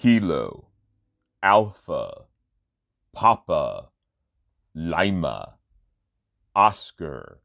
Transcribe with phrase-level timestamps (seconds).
[0.00, 0.68] Kilo,
[1.42, 2.26] Alpha,
[3.12, 3.88] Papa,
[4.72, 5.54] Lima,
[6.54, 7.40] Oscar,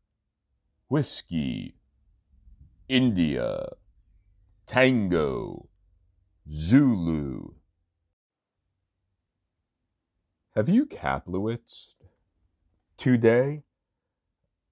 [0.88, 1.78] Whiskey,
[2.88, 3.70] India,
[4.68, 5.68] Tango,
[6.48, 7.56] Zulu.
[10.56, 11.96] Have you Kaplowitz
[13.00, 13.64] today?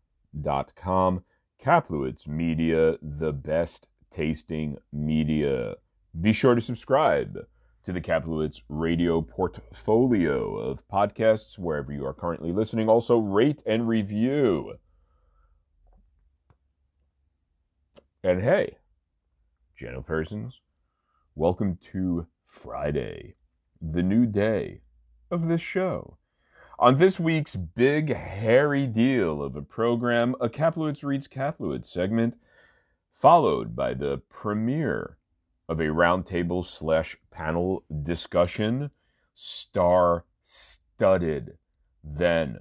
[1.62, 5.74] Kaplowitz Media, the best tasting media.
[6.20, 7.36] Be sure to subscribe
[7.84, 12.88] to the Kaplowitz radio portfolio of podcasts wherever you are currently listening.
[12.88, 14.74] Also, rate and review.
[18.22, 18.76] And hey,
[19.76, 20.60] Geno persons,
[21.34, 23.34] welcome to Friday,
[23.82, 24.82] the new day
[25.32, 26.18] of this show.
[26.78, 32.36] On this week's big, hairy deal of a program, a Kaplowitz Reads Kaplowitz segment,
[33.24, 35.16] followed by the premiere
[35.66, 38.90] of a roundtable slash panel discussion,
[39.32, 41.56] star studded,
[42.02, 42.58] then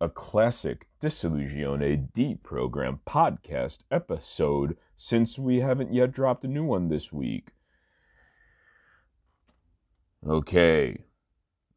[0.00, 6.88] a classic Disillusione Deep program podcast episode since we haven't yet dropped a new one
[6.88, 7.50] this week.
[10.26, 11.04] Okay,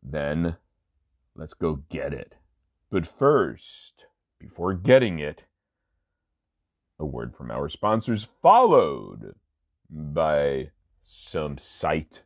[0.01, 0.57] then
[1.35, 2.33] let's go get it.
[2.89, 4.05] But first,
[4.39, 5.43] before getting it,
[7.00, 9.36] a word from our sponsors, followed
[9.89, 10.69] by
[11.02, 12.22] some site,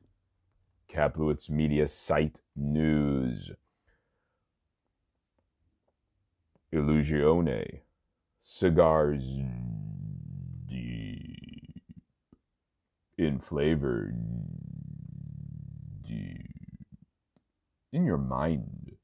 [0.92, 3.52] Kaplowitz Media site news.
[6.74, 7.82] Illusione,
[8.39, 9.23] cigars
[10.67, 11.83] deep
[13.17, 14.12] in flavor,
[16.06, 16.50] deep
[17.92, 18.98] in your mind.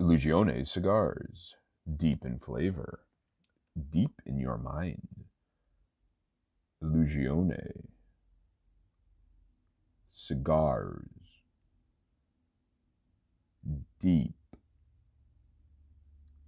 [0.00, 1.54] Illusione cigars,
[1.96, 3.03] deep in flavor,
[3.90, 5.02] deep in your mind.
[6.82, 7.86] Illusione.
[10.10, 11.08] Cigars,
[14.00, 14.34] deep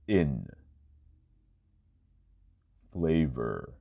[0.06, 0.47] in.
[2.92, 3.75] Flavor.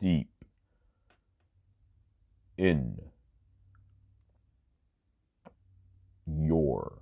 [0.00, 0.30] Deep
[2.58, 2.96] in.
[6.26, 6.98] Your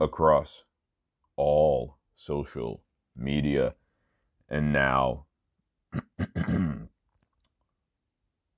[0.00, 0.64] across
[1.36, 2.82] all social
[3.16, 3.74] media.
[4.48, 5.26] And now
[6.18, 6.88] it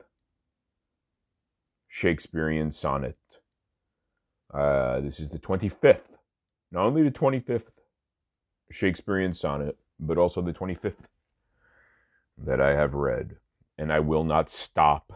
[1.88, 3.16] Shakespearean sonnet.
[4.52, 6.00] Uh, this is the 25th,
[6.70, 7.80] not only the 25th
[8.70, 11.06] Shakespearean sonnet, but also the 25th
[12.36, 13.36] that I have read.
[13.78, 15.12] And I will not stop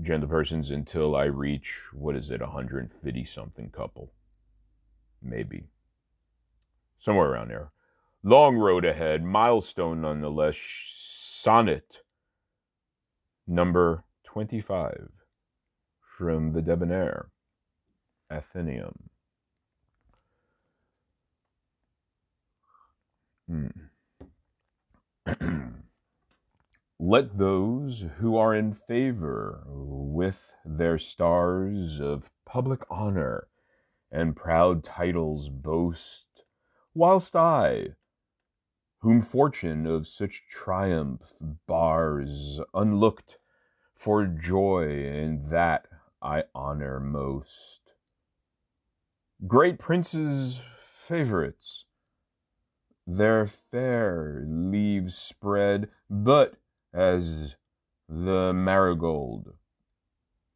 [0.00, 4.12] gender persons until I reach, what is it, 150 something couple.
[5.22, 5.64] Maybe.
[6.98, 7.70] Somewhere around there.
[8.22, 10.56] Long road ahead, milestone nonetheless.
[11.44, 11.98] Sonnet
[13.46, 15.10] number 25
[16.16, 17.28] from the Debonair,
[18.34, 19.10] Athenaeum.
[23.48, 23.68] Hmm.
[26.98, 33.46] Let those who are in favor with their stars of public honor
[34.10, 36.26] and proud titles boast,
[36.94, 37.94] whilst I,
[39.00, 41.34] whom fortune of such triumph
[41.66, 43.38] bars unlooked,
[43.94, 45.86] for joy in that
[46.22, 47.83] I honor most.
[49.46, 51.84] Great princes' favorites,
[53.06, 56.54] their fair leaves spread, but
[56.94, 57.56] as
[58.08, 59.52] the marigold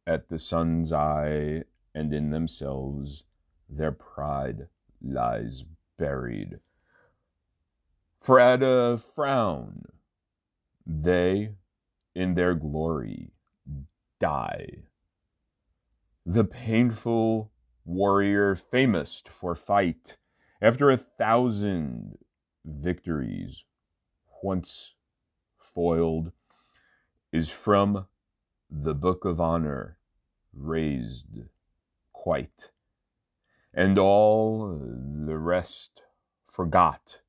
[0.07, 1.63] at the sun's eye,
[1.93, 3.25] and in themselves
[3.69, 4.67] their pride
[5.01, 5.65] lies
[5.97, 6.59] buried.
[8.21, 9.85] For at a frown,
[10.85, 11.51] they
[12.15, 13.33] in their glory
[14.19, 14.85] die.
[16.25, 17.51] The painful
[17.85, 20.17] warrior, famous for fight,
[20.61, 22.17] after a thousand
[22.65, 23.63] victories,
[24.43, 24.95] once
[25.57, 26.31] foiled,
[27.31, 28.07] is from
[28.69, 29.97] the book of honor
[30.53, 31.43] raised
[32.13, 32.71] quite,
[33.73, 34.77] and all
[35.25, 36.01] the rest
[36.51, 37.19] forgot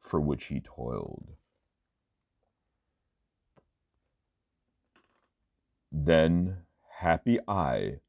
[0.00, 1.32] for which he toiled.
[5.90, 6.58] Then
[6.98, 8.00] happy I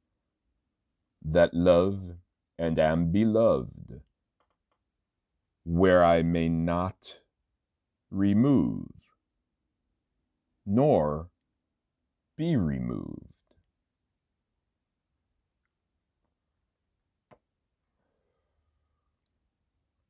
[1.23, 2.17] that love
[2.57, 4.01] and am beloved,
[5.63, 7.19] where I may not
[8.09, 8.87] remove
[10.65, 11.29] nor
[12.35, 13.23] be removed.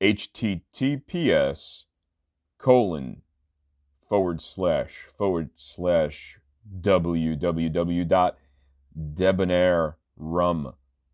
[0.02, 1.84] https
[2.58, 3.22] colon
[4.08, 6.40] forward slash forward slash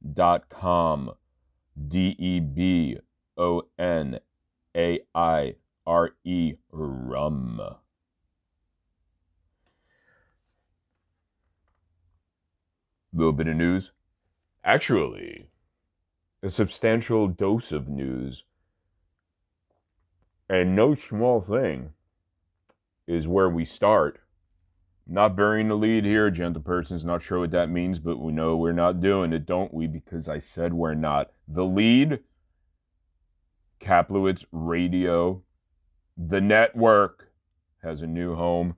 [0.06, 1.12] www.debonairrum.com
[1.88, 2.98] D E B
[3.38, 4.20] O N
[4.76, 5.56] A I
[5.86, 7.62] R E rum.
[13.14, 13.92] Little bit of news.
[14.64, 15.50] Actually,
[16.42, 18.44] a substantial dose of news.
[20.50, 21.94] And no small thing
[23.08, 24.23] is where we start
[25.06, 27.04] not burying the lead here, gentle persons.
[27.04, 29.88] Not sure what that means, but we know we're not doing it, don't we?
[29.88, 31.34] Because I said we're not.
[31.48, 32.20] The lead,
[33.80, 35.42] Kaplowitz Radio,
[36.16, 37.32] the network
[37.82, 38.78] has a new home.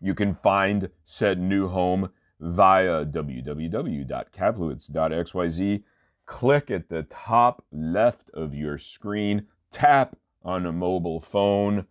[0.00, 2.08] You can find said new home
[2.40, 5.82] via www.kaplowitz.xyz.
[6.24, 11.84] Click at the top left of your screen, tap on a mobile phone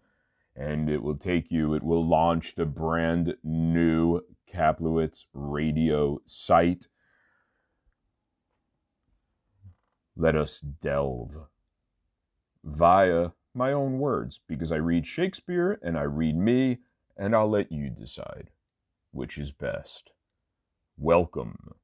[0.60, 4.20] and it will take you, it will launch the brand new
[4.54, 6.88] Kaplowitz radio site.
[10.18, 11.48] Let us delve
[12.62, 16.80] via my own words because I read Shakespeare and I read me,
[17.16, 18.50] and I'll let you decide
[19.12, 20.12] which is best.
[20.98, 21.75] Welcome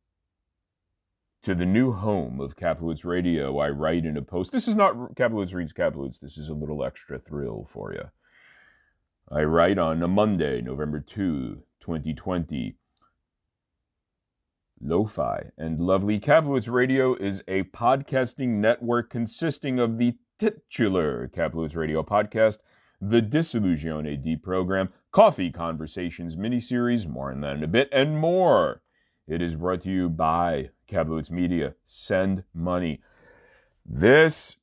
[1.43, 3.57] to the new home of Kaplowitz Radio.
[3.57, 4.51] I write in a post.
[4.51, 6.19] This is not Kaplowitz Reads Kaplowitz.
[6.19, 8.09] This is a little extra thrill for you.
[9.31, 12.75] I write on a Monday, November 2, 2020.
[14.79, 22.03] Lo-Fi and Lovely Kaplowitz Radio is a podcasting network consisting of the titular Kaplowitz Radio
[22.03, 22.59] podcast,
[23.01, 28.83] the Disillusione D program, Coffee Conversations miniseries, more on that in a bit, and more.
[29.27, 31.73] It is brought to you by Kaplowitz Media.
[31.83, 33.01] Send money.
[33.83, 34.57] This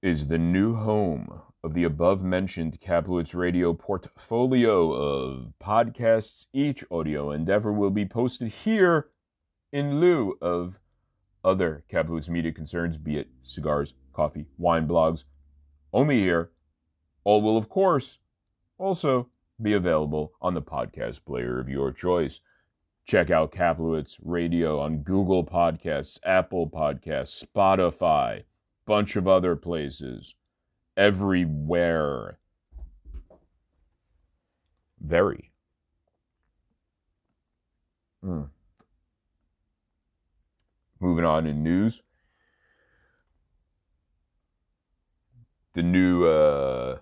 [0.00, 6.46] is the new home of the above mentioned Kaplowitz Radio portfolio of podcasts.
[6.52, 9.08] Each audio endeavor will be posted here
[9.72, 10.78] in lieu of
[11.42, 15.24] other Kaplowitz media concerns, be it cigars, coffee, wine blogs,
[15.90, 16.50] only here.
[17.24, 18.18] All will, of course,
[18.76, 19.30] also
[19.60, 22.40] be available on the podcast player of your choice.
[23.06, 28.42] Check out Kaplowitz Radio on Google Podcasts, Apple Podcasts, Spotify,
[28.84, 30.34] bunch of other places
[30.96, 32.38] everywhere.
[35.00, 35.52] Very.
[38.24, 38.48] Mm.
[41.00, 42.02] Moving on in news.
[45.74, 46.98] The new, uh,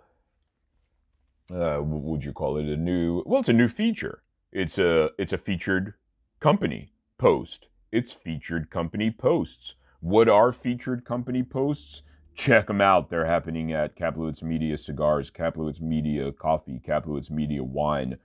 [1.52, 2.66] uh, what would you call it?
[2.66, 4.22] A new, well, it's a new feature
[4.52, 5.94] It's a it's a featured
[6.40, 7.68] company post.
[7.92, 9.76] It's featured company posts.
[10.00, 12.02] What are featured company posts?
[12.34, 13.10] Check them out.
[13.10, 18.18] They're happening at Kaplowitz Media Cigars, Kaplowitz Media Coffee, Kaplowitz Media Wine.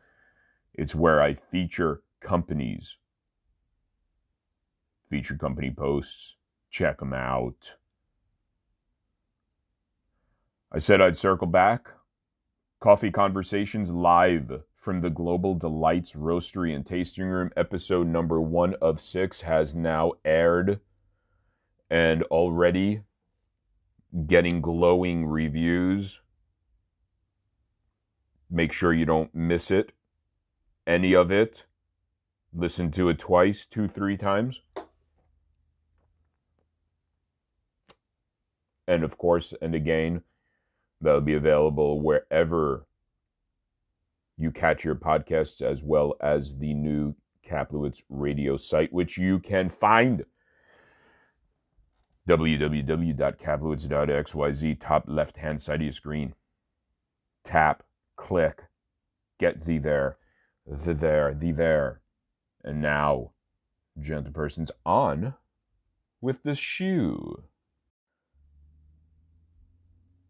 [0.73, 2.97] It's where I feature companies.
[5.09, 6.35] feature company posts.
[6.69, 7.75] Check them out.
[10.71, 11.89] I said I'd circle back.
[12.79, 17.51] Coffee Conversations live from the Global Delights Roastery and Tasting Room.
[17.55, 20.79] Episode number one of six has now aired
[21.89, 23.01] and already
[24.25, 26.21] getting glowing reviews.
[28.49, 29.91] Make sure you don't miss it,
[30.85, 31.65] any of it.
[32.53, 34.61] Listen to it twice, two, three times.
[38.87, 40.21] And of course, and again,
[41.01, 42.85] that'll be available wherever
[44.37, 49.69] you catch your podcasts as well as the new Kaplowitz radio site, which you can
[49.69, 50.23] find
[52.27, 56.33] www.kaplowitz.xyz, top left hand side of your screen.
[57.43, 57.83] Tap,
[58.17, 58.63] click,
[59.39, 60.17] get thee there,
[60.65, 62.01] the there, the there.
[62.63, 63.31] And now,
[63.97, 65.35] gentle persons, on
[66.19, 67.43] with the shoe.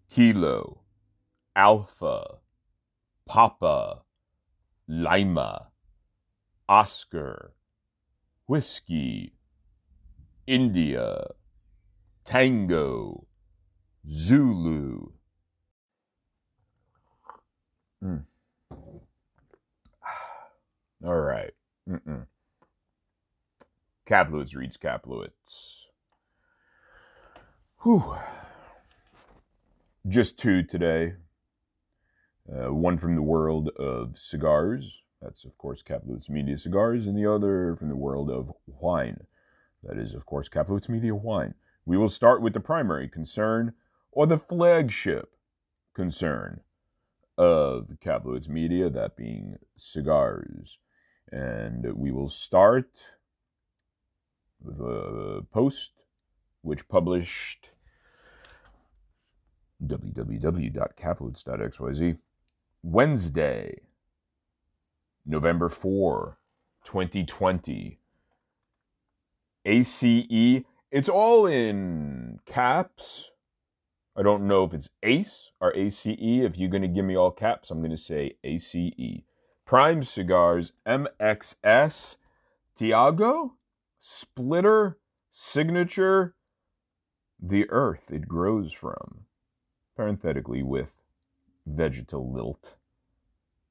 [0.10, 0.82] Kilo,
[1.56, 2.38] Alpha,
[3.26, 4.04] Papa,
[4.88, 5.70] Lima,
[6.70, 7.54] Oscar,
[8.46, 9.34] Whiskey,
[10.46, 11.32] India,
[12.28, 13.26] Tango,
[14.10, 15.14] Zulu.
[18.04, 18.26] Mm.
[21.06, 21.54] All right.
[21.90, 22.26] Mm-mm.
[24.06, 25.86] Kaplowitz reads Kaplowitz.
[27.84, 28.18] Whew.
[30.06, 31.14] Just two today.
[32.52, 35.02] Uh, one from the world of cigars.
[35.22, 37.08] That's, of course, Kaplowitz Media Cigars.
[37.08, 39.22] And the other from the world of wine.
[39.82, 41.54] That is, of course, Kaplowitz Media Wine.
[41.88, 43.72] We will start with the primary concern,
[44.12, 45.38] or the flagship
[45.96, 46.60] concern
[47.38, 50.80] of Kaplowitz Media, that being cigars.
[51.32, 52.92] And we will start
[54.60, 55.94] with a post
[56.62, 57.70] which published
[59.82, 62.18] www.kaplowitz.xyz
[62.84, 63.80] Wednesday,
[65.26, 66.38] November 4,
[66.84, 68.00] 2020.
[69.66, 70.04] ACE,
[70.92, 73.32] it's all in caps.
[74.16, 76.06] I don't know if it's ACE or ACE.
[76.06, 79.24] If you're going to give me all caps, I'm going to say ACE.
[79.66, 82.16] Prime Cigars MXS
[82.76, 83.56] Tiago
[84.00, 84.98] Splitter
[85.30, 86.36] Signature
[87.40, 89.26] The Earth It Grows From.
[89.96, 91.02] Parenthetically with
[91.66, 92.76] vegetal lilt.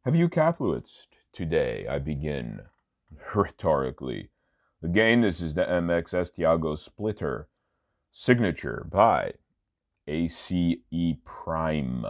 [0.04, 1.87] Have you Kaplowitzed today?
[1.88, 2.61] I begin
[3.35, 4.30] rhetorically.
[4.83, 7.49] Again, this is the MX Tiago Splitter
[8.12, 9.33] signature by
[10.06, 10.52] ACE
[11.25, 12.04] Prime.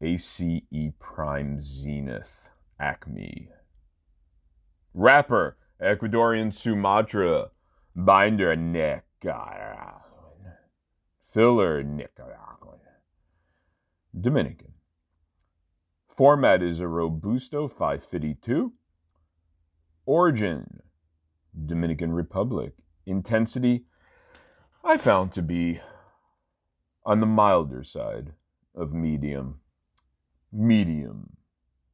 [0.00, 0.42] ACE
[1.00, 3.48] Prime Zenith Acme.
[4.94, 7.50] Wrapper, Ecuadorian Sumatra,
[7.94, 10.00] binder Nicaraguan,
[11.28, 12.78] filler Nicaraguan,
[14.18, 14.74] Dominican.
[16.08, 18.72] Format is a Robusto 552.
[20.06, 20.82] Origin,
[21.66, 22.72] Dominican Republic.
[23.06, 23.84] Intensity,
[24.84, 25.80] I found to be
[27.04, 28.32] on the milder side
[28.74, 29.60] of medium.
[30.52, 31.36] Medium,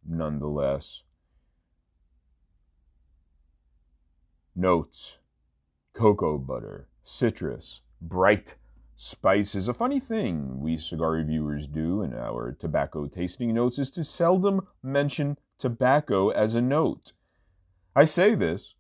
[0.07, 1.03] nonetheless.
[4.55, 5.19] Notes
[5.95, 8.57] cocoa butter, citrus, bright
[8.97, 9.69] spices.
[9.69, 14.67] A funny thing we cigar reviewers do in our tobacco tasting notes is to seldom
[14.83, 17.13] mention tobacco as a note.
[17.95, 18.75] I say this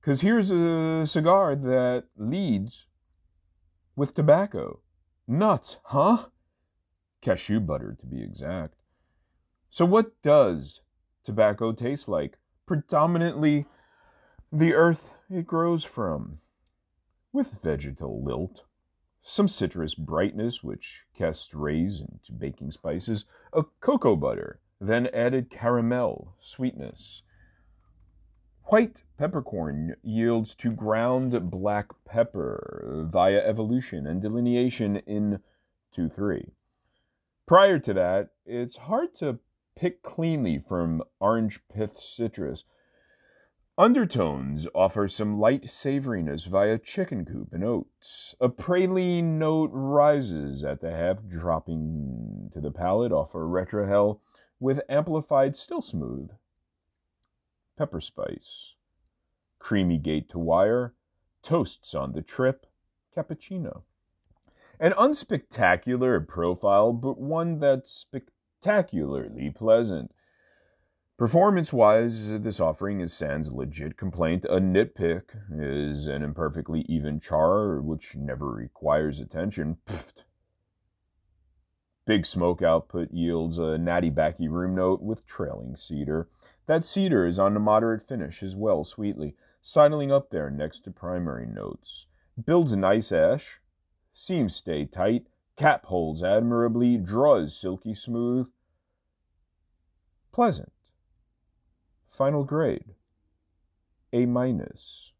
[0.00, 2.86] because here's a cigar that leads
[3.94, 4.80] with tobacco.
[5.28, 6.26] Nuts, huh?
[7.22, 8.74] Cashew butter, to be exact.
[9.70, 10.82] So, what does
[11.24, 12.38] tobacco taste like?
[12.66, 13.66] Predominantly
[14.52, 16.38] the earth it grows from,
[17.32, 18.64] with vegetal lilt,
[19.22, 26.36] some citrus brightness, which cast rays into baking spices, a cocoa butter, then added caramel
[26.40, 27.22] sweetness
[28.68, 35.40] White peppercorn yields to ground black pepper via evolution and delineation in
[35.92, 36.50] 2 3.
[37.46, 39.38] Prior to that, it's hard to
[39.76, 42.64] pick cleanly from orange pith citrus.
[43.76, 48.34] Undertones offer some light savoriness via chicken coop and oats.
[48.40, 54.20] A praline note rises at the half, dropping to the palate off a retrohale
[54.58, 56.30] with amplified still smooth.
[57.76, 58.74] Pepper spice.
[59.58, 60.94] Creamy gate to wire.
[61.42, 62.66] Toasts on the trip.
[63.16, 63.82] Cappuccino.
[64.80, 70.12] An unspectacular profile, but one that's spectacularly pleasant.
[71.16, 74.44] Performance wise, this offering is sans legit complaint.
[74.46, 79.76] A nitpick is an imperfectly even char, which never requires attention.
[79.86, 80.24] Pfft.
[82.06, 86.28] Big smoke output yields a natty backy room note with trailing cedar.
[86.66, 90.90] That cedar is on a moderate finish as well, sweetly, sidling up there next to
[90.90, 92.06] primary notes.
[92.42, 93.60] Builds a nice ash.
[94.12, 95.26] Seams stay tight.
[95.56, 96.98] Cap holds admirably.
[96.98, 98.48] Draws silky smooth.
[100.32, 100.72] Pleasant.
[102.12, 102.94] Final grade
[104.12, 105.12] A minus.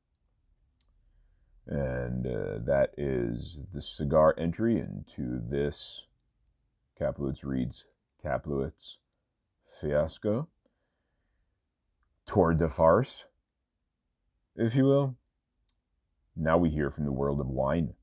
[1.66, 6.06] And uh, that is the cigar entry into this
[7.00, 7.86] Kaplowitz reads
[8.24, 8.96] Kaplowitz
[9.80, 10.48] fiasco.
[12.26, 13.24] Tour de farce,
[14.56, 15.16] if you will.
[16.36, 17.94] Now we hear from the world of wine.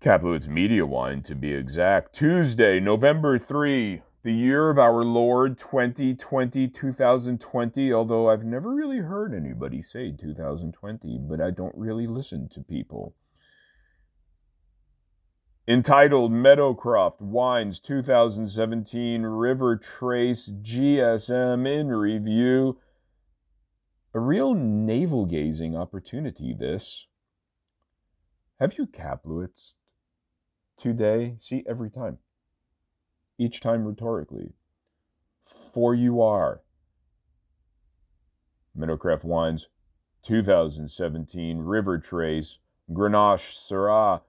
[0.00, 2.14] Kaplowitz Media Wine, to be exact.
[2.14, 9.34] Tuesday, November 3, the year of our Lord 2020, 2020, although I've never really heard
[9.34, 13.14] anybody say 2020, but I don't really listen to people.
[15.68, 22.78] Entitled Meadowcroft Wines 2017 River Trace GSM in review.
[24.14, 27.08] A real navel gazing opportunity, this.
[28.60, 29.72] Have you Kaplowitz
[30.78, 31.34] today?
[31.40, 32.18] See, every time
[33.36, 34.52] each time rhetorically.
[35.74, 36.62] For you are.
[38.78, 39.66] Meadowcroft Wines
[40.22, 42.58] 2017 River Trace
[42.88, 44.20] Grenache Syrah.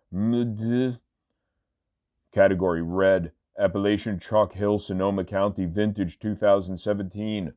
[2.34, 7.54] Category Red Appellation Chalk Hill Sonoma County Vintage 2017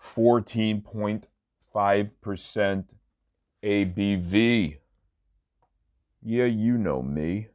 [0.00, 2.84] 14.5%
[3.62, 4.78] ABV.
[6.22, 7.48] Yeah, you know me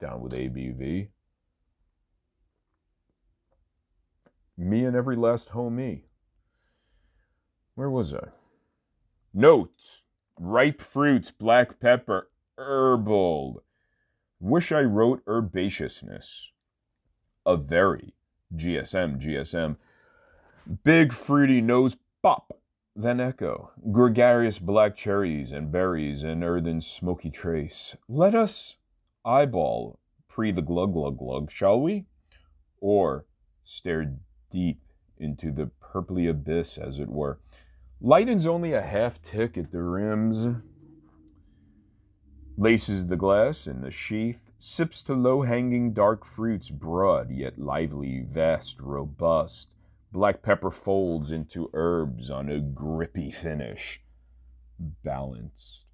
[0.00, 1.08] down with ABV.
[4.56, 6.02] Me and every last homie.
[7.74, 8.28] Where was I?
[9.32, 10.02] Notes.
[10.38, 12.28] Ripe fruits, black pepper,
[12.58, 13.62] herbal.
[14.40, 16.48] Wish I wrote herbaceousness.
[17.46, 18.14] A very
[18.54, 19.76] GSM, GSM.
[20.82, 22.58] Big fruity nose pop,
[22.96, 23.70] then echo.
[23.92, 27.96] Gregarious black cherries and berries and earthen smoky trace.
[28.08, 28.76] Let us
[29.24, 32.06] eyeball pre the glug glug glug, shall we?
[32.80, 33.26] Or
[33.64, 34.14] stare
[34.50, 34.80] deep
[35.18, 37.38] into the purply abyss, as it were.
[38.00, 40.56] Lightens only a half tick at the rims,
[42.56, 48.20] laces the glass in the sheath, sips to low hanging dark fruits, broad yet lively,
[48.20, 49.70] vast, robust.
[50.12, 54.00] Black pepper folds into herbs on a grippy finish,
[54.78, 55.84] balanced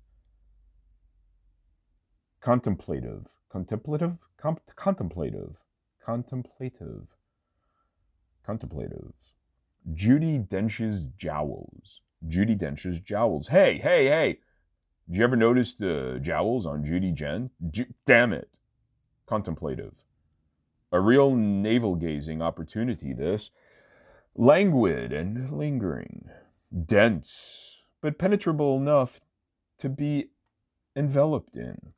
[2.41, 5.57] contemplative, contemplative, Com- contemplative,
[6.03, 7.07] contemplative,
[8.45, 9.13] contemplative.
[9.93, 12.01] Judi Dench's jowls.
[12.27, 13.49] Judi Dench's jowls.
[13.49, 14.39] Hey, hey, hey!
[15.11, 17.51] Did you ever notice the jowls on Judy Jen?
[18.07, 18.49] Damn it.
[19.27, 19.95] Contemplative.
[20.93, 23.51] A real navel gazing opportunity, this.
[24.37, 26.29] Languid and lingering.
[26.87, 29.21] Dense, but penetrable enough
[29.81, 30.31] to be
[30.95, 31.93] enveloped in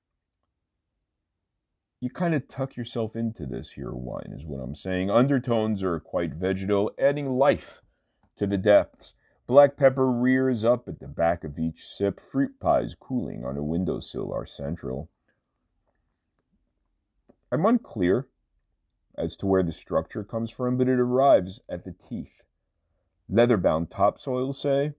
[2.02, 5.08] you kind of tuck yourself into this here wine, is what I'm saying.
[5.08, 7.80] Undertones are quite vegetal, adding life
[8.36, 9.14] to the depths.
[9.52, 12.18] Black pepper rears up at the back of each sip.
[12.18, 15.10] Fruit pies cooling on a windowsill are central.
[17.52, 18.28] I'm unclear
[19.14, 22.40] as to where the structure comes from, but it arrives at the teeth.
[23.28, 24.94] Leather-bound topsoil, say?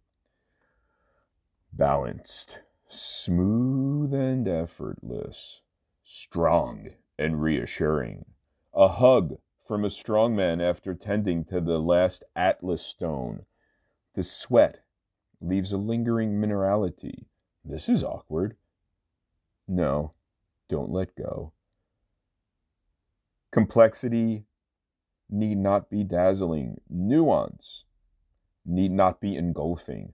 [1.73, 5.61] Balanced, smooth, and effortless
[6.03, 8.25] strong and reassuring.
[8.71, 13.47] A hug from a strong man after tending to the last Atlas stone.
[14.15, 14.83] The sweat
[15.41, 17.25] leaves a lingering minerality.
[17.65, 18.55] This is awkward.
[19.67, 20.13] No,
[20.69, 21.53] don't let go.
[23.51, 24.45] Complexity
[25.29, 26.81] need not be dazzling.
[26.89, 27.85] Nuance
[28.65, 30.13] need not be engulfing.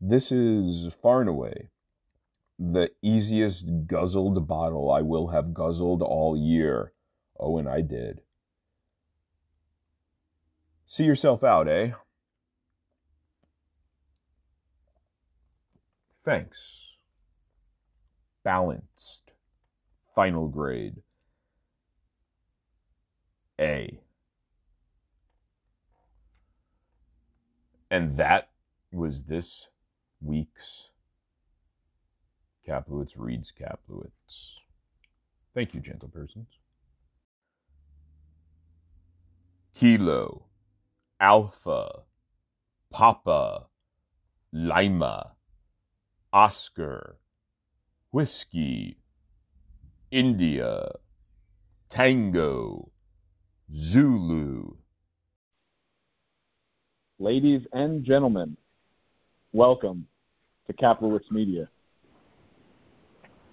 [0.00, 1.70] This is far and away
[2.70, 6.92] the easiest guzzled bottle I will have guzzled all year.
[7.38, 8.20] Oh, and I did.
[10.86, 11.92] See yourself out, eh?
[16.24, 16.80] Thanks.
[18.44, 19.32] Balanced.
[20.14, 21.02] Final grade.
[23.60, 24.00] A.
[27.90, 28.48] And that
[28.92, 29.68] was this
[30.20, 30.88] week's
[32.66, 34.54] Kaplowitz Reads Kaplowitz.
[35.54, 36.46] Thank you, gentle persons.
[39.74, 40.46] Kilo,
[41.20, 42.02] Alpha,
[42.90, 43.66] Papa,
[44.52, 45.32] Lima,
[46.32, 47.18] Oscar,
[48.10, 48.96] Whiskey,
[50.10, 50.90] India,
[51.90, 52.90] Tango,
[53.74, 54.76] Zulu.
[57.18, 58.56] Ladies and gentlemen,
[59.52, 60.06] welcome
[60.66, 61.68] to Kaplowitz Media.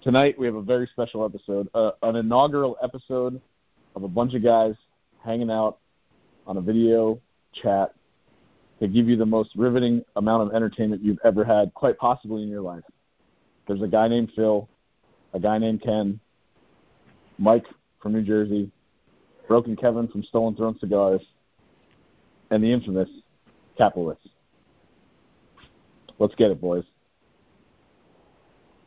[0.00, 3.38] Tonight we have a very special episode, uh, an inaugural episode
[3.94, 4.74] of a bunch of guys
[5.22, 5.78] hanging out
[6.46, 7.20] on a video
[7.52, 7.94] chat
[8.80, 12.48] to give you the most riveting amount of entertainment you've ever had, quite possibly in
[12.48, 12.82] your life.
[13.68, 14.68] There's a guy named Phil,
[15.34, 16.18] a guy named Ken,
[17.38, 17.66] Mike
[18.00, 18.70] from New Jersey,
[19.48, 21.20] Broken Kevin from Stolen Throne Cigars,
[22.50, 23.08] and the infamous
[23.76, 24.28] Capitalist.
[26.18, 26.84] Let's get it, boys.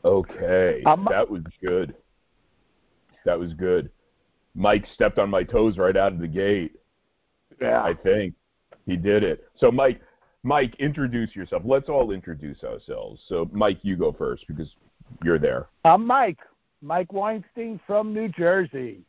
[0.06, 1.96] Okay, Um, that was good.
[3.26, 3.90] That was good.
[4.54, 6.74] Mike stepped on my toes right out of the gate.
[7.62, 8.34] Yeah, I think
[8.86, 9.48] he did it.
[9.58, 10.02] So, Mike,
[10.44, 11.64] Mike, introduce yourself.
[11.66, 13.22] Let's all introduce ourselves.
[13.28, 14.76] So, Mike, you go first because
[15.24, 15.68] you're there.
[15.86, 16.40] I'm Mike,
[16.82, 19.02] Mike Weinstein from New Jersey,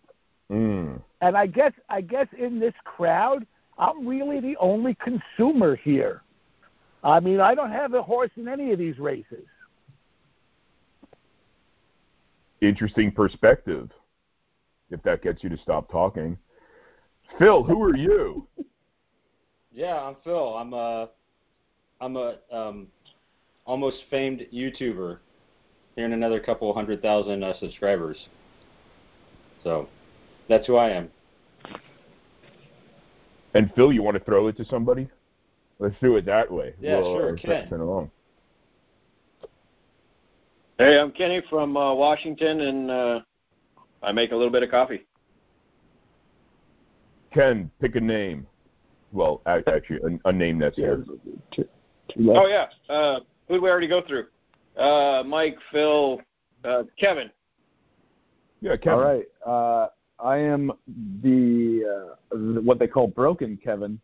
[0.50, 1.00] Mm.
[1.22, 3.46] and I guess I guess in this crowd,
[3.78, 6.22] I'm really the only consumer here.
[7.02, 9.46] I mean, I don't have a horse in any of these races.
[12.60, 13.90] Interesting perspective.
[14.90, 16.38] If that gets you to stop talking,
[17.38, 18.46] Phil, who are you?
[19.74, 20.56] Yeah, I'm Phil.
[20.56, 21.08] I'm a
[22.00, 22.86] I'm a um,
[23.66, 25.18] almost famed YouTuber,
[25.96, 28.16] here in another couple hundred thousand uh, subscribers.
[29.64, 29.88] So
[30.48, 31.10] that's who I am.
[33.54, 35.08] And Phil, you want to throw it to somebody?
[35.80, 36.74] Let's do it that way.
[36.80, 37.62] Yeah, We'll, sure, uh, Ken.
[37.64, 38.10] pass it along.
[40.78, 43.20] Hey, I'm Kenny from uh, Washington, and uh,
[44.02, 45.06] I make a little bit of coffee.
[47.32, 48.46] Ken, pick a name.
[49.14, 51.04] Well, actually, a, a name that's Yeah, here.
[51.52, 51.68] two,
[52.08, 52.32] two.
[52.34, 54.26] Oh yeah, uh, who did we already go through?
[54.76, 56.20] Uh, Mike, Phil,
[56.64, 57.30] uh, Kevin.
[58.60, 58.98] Yeah, Kevin.
[58.98, 59.24] All right.
[59.46, 60.72] Uh, I am
[61.22, 64.00] the uh, what they call Broken Kevin.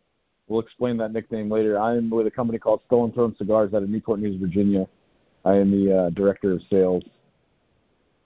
[0.47, 1.77] We'll explain that nickname later.
[1.77, 4.87] I am with a company called Stolen Throne Cigars out of Newport News, Virginia.
[5.45, 7.03] I am the uh, director of sales.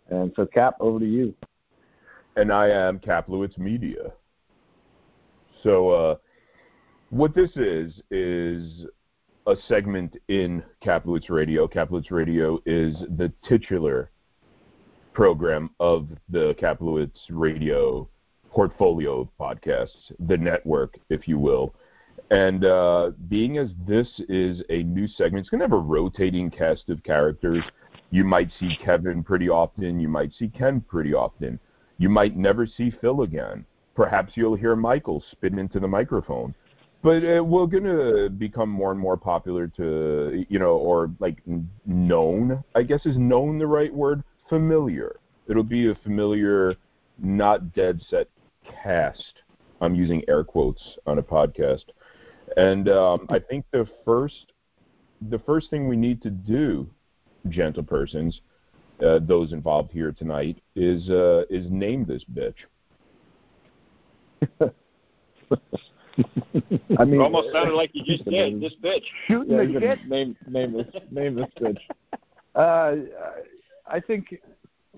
[0.09, 1.33] And so, Cap, over to you.
[2.35, 4.11] and I am Kaplowitz Media.
[5.63, 6.15] So, uh,
[7.09, 8.85] what this is is
[9.47, 11.67] a segment in Kaplowitz Radio.
[11.67, 14.09] Kaplowitz Radio is the titular
[15.13, 18.09] program of the Kaplowitz Radio
[18.49, 21.75] portfolio of podcasts, the network, if you will.
[22.31, 26.49] And uh, being as this is a new segment, it's going to have a rotating
[26.49, 27.63] cast of characters.
[28.09, 29.99] You might see Kevin pretty often.
[29.99, 31.59] You might see Ken pretty often.
[31.97, 33.65] You might never see Phil again.
[33.95, 36.55] Perhaps you'll hear Michael spitting into the microphone.
[37.05, 41.37] But uh, we're to become more and more popular to, you know, or like
[41.85, 44.23] known, I guess is known the right word?
[44.49, 45.17] Familiar.
[45.47, 46.73] It'll be a familiar,
[47.19, 48.27] not dead set
[48.81, 49.43] cast.
[49.81, 51.83] I'm using air quotes on a podcast.
[52.57, 54.53] And um, I think the first,
[55.29, 56.89] the first thing we need to do,
[57.49, 58.41] gentle persons,
[59.05, 62.65] uh, those involved here tonight, is uh, is name this bitch.
[66.97, 68.61] I mean, It almost sounded like you just did.
[68.61, 69.03] This bitch.
[69.27, 70.07] Shooting Yeah, the you shit.
[70.07, 71.77] name name this name this bitch.
[72.55, 72.95] Uh,
[73.85, 74.33] I think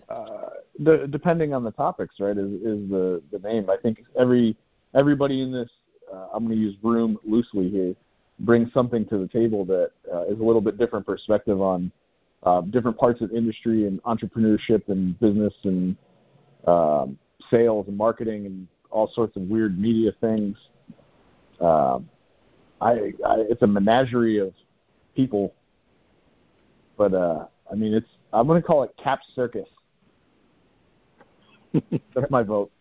[0.10, 3.68] uh, the depending on the topics, right, is, is the the name.
[3.68, 4.56] I think every
[4.94, 5.72] everybody in this,
[6.14, 7.96] uh, I'm going to use room loosely here,
[8.42, 11.92] brings something to the table that uh, is a little bit different perspective on
[12.44, 15.96] uh, different parts of industry and entrepreneurship and business and
[16.68, 17.18] um,
[17.50, 20.56] sales and marketing and all sorts of weird media things.
[21.60, 22.10] Um,
[22.80, 24.54] I, I it's a menagerie of
[25.16, 25.54] people,
[26.98, 29.68] but uh, I mean it's I'm going to call it Cap Circus.
[31.74, 32.72] That's my vote.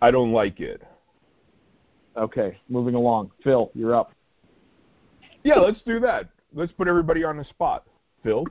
[0.00, 0.82] I don't like it.
[2.16, 3.30] Okay, moving along.
[3.44, 4.12] Phil, you're up.
[5.44, 6.30] Yeah, let's do that.
[6.54, 7.84] Let's put everybody on the spot.
[8.22, 8.44] Phil,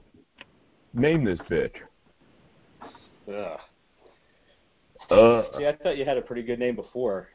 [0.93, 1.73] name this bitch.
[3.27, 3.59] Ugh.
[5.09, 7.34] Uh, See, I thought you had a pretty good name before, but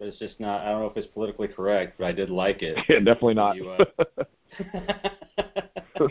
[0.00, 0.60] it's just not.
[0.62, 2.76] I don't know if it's politically correct, but I did like it.
[2.88, 3.56] Yeah, definitely not.
[3.56, 3.84] You, uh,
[5.98, 6.08] So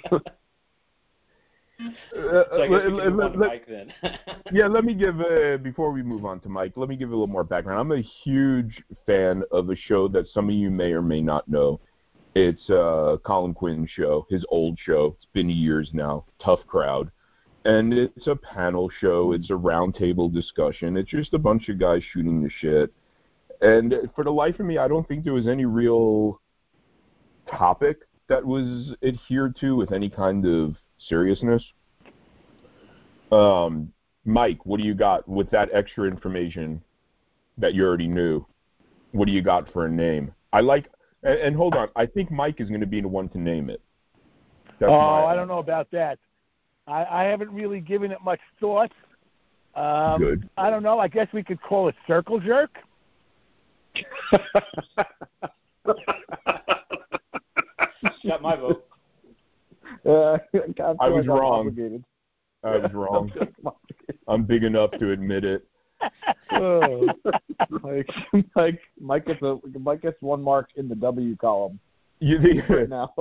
[2.16, 3.94] let- let- move on to let- Mike then.
[4.52, 6.74] yeah, let me give uh, before we move on to Mike.
[6.76, 7.80] Let me give a little more background.
[7.80, 11.48] I'm a huge fan of a show that some of you may or may not
[11.48, 11.80] know.
[12.34, 15.16] It's uh, Colin Quinn's show, his old show.
[15.18, 16.26] It's been years now.
[16.44, 17.12] Tough crowd,
[17.66, 19.32] and it's a panel show.
[19.34, 20.98] It's a roundtable discussion.
[20.98, 22.92] It's just a bunch of guys shooting the shit.
[23.66, 26.40] And for the life of me, I don't think there was any real
[27.50, 27.98] topic
[28.28, 31.64] that was adhered to with any kind of seriousness.
[33.32, 33.92] Um,
[34.24, 36.80] Mike, what do you got with that extra information
[37.58, 38.46] that you already knew?
[39.14, 40.32] What do you got for a name?
[40.54, 40.86] I like,
[41.24, 43.72] and, and hold on, I think Mike is going to be the one to name
[43.72, 43.82] it.
[44.80, 46.20] That's oh, my- I don't know about that.
[46.88, 48.92] I, I haven't really given it much thought.
[49.74, 50.50] Um, Good.
[50.56, 51.00] I don't know.
[51.00, 52.78] I guess we could call it circle jerk.
[58.26, 58.86] Got my vote.
[60.06, 60.38] Uh,
[61.00, 62.04] I was wrong.
[62.64, 63.32] I was wrong.
[64.28, 65.66] I'm big enough to admit it.
[66.52, 67.08] oh,
[67.70, 68.10] Mike,
[68.56, 71.80] Mike, Mike gets a Mike gets one mark in the W column
[72.20, 73.14] You right think, now.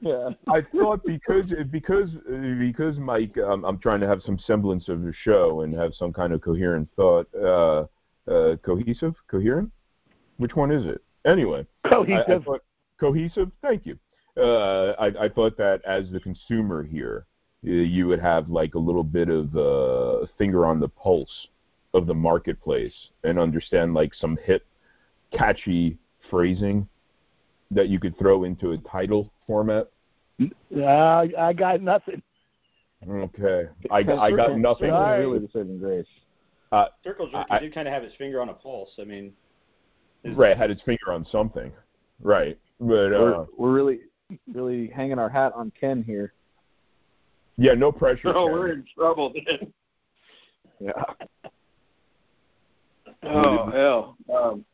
[0.00, 0.30] yeah.
[0.48, 2.10] I thought because because
[2.58, 6.12] because Mike, um, I'm trying to have some semblance of a show and have some
[6.12, 7.26] kind of coherent thought.
[7.34, 7.86] Uh,
[8.30, 9.70] uh, cohesive, coherent.
[10.42, 11.00] Which one is it?
[11.24, 12.44] Anyway, I, I Cohesive.
[12.44, 12.62] thought,
[12.98, 13.52] cohesive.
[13.62, 13.96] Thank you.
[14.36, 17.26] Uh, I, I thought that as the consumer here,
[17.64, 21.46] uh, you would have like a little bit of uh, finger on the pulse
[21.94, 24.66] of the marketplace and understand like some hip,
[25.32, 25.96] catchy
[26.28, 26.88] phrasing
[27.70, 29.88] that you could throw into a title format.
[30.76, 32.20] Uh, I got nothing.
[33.08, 34.02] Okay, I, I
[34.32, 34.88] got nothing.
[34.90, 36.06] Circle's really the saving grace.
[37.04, 38.90] Circle jerk, I- he did kind of have his finger on a pulse.
[39.00, 39.34] I mean,
[40.24, 41.72] Right, had his finger on something.
[42.22, 44.00] Right, but uh, We're we're really
[44.52, 46.32] really hanging our hat on Ken here.
[47.56, 48.28] yeah, no pressure.
[48.28, 48.52] Oh, Ken.
[48.52, 49.72] we're in trouble then.
[50.80, 50.92] Yeah.
[53.24, 54.16] Oh hell.
[54.34, 54.64] Um,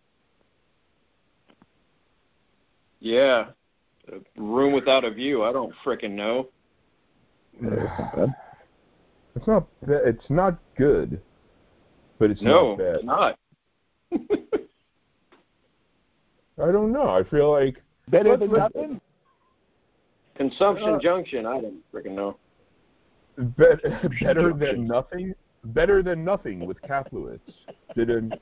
[3.01, 3.47] yeah.
[4.11, 5.43] A room without a view.
[5.45, 6.49] I don't frickin' know.
[9.37, 9.69] It's not.
[9.87, 11.21] It's not good,
[12.19, 12.95] but it's no, not bad.
[12.97, 13.39] it's not.
[16.63, 17.09] I don't know.
[17.09, 19.01] I feel like Better than let's- nothing.
[20.37, 21.47] Consumption Uh, Junction.
[21.47, 22.37] I don't frickin' know.
[23.37, 23.81] bet,
[24.23, 25.35] better than nothing.
[25.65, 27.41] Better than nothing with Kaplowitz.
[27.97, 28.33] Didn't.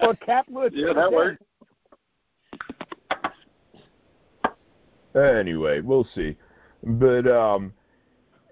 [0.00, 0.70] Or Kaplan.
[0.74, 1.42] yeah, that worked.
[5.14, 6.36] Anyway, we'll see.
[6.82, 7.72] But um,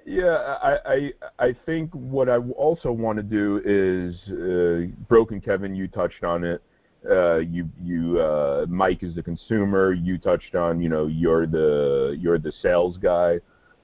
[0.04, 1.12] yeah, I, I
[1.46, 5.74] I think what I also want to do is uh, broken Kevin.
[5.74, 6.62] You touched on it.
[7.08, 9.92] Uh, you you uh, Mike is the consumer.
[9.92, 13.34] You touched on you know you're the you're the sales guy.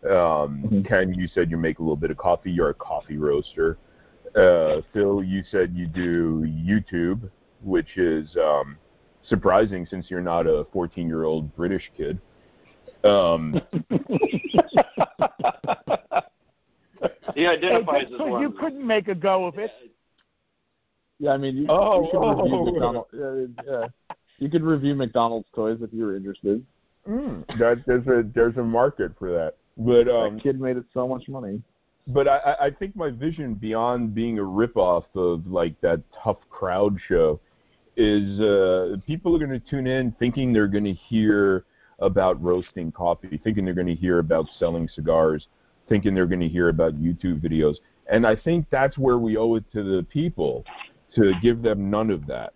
[0.05, 0.85] Um, Mhm.
[0.89, 2.51] Ken, you said you make a little bit of coffee.
[2.51, 3.79] You're a coffee roaster.
[4.35, 7.31] Uh, Phil, you said you do YouTube,
[7.63, 8.77] which is um,
[9.23, 12.19] surprising since you're not a 14 year old British kid.
[13.05, 13.61] Um,
[17.35, 18.43] He identifies Hey, as so one.
[18.43, 19.71] you couldn't make a go of it.
[19.81, 19.92] Yeah,
[21.31, 22.65] I mean, you, Oh, you should review oh.
[22.65, 23.15] McDonald's.
[23.15, 23.87] Uh, yeah.
[24.39, 26.65] You could review McDonald's toys if you were interested.
[27.09, 29.55] mm, that there's a there's a market for that.
[29.77, 31.63] But um, that kid made it so much money.
[32.09, 36.39] but I, I- I think my vision beyond being a ripoff of like that tough
[36.51, 37.41] crowd show
[37.97, 41.65] is uh, people are going to tune in thinking they're going to hear
[41.99, 45.47] about roasting coffee, thinking they're going to hear about selling cigars,
[45.89, 47.77] thinking they're going to hear about YouTube videos,
[48.11, 50.65] and I think that's where we owe it to the people
[51.17, 52.55] to give them none of that.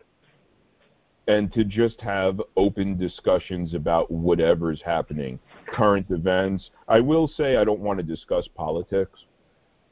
[1.29, 5.41] And to just have open discussions about whatever's happening,
[5.73, 6.71] current events.
[6.87, 9.25] I will say I don't want to discuss politics,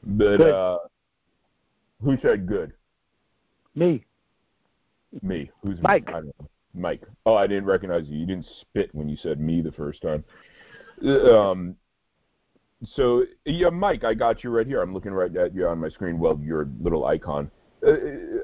[0.03, 0.77] but uh,
[2.01, 2.71] who said good?
[3.75, 4.05] Me.
[5.21, 5.51] Me.
[5.61, 6.05] Who's Mike.
[6.07, 6.47] I don't know.
[6.73, 7.03] Mike.
[7.25, 8.17] Oh, I didn't recognize you.
[8.17, 10.23] You didn't spit when you said me the first time.
[11.05, 11.75] Uh, Um.
[12.95, 14.81] So yeah, Mike, I got you right here.
[14.81, 16.19] I'm looking right at you on my screen.
[16.19, 17.49] Well, your little icon.
[17.85, 17.91] Uh,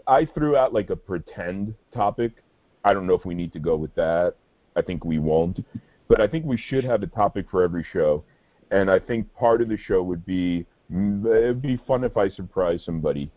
[0.07, 2.43] I threw out like a pretend topic.
[2.83, 4.35] I don't know if we need to go with that.
[4.75, 5.63] I think we won't.
[6.07, 8.23] But I think we should have a topic for every show.
[8.71, 12.29] And I think part of the show would be mm, it'd be fun if I
[12.29, 13.31] surprise somebody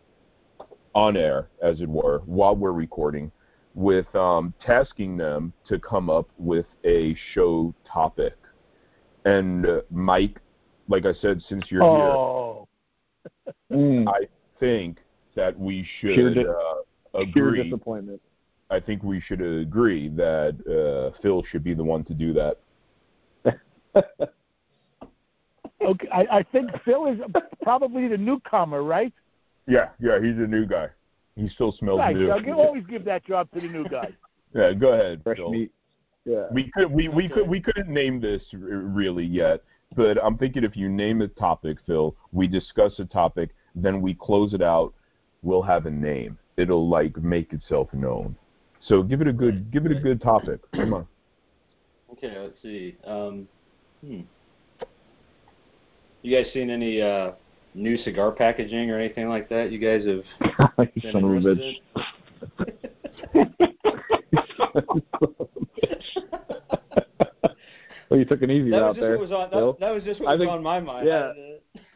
[0.95, 3.33] on air, as it were, while we're recording,
[3.75, 8.37] with um, tasking them to come up with a show topic.
[9.25, 10.41] And uh, Mike,
[10.89, 12.69] like I said, since you're Oh.
[13.73, 14.29] Mm, I
[14.61, 14.99] think
[15.35, 17.65] that we should di- uh, agree.
[17.65, 18.21] disappointment.
[18.71, 22.59] I think we should agree that uh, Phil should be the one to do that.
[25.85, 27.19] Okay, I, I think Phil is
[27.63, 29.13] probably the newcomer, right?
[29.67, 30.89] Yeah, yeah, he's a new guy.
[31.37, 32.17] He still smells Right.
[32.17, 32.35] new.
[32.47, 34.11] You always give that job to the new guy.
[34.57, 35.21] Yeah, go ahead.
[35.25, 35.51] Fresh Phil.
[35.51, 35.73] meat.
[36.25, 36.45] Yeah.
[36.53, 39.65] We could we we could we couldn't name this really yet,
[39.97, 44.15] but I'm thinking if you name a topic, Phil, we discuss a topic, then we
[44.15, 44.95] close it out.
[45.45, 46.39] We'll have a name.
[46.57, 48.35] It'll like make itself known.
[48.81, 50.61] So give it a good give it a good topic.
[50.75, 51.07] Come on.
[52.13, 52.97] Okay, let's see.
[53.07, 53.47] Um,
[54.05, 54.21] hmm.
[56.23, 57.33] You guys seen any uh,
[57.75, 59.71] new cigar packaging or anything like that?
[59.71, 60.25] You guys have
[60.95, 61.81] you been son of a bitch.
[68.11, 69.19] well, you took an easy that route there.
[69.19, 69.51] was on.
[69.51, 71.07] That, that was just what I was think- on my mind.
[71.07, 71.33] yeah.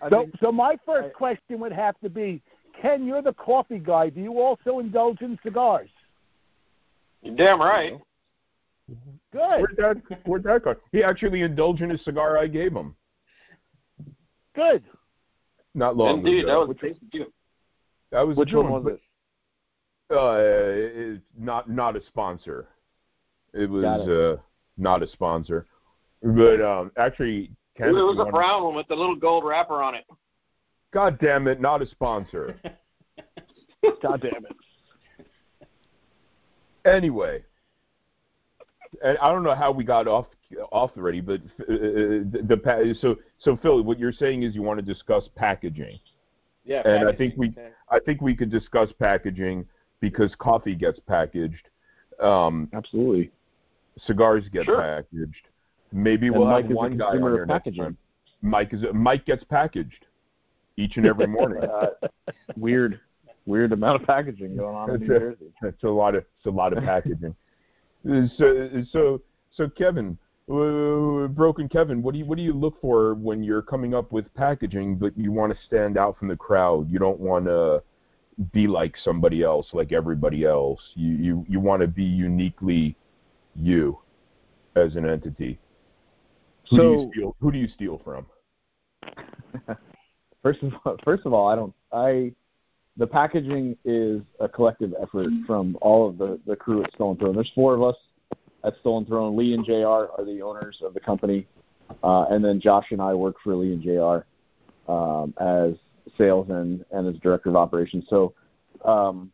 [0.02, 2.42] I So, think- so my first I- question would have to be,
[2.80, 4.08] Ken, you're the coffee guy.
[4.10, 5.90] Do you also indulge in cigars?
[7.22, 7.94] You're damn right.
[9.32, 10.74] Good, Where'd that where'd that go?
[10.92, 12.94] He actually indulged in a cigar I gave him
[14.54, 14.82] good.
[15.74, 16.66] not long Indeed, that ago.
[16.66, 17.30] was tasty too.
[18.10, 19.00] That was Which a one was it?
[20.10, 22.68] Uh, it's not not a sponsor.
[23.52, 24.36] It was Got uh
[24.78, 25.66] not a sponsor,
[26.22, 29.44] but um actually, It Ken, if was a wanna- brown one with the little gold
[29.44, 30.04] wrapper on it.
[30.92, 32.56] God damn it, not a sponsor.
[34.02, 34.56] God damn it.
[36.84, 37.44] anyway,
[39.04, 40.26] and I don't know how we got off
[40.72, 44.78] off already, but uh, the, the so so Phil, what you're saying is you want
[44.78, 45.98] to discuss packaging.
[46.64, 47.68] yeah, And I think we- okay.
[47.90, 49.66] I think we could discuss packaging
[50.00, 51.68] because coffee gets packaged,
[52.20, 53.30] um, Absolutely.
[54.06, 54.78] cigars get Sure.
[54.80, 55.48] packaged.
[55.92, 57.96] Maybe we'll Mike have is one guy on consumer there next time.
[58.42, 60.06] Mike is Mike gets packaged
[60.78, 61.68] each and every morning.
[61.68, 62.08] Uh,
[62.56, 63.00] weird,
[63.46, 65.52] weird amount of packaging going on in New That's Jersey.
[65.62, 67.34] It's a lot of it's a lot of packaging.
[68.36, 69.20] so so
[69.52, 70.16] so Kevin,
[70.50, 74.12] uh, broken Kevin, what do you what do you look for when you're coming up
[74.12, 76.90] with packaging, but you want to stand out from the crowd?
[76.90, 77.82] You don't want to
[78.52, 80.80] be like somebody else, like everybody else.
[80.94, 82.96] You you you want to be uniquely
[83.54, 83.98] you
[84.76, 85.58] as an entity.
[86.70, 87.36] Who do you So- steal?
[87.40, 88.26] Who do you steal from?
[90.48, 91.74] First of all, first of all, I don't.
[91.92, 92.32] I
[92.96, 97.34] the packaging is a collective effort from all of the the crew at Stolen Throne.
[97.34, 97.96] There's four of us
[98.64, 99.36] at Stolen Throne.
[99.36, 99.72] Lee and Jr.
[99.74, 101.46] are the owners of the company,
[102.02, 104.90] uh, and then Josh and I work for Lee and Jr.
[104.90, 105.74] Um, as
[106.16, 108.04] sales and and as director of operations.
[108.08, 108.32] So,
[108.86, 109.30] um,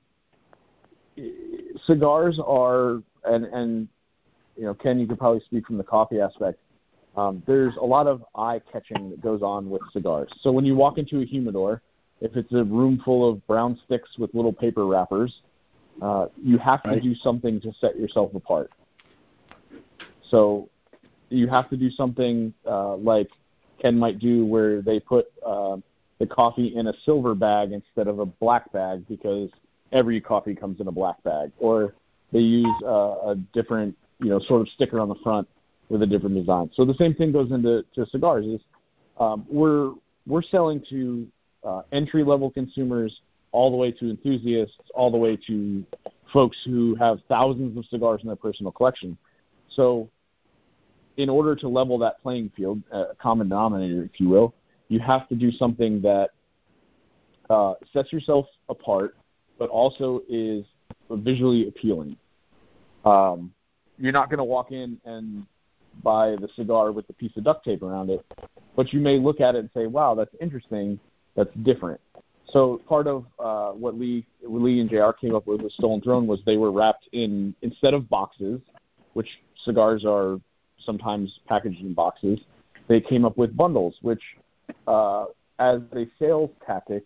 [1.86, 3.88] cigars are and and
[4.56, 6.58] you know Ken, you could probably speak from the coffee aspect.
[7.16, 10.30] Um, there's a lot of eye catching that goes on with cigars.
[10.40, 11.80] So when you walk into a humidor,
[12.20, 15.42] if it's a room full of brown sticks with little paper wrappers,
[16.02, 18.72] uh, you have to do something to set yourself apart.
[20.30, 20.68] So
[21.28, 23.28] you have to do something uh, like
[23.80, 25.76] Ken might do, where they put uh,
[26.18, 29.50] the coffee in a silver bag instead of a black bag because
[29.92, 31.94] every coffee comes in a black bag, or
[32.32, 35.46] they use uh, a different, you know, sort of sticker on the front
[35.88, 36.70] with a different design.
[36.74, 38.46] So the same thing goes into to cigars.
[38.46, 38.60] Is
[39.18, 39.92] um, we're
[40.26, 41.26] we're selling to
[41.62, 43.20] uh, entry level consumers
[43.52, 45.84] all the way to enthusiasts, all the way to
[46.32, 49.16] folks who have thousands of cigars in their personal collection.
[49.70, 50.08] So,
[51.16, 54.54] in order to level that playing field, a common denominator, if you will,
[54.88, 56.30] you have to do something that
[57.48, 59.16] uh, sets yourself apart,
[59.58, 60.64] but also is
[61.10, 62.16] visually appealing.
[63.04, 63.52] Um,
[63.98, 65.46] you're not going to walk in and
[66.02, 68.24] buy the cigar with the piece of duct tape around it,
[68.76, 70.98] but you may look at it and say, "Wow, that's interesting.
[71.34, 72.00] That's different."
[72.46, 75.10] So part of uh, what Lee Lee and Jr.
[75.18, 78.60] came up with with Stolen Throne was they were wrapped in instead of boxes,
[79.14, 79.28] which
[79.64, 80.40] cigars are
[80.78, 82.40] sometimes packaged in boxes.
[82.88, 84.22] They came up with bundles, which,
[84.86, 85.26] uh,
[85.58, 87.04] as a sales tactic,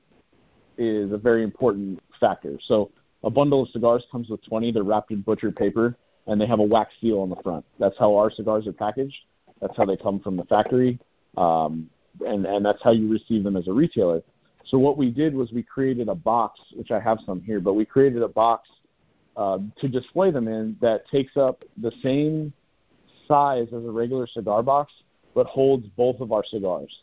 [0.77, 2.59] is a very important factor.
[2.67, 2.91] So
[3.23, 4.73] a bundle of cigars comes with 20.
[4.73, 5.97] They're wrapped in butcher paper
[6.29, 7.65] and they have a wax seal on the front.
[7.79, 9.17] That's how our cigars are packaged.
[9.61, 11.01] That's how they come from the factory,
[11.37, 11.91] um,
[12.25, 14.23] and and that's how you receive them as a retailer.
[14.67, 17.73] So what we did was we created a box, which I have some here, but
[17.73, 18.69] we created a box
[19.37, 22.53] uh, to display them in that takes up the same
[23.27, 24.93] size as a regular cigar box,
[25.35, 26.95] but holds both of our cigars.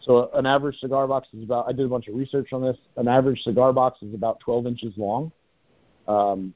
[0.00, 1.68] So an average cigar box is about.
[1.68, 2.76] I did a bunch of research on this.
[2.96, 5.30] An average cigar box is about 12 inches long.
[6.08, 6.52] Um,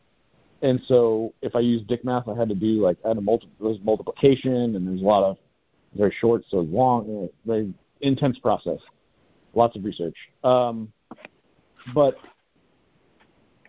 [0.63, 3.21] and so if I use dick math, I had to do like I had a
[3.21, 5.37] multi- there's multiplication, and there's a lot of
[5.95, 8.79] very short, so long, uh, very intense process,
[9.55, 10.17] lots of research.
[10.45, 10.93] Um,
[11.95, 12.17] but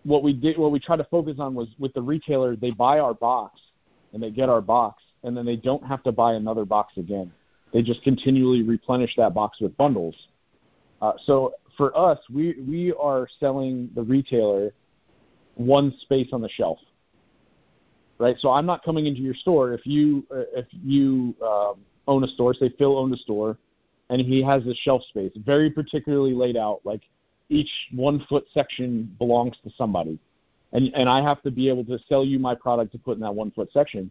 [0.04, 2.98] what we did, what we tried to focus on was with the retailer, they buy
[2.98, 3.60] our box
[4.12, 7.30] and they get our box, and then they don't have to buy another box again.
[7.72, 10.14] They just continually replenish that box with bundles.
[11.02, 14.72] Uh, so for us, we we are selling the retailer
[15.58, 16.78] one space on the shelf,
[18.18, 18.36] right?
[18.38, 21.74] So I'm not coming into your store if you uh, if you um,
[22.06, 23.58] own a store, say Phil owned a store,
[24.08, 27.02] and he has this shelf space very particularly laid out, like
[27.48, 30.18] each one foot section belongs to somebody,
[30.72, 33.20] and and I have to be able to sell you my product to put in
[33.20, 34.10] that one foot section.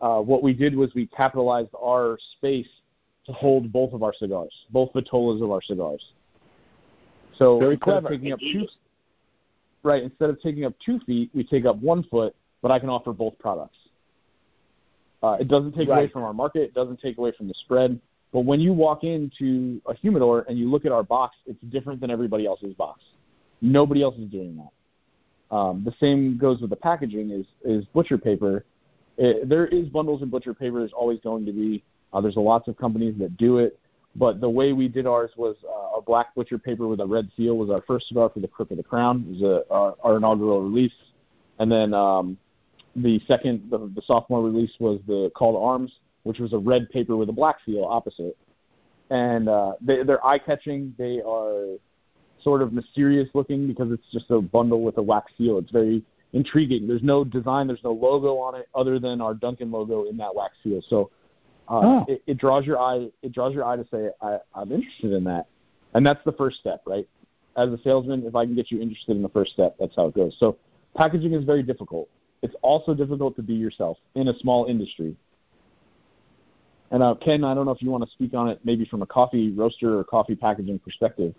[0.00, 2.68] Uh, what we did was we capitalized our space
[3.26, 6.04] to hold both of our cigars, both vitolas of our cigars.
[7.36, 8.16] So Very instead of clever.
[8.16, 8.66] taking up two,
[9.82, 10.02] right?
[10.02, 13.12] Instead of taking up two feet, we take up one foot, but I can offer
[13.12, 13.76] both products.
[15.22, 16.62] Uh, it doesn't take away from our market.
[16.62, 18.00] It doesn't take away from the spread.
[18.32, 22.00] But when you walk into a humidor and you look at our box, it's different
[22.00, 23.02] than everybody else's box.
[23.60, 25.54] Nobody else is doing that.
[25.54, 27.30] Um, the same goes with the packaging.
[27.30, 28.64] Is is butcher paper?
[29.18, 30.78] It, there is bundles in butcher paper.
[30.78, 31.82] There's always going to be.
[32.12, 33.78] Uh, there's lots of companies that do it.
[34.16, 37.30] But the way we did ours was uh, a black butcher paper with a red
[37.36, 39.24] seal was our first cigar for the Crook of the Crown.
[39.28, 40.92] It was a, our, our inaugural release,
[41.58, 42.36] and then um,
[42.96, 45.92] the second, the, the sophomore release was the Call to Arms,
[46.24, 48.36] which was a red paper with a black seal opposite.
[49.10, 50.94] And uh, they, they're eye catching.
[50.98, 51.76] They are
[52.42, 55.58] sort of mysterious looking because it's just a bundle with a wax seal.
[55.58, 56.02] It's very
[56.32, 56.86] intriguing.
[56.86, 60.34] There's no design, there's no logo on it other than our Duncan logo in that
[60.34, 60.80] wax seal.
[60.88, 61.10] So
[61.70, 62.04] uh, Oh.
[62.08, 63.08] it, it draws your eye.
[63.22, 65.46] It draws your eye to say, I, "I'm interested in that,"
[65.94, 67.08] and that's the first step, right?
[67.56, 70.06] As a salesman, if I can get you interested in the first step, that's how
[70.06, 70.36] it goes.
[70.38, 70.56] So
[70.96, 72.08] packaging is very difficult.
[72.42, 75.16] It's also difficult to be yourself in a small industry.
[76.90, 79.02] And uh, Ken, I don't know if you want to speak on it, maybe from
[79.02, 81.34] a coffee roaster or coffee packaging perspective,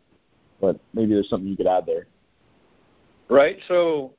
[0.62, 2.08] but maybe there's something you could add there.
[3.30, 3.58] Right.
[3.68, 4.14] So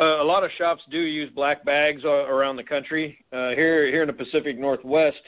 [0.00, 3.22] uh, a lot of shops do use black bags uh, around the country.
[3.32, 5.20] Uh, here, here in the Pacific Northwest,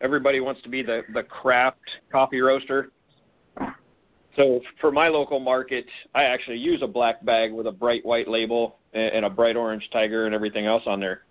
[0.00, 1.80] everybody wants to be the the craft
[2.12, 2.92] coffee roaster.
[4.36, 8.28] So for my local market, I actually use a black bag with a bright white
[8.28, 11.22] label and, and a bright orange tiger and everything else on there,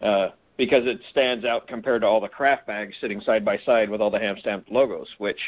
[0.00, 3.88] uh, because it stands out compared to all the craft bags sitting side by side
[3.90, 5.08] with all the ham stamped logos.
[5.18, 5.40] Which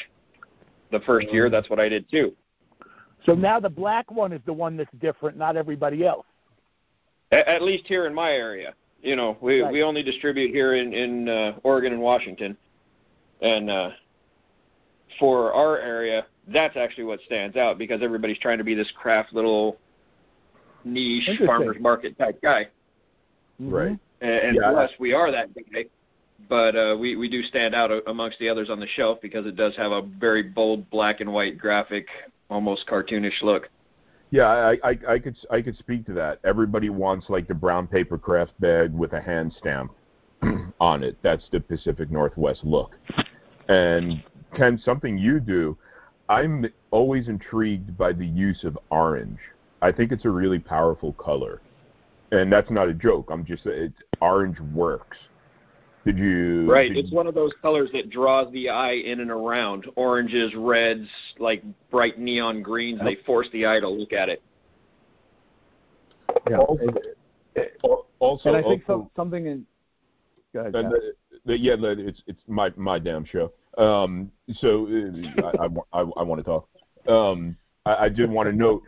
[0.93, 2.37] the first year, that's what I did too.
[3.25, 6.27] So now the black one is the one that's different, not everybody else.
[7.35, 8.75] At, at least here in my area.
[9.03, 9.73] You know, we Right.
[9.73, 12.57] we only distribute here in in uh, Oregon and Washington,
[13.43, 13.91] and uh,
[15.19, 19.33] for our area, that's actually what stands out because everybody's trying to be this craft
[19.33, 19.79] little
[20.85, 22.69] niche farmers market type guy,
[23.59, 23.99] Right.
[24.21, 25.85] and, and Yeah, for us, we are that guy.
[26.49, 29.57] But uh, we we do stand out amongst the others on the shelf because it
[29.57, 32.07] does have a very bold black and white graphic,
[32.51, 33.69] almost cartoonish look.
[34.35, 36.41] Yeah, I, I, I could I could speak to that.
[36.43, 39.93] Everybody wants like the brown paper craft bag with a hand stamp
[40.81, 41.17] on it.
[41.23, 42.97] That's the Pacific Northwest look.
[43.69, 44.25] And
[44.57, 45.79] Ken, something you do,
[46.29, 49.39] I'm always intrigued by the use of orange.
[49.81, 51.63] I think it's a really powerful color,
[52.33, 53.29] and that's not a joke.
[53.31, 55.19] I'm just it's orange works.
[56.05, 56.71] Did you?
[56.71, 56.93] Right.
[56.93, 59.87] did It's one of those colors that draws the eye in and around.
[59.97, 63.01] Oranges, reds, like bright neon greens.
[63.03, 64.43] They force the eye to look at it.
[66.51, 66.59] Yeah.
[66.59, 66.87] Also-
[67.85, 69.67] al- Also, and I think also- some, something in.
[70.53, 70.75] Go ahead.
[70.75, 71.15] And the,
[71.47, 73.53] the, yeah, the, it's it's my my damn show.
[73.77, 76.69] Um, so uh, I, I, I, I want to talk.
[77.09, 78.83] Um, I, I did want to note.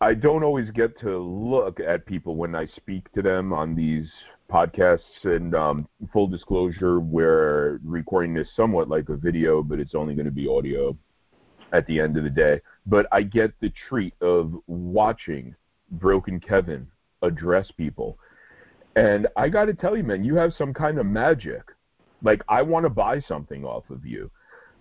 [0.00, 4.08] I don't always get to look at people when I speak to them on these
[4.50, 5.24] podcasts.
[5.24, 10.26] And um, full disclosure, we're recording this somewhat like a video, but it's only going
[10.26, 10.96] to be audio
[11.72, 12.60] at the end of the day.
[12.86, 15.54] But I get the treat of watching
[15.90, 16.86] Broken Kevin
[17.22, 18.18] address people.
[18.96, 21.62] And I got to tell you, man, you have some kind of magic.
[22.22, 24.30] Like I want to buy something off of you.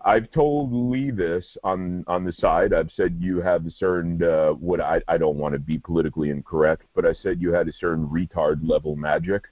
[0.06, 2.74] I've told Lee this on on the side.
[2.74, 6.30] I've said you have a certain uh, what I I don't want to be politically
[6.30, 9.44] incorrect, but I said you had a certain retard level magic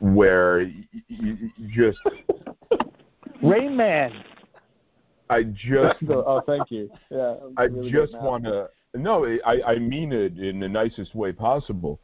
[0.00, 1.98] where y- y- y- just
[3.42, 4.12] Rain Man.
[5.28, 6.90] I just oh, thank you.
[7.10, 7.36] Yeah.
[7.56, 8.68] I really just want to.
[8.94, 12.00] No, I, I mean it in the nicest way possible,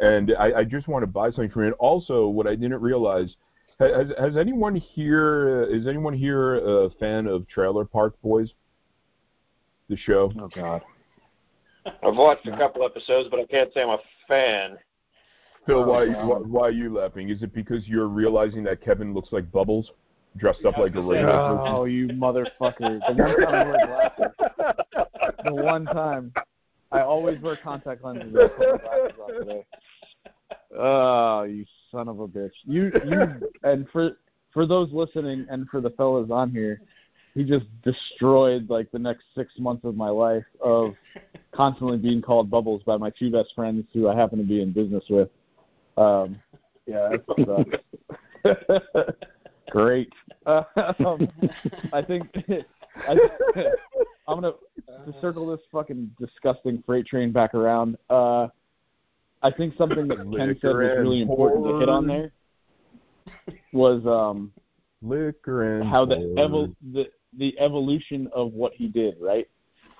[0.00, 1.74] and I, I just want to buy something from it.
[1.78, 3.34] Also, what I didn't realize
[3.78, 8.50] has has anyone here is anyone here a fan of Trailer Park Boys?
[9.88, 10.32] The show.
[10.40, 10.82] Oh God.
[11.86, 14.78] I've watched a couple episodes, but I can't say I'm a fan.
[15.66, 17.28] Phil, Oh, why, why why are you laughing?
[17.28, 19.90] Is it because you're realizing that Kevin looks like Bubbles,
[20.36, 21.26] dressed up like a was radio?
[21.26, 21.74] person?
[21.74, 23.00] Oh, you motherfucker!
[23.06, 25.34] The one time I wear glasses.
[25.44, 26.32] The one time.
[26.92, 28.32] I always wear contact lenses.
[28.32, 29.64] Put my glasses.
[30.78, 32.52] Oh, you son of a bitch!
[32.64, 34.12] You you and for
[34.52, 36.80] for those listening and for the fellas on here,
[37.34, 40.94] he just destroyed like the next six months of my life of
[41.52, 44.72] constantly being called bubbles by my two best friends who I happen to be in
[44.72, 45.28] business with.
[45.96, 46.40] Um,
[46.86, 47.82] yeah, that
[48.96, 49.26] sucks.
[49.70, 50.12] Great.
[50.46, 51.28] Um,
[51.92, 52.28] I think
[53.08, 53.12] I,
[54.28, 54.52] I'm gonna
[55.04, 57.96] to circle this fucking disgusting freight train back around.
[58.08, 58.48] Uh,
[59.42, 62.32] I think something that Ken said was really important to hit on there
[63.72, 64.52] was um,
[65.02, 66.36] liquor and how the, porn.
[66.36, 69.48] evol- the the evolution of what he did, right?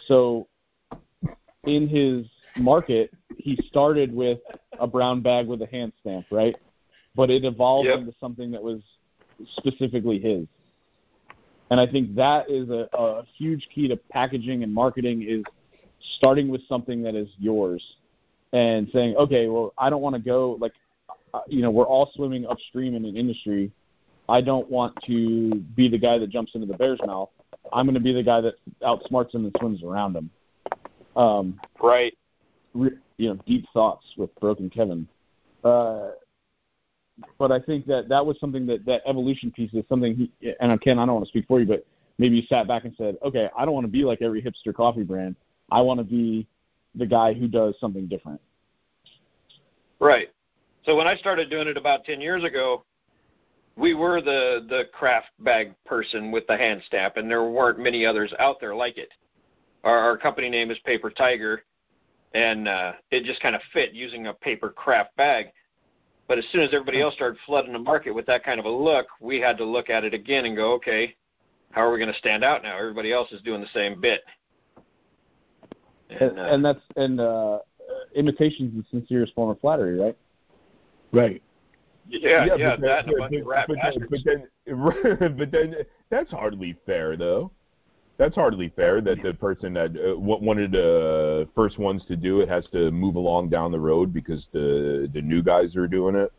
[0.06, 0.48] So
[1.64, 2.26] in his
[2.56, 4.38] market, he started with
[4.78, 6.56] a brown bag with a hand stamp, right?
[7.14, 7.98] But it evolved Yep.
[8.00, 8.80] into something that was
[9.56, 10.46] specifically his.
[11.70, 15.42] And I think that is a, a huge key to packaging and marketing is
[16.16, 17.82] starting with something that is yours
[18.52, 20.72] and saying, okay, well, I don't want to go like,
[21.34, 23.72] uh, you know, we're all swimming upstream in an industry.
[24.28, 27.30] I don't want to be the guy that jumps into the bear's mouth.
[27.72, 30.30] I'm going to be the guy that outsmarts him and swims around him.
[31.16, 32.16] Um, Right.
[32.74, 35.08] re- you know, deep thoughts with Broken Kevin.
[35.64, 36.10] Uh,
[37.38, 40.80] but I think that that was something that that evolution piece is something he and
[40.80, 41.86] Ken, I don't want to speak for you, but
[42.18, 44.74] maybe you sat back and said, okay, I don't want to be like every hipster
[44.74, 45.36] coffee brand.
[45.70, 46.46] I want to be
[46.94, 48.40] the guy who does something different.
[49.98, 50.28] Right.
[50.84, 52.84] So when I started doing it about 10 years ago,
[53.76, 58.06] we were the the craft bag person with the hand stamp, and there weren't many
[58.06, 59.10] others out there like it.
[59.84, 61.62] Our, our company name is Paper Tiger,
[62.34, 65.46] and uh, it just kind of fit using a paper craft bag.
[66.28, 68.70] But as soon as everybody else started flooding the market with that kind of a
[68.70, 71.14] look, we had to look at it again and go, okay,
[71.70, 72.76] how are we going to stand out now?
[72.76, 74.22] Everybody else is doing the same bit.
[76.10, 77.58] And, uh, and that's and uh,
[78.14, 80.16] imitation is the sincerest form of flattery, right?
[81.12, 81.42] Right.
[82.08, 85.50] yeah, yeah, but then- that but- bunch but- of rat but then- But then, but
[85.50, 85.74] then
[86.10, 87.50] that's hardly fair, though.
[88.18, 92.40] That's hardly fair that the person that uh, wa- wanted the first ones to do
[92.40, 96.14] it has to move along down the road because the the new guys are doing
[96.16, 96.32] it.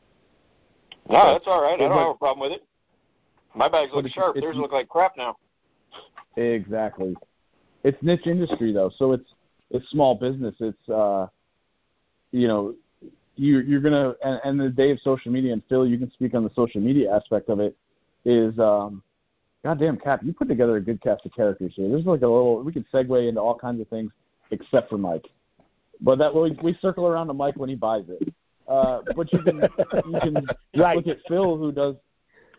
[1.09, 1.75] No, that's all right.
[1.75, 2.65] I don't But- have a problem with it.
[3.55, 4.35] My bags look sharp.
[4.35, 5.37] Theirs look like crap now.
[6.35, 7.15] Exactly.
[7.83, 9.33] It's niche industry though, so it's
[9.71, 10.55] it's small business.
[10.59, 11.27] It's uh,
[12.31, 12.75] you know,
[13.35, 16.33] you you're gonna and, and the day of social media and Phil, you can speak
[16.33, 17.75] on the social media aspect of it.
[18.25, 19.01] Is um,
[19.63, 21.89] goddamn Cap, you put together a good cast of characters here.
[21.89, 24.11] There's like a little we could segue into all kinds of things
[24.51, 25.25] except for Mike,
[26.01, 28.33] but that we we circle around to Mike when he buys it.
[28.67, 30.45] Uh, but you can you can
[30.75, 30.97] Right.
[30.97, 31.95] look at Phil who does.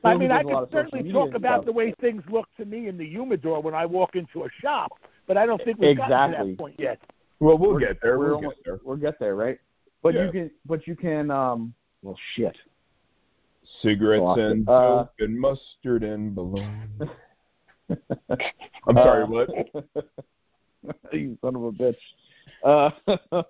[0.03, 2.47] Phil I mean, does I a lot can certainly talk about the way things look
[2.57, 4.93] to me in the humidor when I walk into a shop,
[5.27, 7.01] but I don't think we've gotten to that point yet.
[7.41, 8.19] Well, we'll We're- get there.
[8.19, 8.81] we're We'll almost- get there.
[8.85, 9.59] We'll get there, right?
[10.03, 10.27] But Yeah.
[10.27, 11.31] you can, but you can.
[11.31, 12.57] um Well, shit.
[13.83, 16.67] Cigarettes and Uh, dope and mustard and bologna.
[17.91, 19.51] I'm sorry, Uh, what?
[21.13, 21.97] you son of a bitch.
[22.65, 22.91] Uh,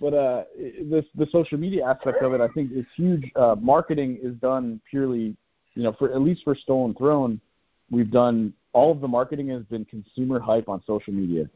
[0.00, 0.44] but uh,
[0.84, 3.30] this the social media aspect of it, I think, is huge.
[3.36, 5.36] Uh, marketing is done purely,
[5.74, 7.40] you know, for at least for Stolen Throne,
[7.90, 11.48] we've done all of the marketing has been consumer hype on social media,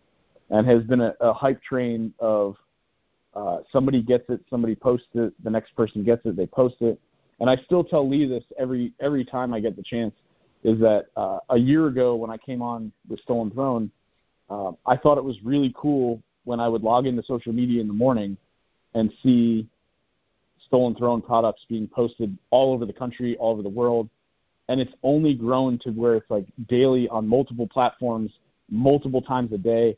[0.51, 2.57] and has been a, a hype train of
[3.35, 7.01] uh, somebody gets it, somebody posts it, the next person gets it, they post it,
[7.41, 10.15] and I still tell Lee this every every time I get the chance
[10.63, 13.91] is that uh, a year ago when I came on with Stolen Throne,
[14.49, 17.89] uh, I thought it was really cool when I would log into social media in
[17.89, 18.37] the morning
[18.95, 19.69] and see
[20.67, 24.09] Stolen Throne products being posted all over the country, all over the world,
[24.69, 28.33] and it's only grown to where it's like daily on multiple platforms,
[28.71, 29.97] multiple times a day.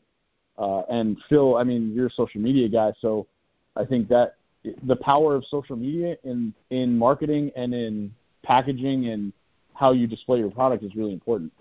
[0.57, 3.27] Uh, and Phil, I mean, you're a social media guy, so
[3.75, 4.35] I think that
[4.83, 8.13] the power of social media in in marketing and in
[8.43, 9.33] packaging and
[9.73, 11.51] how you display your product is really important.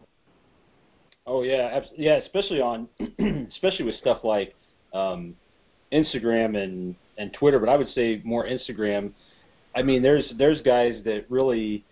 [1.26, 2.88] Oh yeah, yeah, especially on,
[3.52, 4.54] especially with stuff like
[4.94, 5.34] um,
[5.92, 9.12] Instagram and and Twitter, but I would say more Instagram.
[9.74, 11.84] I mean, there's there's guys that really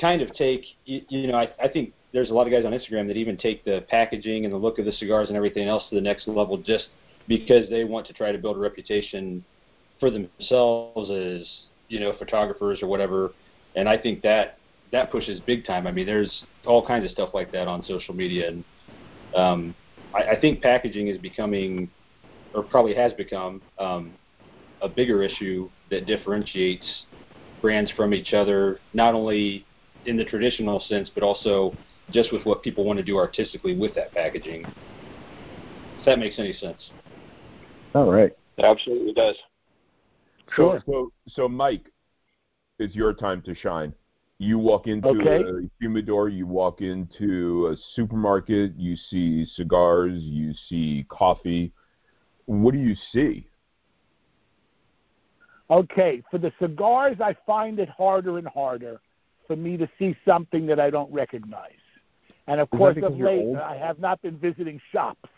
[0.00, 2.72] kind of take, you, you know, I, I think there's a lot of guys on
[2.72, 5.84] Instagram that even take the packaging and the look of the cigars and everything else
[5.88, 6.86] to the next level just
[7.28, 9.44] because they want to try to build a reputation
[10.00, 11.48] for themselves as
[11.88, 13.32] you know photographers or whatever.
[13.74, 14.58] And I think that
[14.92, 15.86] that pushes big time.
[15.86, 18.64] I mean, there's all kinds of stuff like that on social media, and
[19.34, 19.74] um,
[20.14, 21.90] I, I think packaging is becoming,
[22.54, 24.12] or probably has become, um,
[24.82, 26.86] a bigger issue that differentiates
[27.62, 29.66] brands from each other, not only
[30.04, 31.74] in the traditional sense, but also
[32.12, 34.62] just with what people want to do artistically with that packaging.
[35.98, 36.90] If that makes any sense.
[37.94, 38.32] All right.
[38.58, 39.36] It absolutely does.
[40.54, 41.90] So, so, so, Mike,
[42.78, 43.92] it's your time to shine.
[44.38, 45.42] You walk into Okay.
[45.42, 51.72] a humidor, you walk into a supermarket, you see cigars, you see coffee.
[52.44, 53.48] What do you see?
[55.70, 59.00] Okay, for the cigars, I find it harder and harder
[59.46, 61.72] for me to see something that I don't recognize.
[62.46, 63.58] And of Is course, of late, old?
[63.58, 65.28] I have not been visiting shops.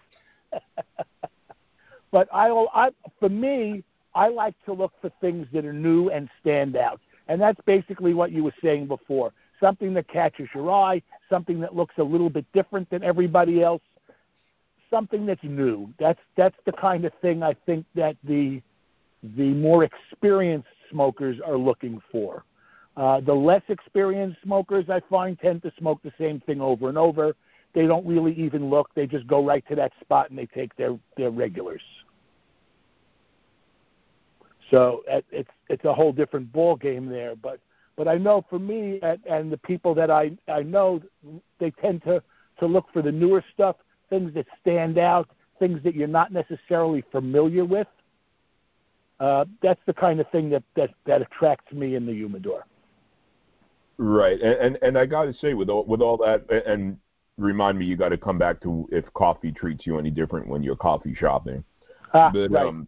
[2.13, 2.69] but I will.
[2.75, 3.85] I, for me,
[4.19, 7.01] I like to look for things that are new and stand out.
[7.29, 11.75] And that's basically what you were saying before something that catches your eye, something that
[11.75, 13.83] looks a little bit different than everybody else,
[14.91, 15.93] something that's new.
[15.99, 18.61] That's, that's the kind of thing I think that the
[19.37, 22.45] the more experienced smokers are looking for.
[22.97, 26.97] Uh, the less experienced smokers, I find, tend to smoke the same thing over and
[26.97, 27.35] over.
[27.73, 30.77] They don't really even look; they just go right to that spot and they take
[30.77, 31.83] their their regulars.
[34.71, 37.35] So it's it's a whole different ball game there.
[37.37, 37.61] But
[37.97, 41.03] but I know for me and, and the people that I I know,
[41.59, 42.23] they tend to
[42.61, 43.77] to look for the newer stuff,
[44.11, 47.87] things that stand out, things that you're not necessarily familiar with
[49.21, 52.65] uh, that's the kind of thing that, that, that attracts me in the humidor.
[54.01, 56.97] Right, and and, and I got to say, with all with all that, and
[57.37, 60.63] remind me, you got to come back to if coffee treats you any different when
[60.63, 61.65] you're coffee shopping.
[62.15, 62.67] Ah, but right.
[62.69, 62.87] um,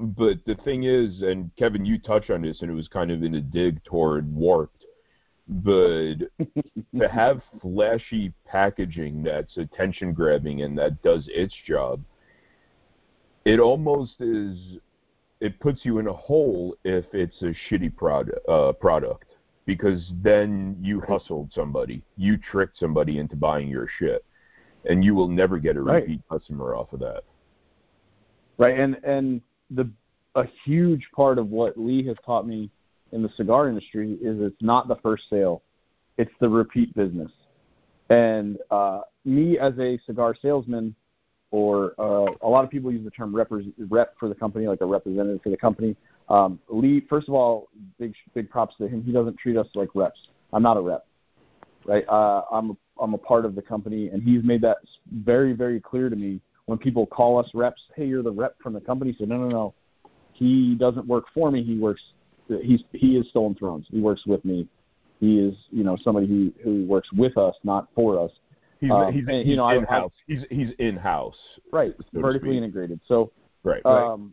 [0.00, 3.22] but the thing is, and Kevin, you touched on this, and it was kind of
[3.22, 4.84] in a dig toward warped.
[5.48, 6.16] But
[6.98, 12.02] to have flashy packaging that's attention grabbing and that does its job,
[13.44, 14.78] it almost is.
[15.40, 18.38] It puts you in a hole if it's a shitty product.
[18.48, 19.24] Uh, product
[19.66, 24.24] because then you hustled somebody, you tricked somebody into buying your shit,
[24.84, 26.02] and you will never get a Right.
[26.02, 27.24] repeat customer off of that.
[28.58, 29.40] right and and
[29.70, 29.90] the
[30.36, 32.70] a huge part of what lee has taught me
[33.12, 35.62] in the cigar industry is it's not the first sale.
[36.18, 37.30] It's the repeat business.
[38.10, 40.94] And uh me as a cigar salesman
[41.52, 43.48] or uh, a lot of people use the term rep,
[43.88, 45.96] rep for the company like a representative for the company.
[46.28, 47.68] Um lee first of all
[47.98, 49.02] big big props to him.
[49.02, 50.28] He doesn't treat us like reps.
[50.52, 51.06] I'm not a rep
[51.84, 52.08] right?
[52.08, 54.78] Uh i'm i'm a part of the company and he's made that
[55.24, 58.72] very very clear to me when people call us reps, hey, you're the rep from
[58.72, 59.14] the company.
[59.18, 59.74] So no, no, no,
[60.32, 61.62] he doesn't work for me.
[61.62, 62.02] He works.
[62.62, 63.86] He's he is Stolen Thrones.
[63.90, 64.66] He works with me.
[65.20, 68.30] He is you know somebody who who works with us, not for us.
[68.80, 70.12] He's Um, he's, and, he's you know, in house.
[70.26, 71.36] He's he's in house.
[71.70, 73.00] Right, So vertically integrated.
[73.06, 73.30] So
[73.62, 73.82] Right.
[73.84, 74.06] right.
[74.06, 74.32] um,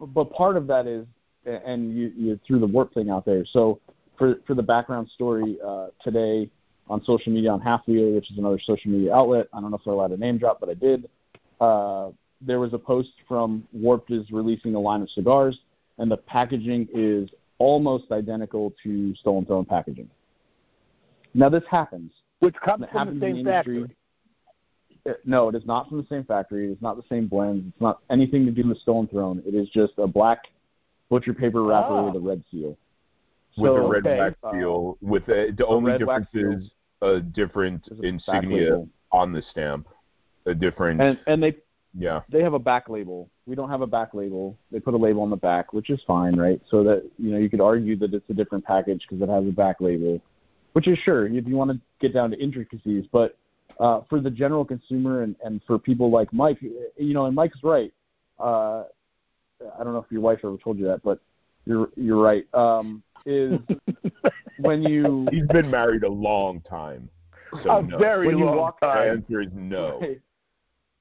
[0.00, 1.06] but part of that is,
[1.44, 3.44] and you, you threw the warp thing out there.
[3.44, 3.80] So
[4.16, 6.48] for for the background story uh, today
[6.88, 9.48] on social media on Half Wheel, which is another social media outlet.
[9.52, 11.08] I don't know if they're allowed to name drop, but I did.
[11.60, 15.58] Uh, there was a post from Warped is releasing a line of cigars,
[15.98, 20.08] and the packaging is almost identical to Stolen Throne packaging.
[21.34, 22.12] Now this happens.
[22.40, 23.82] Which comes It from happens the in same the factory.
[23.84, 26.72] It- no, it is not from the same factory.
[26.72, 27.70] It's not the same blend.
[27.72, 29.42] It's not anything to do with Stolen Throne.
[29.46, 30.48] It is just a black
[31.10, 32.06] butcher paper wrapper Ah.
[32.06, 32.76] with a red seal.
[33.56, 34.98] with So, a red okay, wax uh, seal.
[35.02, 36.70] With a, the only difference is
[37.02, 38.12] a different There's a back
[38.44, 39.86] insignia on the stamp.
[40.46, 41.00] A different.
[41.00, 41.56] And and they
[41.96, 42.20] yeah.
[42.28, 43.30] they have a back label.
[43.46, 44.56] We don't have a back label.
[44.70, 46.60] They put a label on the back, which is fine, right?
[46.70, 49.46] So that you know you could argue that it's a different package because it has
[49.46, 50.20] a back label,
[50.72, 53.06] which is sure if you want to get down to intricacies.
[53.10, 53.36] But
[53.80, 57.62] uh, for the general consumer and and for people like Mike, you know, and Mike's
[57.62, 57.92] right.
[58.38, 58.84] Uh,
[59.78, 61.20] I don't know if your wife ever told you that, but
[61.64, 62.46] you're you're right.
[62.54, 63.58] Um, is
[64.58, 67.08] when you He's been married a long time.
[67.62, 67.98] So a no.
[67.98, 69.10] very When you long walk- The time.
[69.18, 70.00] answer is no.
[70.00, 70.20] Right.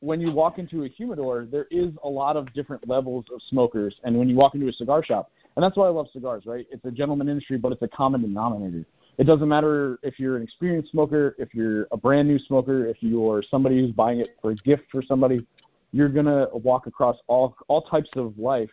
[0.03, 3.95] When you walk into a humidor, there is a lot of different levels of smokers,
[4.03, 6.67] and when you walk into a cigar shop, and that's why I love cigars, right?
[6.71, 8.85] It's a gentleman industry, but it's a common denominator.
[9.17, 12.97] It doesn't matter if you're an experienced smoker, if you're a brand new smoker, if
[12.99, 15.47] you're somebody who's buying it for a gift for somebody,
[15.93, 18.71] you're gonna walk across all all types of life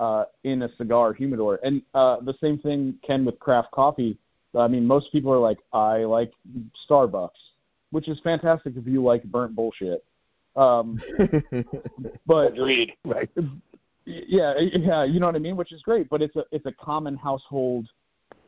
[0.00, 1.60] uh, in a cigar humidor.
[1.62, 4.18] And uh, the same thing can with craft coffee.
[4.58, 6.32] I mean, most people are like, I like
[6.90, 7.30] Starbucks,
[7.92, 10.04] which is fantastic if you like burnt bullshit.
[10.56, 11.00] Um,
[12.26, 12.94] but Agreed.
[13.04, 13.28] Right.
[14.04, 16.08] yeah, yeah, you know what I mean, which is great.
[16.08, 17.88] But it's a it's a common household.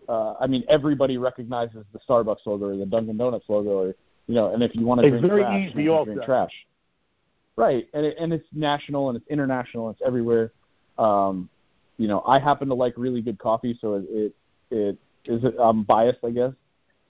[0.08, 3.94] Uh, I mean, everybody recognizes the Starbucks logo or the Dunkin' Donuts logo, or
[4.26, 4.52] you know.
[4.52, 6.52] And if you want to drink very trash, easy you wanna drink trash.
[7.56, 9.88] Right, and it, and it's national and it's international.
[9.88, 10.52] And it's everywhere.
[10.98, 11.48] Um,
[11.98, 14.34] you know, I happen to like really good coffee, so it it,
[14.70, 15.42] it is.
[15.58, 16.52] I'm biased, I guess,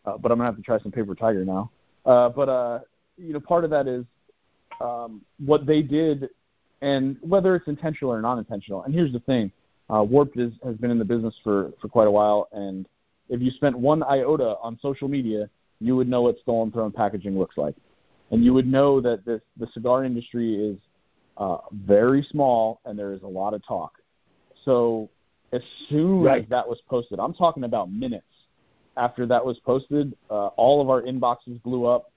[0.06, 1.70] uh, but I'm gonna have to try some Paper Tiger now.
[2.06, 2.78] Uh, but uh,
[3.18, 4.04] you know, part of that is
[4.80, 6.28] um, what they did,
[6.82, 8.82] and whether it's intentional or non-intentional.
[8.82, 9.50] And here's the thing:
[9.88, 12.86] uh, Warped is, has been in the business for for quite a while, and
[13.28, 15.48] if you spent one iota on social media,
[15.80, 17.74] you would know what stolen throne packaging looks like,
[18.30, 20.78] and you would know that this the cigar industry is
[21.36, 23.92] uh, very small and there is a lot of talk.
[24.64, 25.08] So
[25.52, 26.42] as soon Right.
[26.42, 28.24] as that was posted, I'm talking about minutes
[28.96, 32.10] after that was posted, uh, all of our inboxes blew up.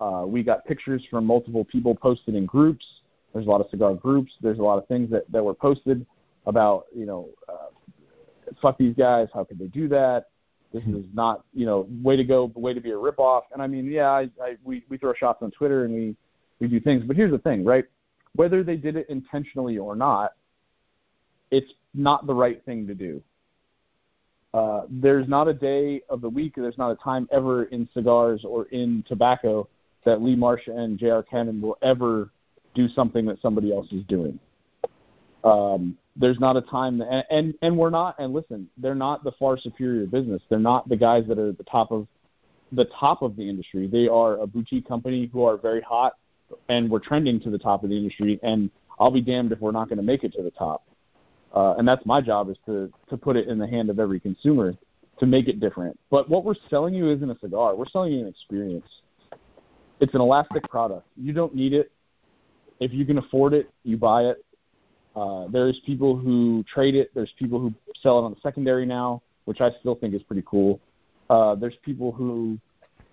[0.00, 2.84] Uh, we got pictures from multiple people posted in groups.
[3.32, 4.32] There's a lot of cigar groups.
[4.40, 6.06] There's a lot of things that, that were posted
[6.46, 7.66] about, you know, uh,
[8.62, 9.28] fuck these guys.
[9.34, 10.26] How could they do that?
[10.72, 13.42] This is not, you know, way to go, way to be a ripoff.
[13.52, 16.16] And I mean, yeah, I, I, we, we throw shots on Twitter and we,
[16.60, 17.04] we do things.
[17.06, 17.86] But here's the thing, right?
[18.34, 20.32] Whether they did it intentionally or not,
[21.50, 23.22] it's not the right thing to do.
[24.52, 28.44] Uh, there's not a day of the week, there's not a time ever in cigars
[28.44, 29.68] or in tobacco
[30.08, 31.22] that Lee Marsh and J.R.
[31.22, 32.30] Cannon will ever
[32.74, 34.38] do something that somebody else is doing.
[35.44, 38.16] Um, there's not a time, that, and, and we're not.
[38.18, 40.40] And listen, they're not the far superior business.
[40.48, 42.06] They're not the guys that are at the top of
[42.72, 43.86] the top of the industry.
[43.86, 46.14] They are a boutique company who are very hot,
[46.70, 48.40] and we're trending to the top of the industry.
[48.42, 50.84] And I'll be damned if we're not going to make it to the top.
[51.54, 54.20] Uh, and that's my job is to to put it in the hand of every
[54.20, 54.74] consumer
[55.18, 55.98] to make it different.
[56.10, 57.76] But what we're selling you isn't a cigar.
[57.76, 58.86] We're selling you an experience.
[60.00, 61.06] It's an elastic product.
[61.16, 61.90] You don't need it.
[62.80, 64.44] If you can afford it, you buy it.
[65.16, 67.10] Uh, there's people who trade it.
[67.14, 70.44] There's people who sell it on the secondary now, which I still think is pretty
[70.46, 70.80] cool.
[71.28, 72.58] Uh, there's people who,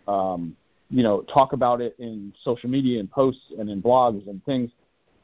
[0.08, 0.56] um,
[0.92, 4.70] you know, talk about it in social media and posts and in blogs and things,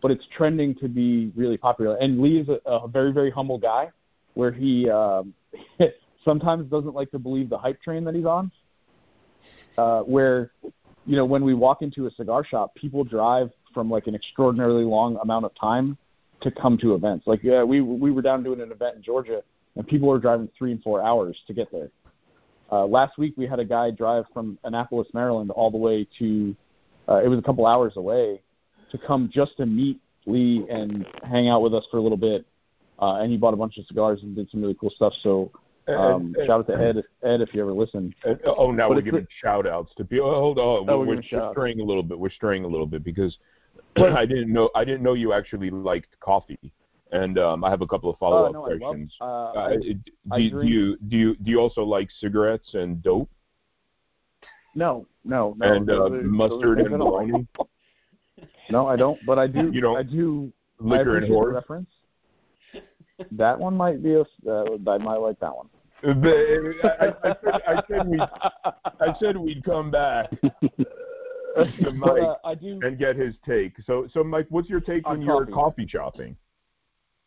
[0.02, 1.98] but it's trending to be really popular.
[1.98, 3.92] And Lee is a, a very, very humble guy,
[4.34, 5.34] where he um,
[6.26, 8.52] sometimes doesn't like to believe the hype train that he's on.
[9.78, 10.52] Uh, where,
[11.06, 14.84] you know, when we walk into a cigar shop, people drive from like an extraordinarily
[14.84, 15.98] long amount of time
[16.42, 17.28] to come to events.
[17.28, 19.42] Like, yeah, we we were down doing an event in Georgia,
[19.76, 21.90] and people were driving three and four hours to get there.
[22.72, 26.56] Uh, last week we had a guy drive from Annapolis, Maryland, all the way to.
[27.10, 28.42] Uh, it was a couple hours away
[28.92, 32.46] to come just to meet Lee and hang out with us for a little bit.
[33.00, 35.14] Uh, and he bought a bunch of cigars and did some really cool stuff.
[35.24, 35.52] So
[35.88, 38.14] um, And- shout out to Ed, Ed if you ever listen.
[38.24, 40.28] and- oh, now But we're giving shout outs to people.
[40.30, 42.18] Oh, hold on, Oh, we're we're, we're straying a little bit.
[42.20, 43.38] We're straying a little bit because
[43.98, 46.72] I didn't know I didn't know you actually liked coffee,
[47.12, 48.80] and um, I have a couple of follow Oh up no, I love.
[48.80, 49.16] questions.
[49.20, 49.96] Uh, Uh, I, do,
[50.32, 53.30] I do, you do you do you also like cigarettes and dope
[54.76, 55.66] no, no, no.
[55.66, 57.48] and uh, are- those mustard and I bologna,
[58.70, 59.20] No, I don't.
[59.26, 59.70] But I do.
[59.74, 60.52] You don't- I do.
[60.80, 61.54] I liquor and appreciate horse?
[61.56, 61.90] reference.
[63.32, 64.22] That one might be a.
[64.22, 65.70] Uh, I might like that one.
[66.04, 66.10] Uh,
[66.84, 70.52] I, I, said, I said we I said we'd come back to
[71.56, 72.80] But, Mike uh, I do.
[72.82, 73.74] and get his take.
[73.86, 75.52] So so Mike, what's your take On when you're coffee.
[75.52, 76.38] coffee shopping,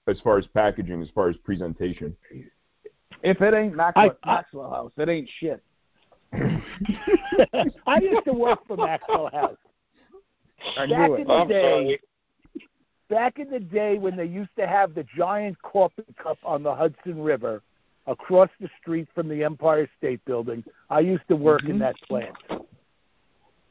[0.09, 2.17] as far as packaging, as far as presentation?
[3.23, 5.63] If it ain't Maxwell, I- I- Maxwell House, it ain't shit.
[7.87, 9.57] I used to work for Maxwell House.
[10.79, 11.27] I Back knew in it.
[11.29, 12.01] the I'm day, sorry.
[13.09, 16.75] Back in the day when they used to have the giant coffee cup on the
[16.75, 17.63] Hudson River
[18.07, 21.81] across the street from the Empire State Building, I used to work in Mhm.
[21.81, 22.37] that plant.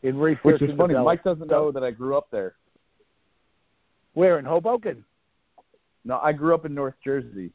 [0.02, 0.90] In research Which is and funny.
[0.90, 1.06] development.
[1.06, 2.56] Mike doesn't know that I grew up there.
[4.14, 5.06] Where in Hoboken?
[6.04, 7.52] No, I grew up in North Jersey.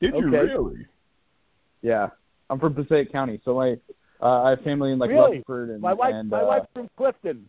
[0.00, 0.86] Did you really?
[1.82, 2.10] Yeah,
[2.50, 3.78] I'm from Passaic County, so my
[4.20, 5.38] uh, I have family in like Really?
[5.38, 7.48] Rutherford and My wife, and my uh, wife's from Clifton.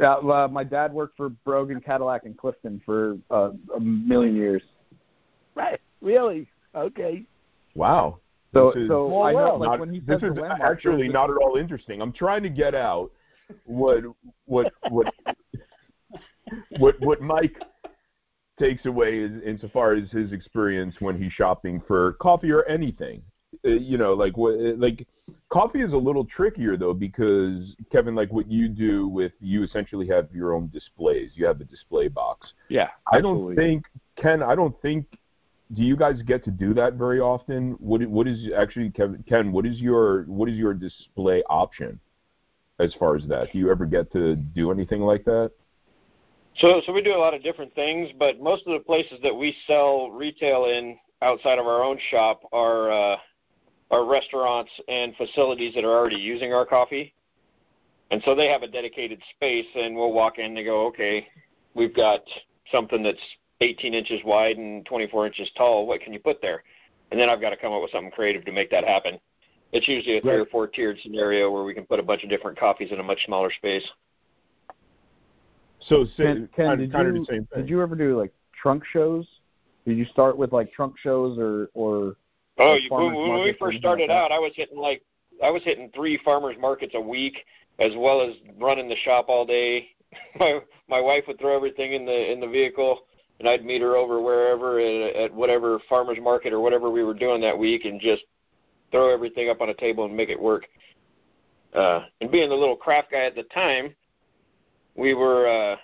[0.00, 4.62] Yeah, uh, my dad worked for Brogan Cadillac in Clifton for uh, a million years.
[5.54, 5.80] Right?
[6.00, 6.48] Really?
[6.74, 7.24] Okay.
[7.74, 8.18] Wow.
[8.52, 9.60] So is so Small I know world.
[9.60, 12.02] like not- when he this is landmark, actually not at all interesting.
[12.02, 13.10] I'm trying to get out
[13.64, 14.04] what
[14.46, 15.12] what what
[16.78, 17.56] what what Mike
[18.58, 23.22] takes away is, insofar as his experience when he's shopping for coffee or anything.
[23.64, 25.06] Uh, you know, like what like
[25.48, 30.08] coffee is a little trickier though because Kevin, like what you do with you essentially
[30.08, 31.30] have your own displays.
[31.34, 32.52] You have a display box.
[32.68, 33.84] Yeah, I don't think
[34.16, 34.42] Ken.
[34.42, 35.06] I don't think.
[35.74, 37.76] Do you guys get to do that very often?
[37.78, 39.24] What what is actually Kevin?
[39.28, 42.00] Ken, what is your what is your display option
[42.80, 43.52] as far as that?
[43.52, 45.52] Do you ever get to do anything like that?
[46.58, 49.34] So, so we do a lot of different things, but most of the places that
[49.34, 53.16] we sell retail in outside of our own shop are uh,
[53.92, 57.14] are restaurants and facilities that are already using our coffee,
[58.10, 61.26] and so they have a dedicated space, and we'll walk in and go, okay,
[61.74, 62.20] we've got
[62.70, 63.20] something that's
[63.60, 65.86] 18 inches wide and 24 inches tall.
[65.86, 66.62] What can you put there?
[67.10, 69.18] And then I've got to come up with something creative to make that happen.
[69.72, 72.30] It's usually a three or four tiered scenario where we can put a bunch of
[72.30, 73.86] different coffees in a much smaller space.
[75.80, 77.62] So say, Ken, Ken kind, did kind of you the same thing.
[77.62, 79.26] did you ever do like trunk shows?
[79.86, 82.16] Did you start with like trunk shows or or
[82.58, 85.02] Oh, you, when, when we first started like out, I was hitting like
[85.42, 87.44] I was hitting three farmers markets a week,
[87.78, 89.88] as well as running the shop all day.
[90.38, 93.00] My my wife would throw everything in the in the vehicle,
[93.38, 97.14] and I'd meet her over wherever at, at whatever farmers market or whatever we were
[97.14, 98.24] doing that week, and just
[98.90, 100.66] throw everything up on a table and make it work.
[101.74, 103.94] Uh, and being the little craft guy at the time,
[104.94, 105.76] we were uh,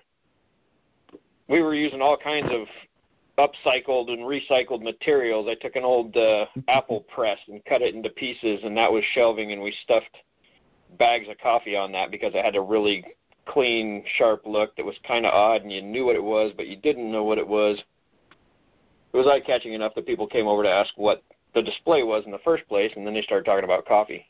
[1.49, 2.67] we were using all kinds of
[3.39, 5.49] upcycled and recycled materials.
[5.49, 9.05] I took an old uh, apple press and cut it into pieces, and that was
[9.13, 10.17] shelving, and we stuffed
[10.99, 13.05] bags of coffee on that because it had a really
[13.47, 16.67] clean, sharp look that was kind of odd, and you knew what it was, but
[16.67, 17.83] you didn't know what it was.
[19.13, 21.23] It was eye catching enough that people came over to ask what
[21.55, 24.27] the display was in the first place, and then they started talking about coffee.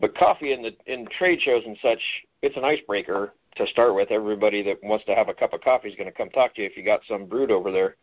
[0.00, 2.00] But coffee in the in trade shows and such,
[2.42, 4.10] it's an icebreaker to start with.
[4.10, 6.62] Everybody that wants to have a cup of coffee is going to come talk to
[6.62, 7.96] you if you got some brewed over there.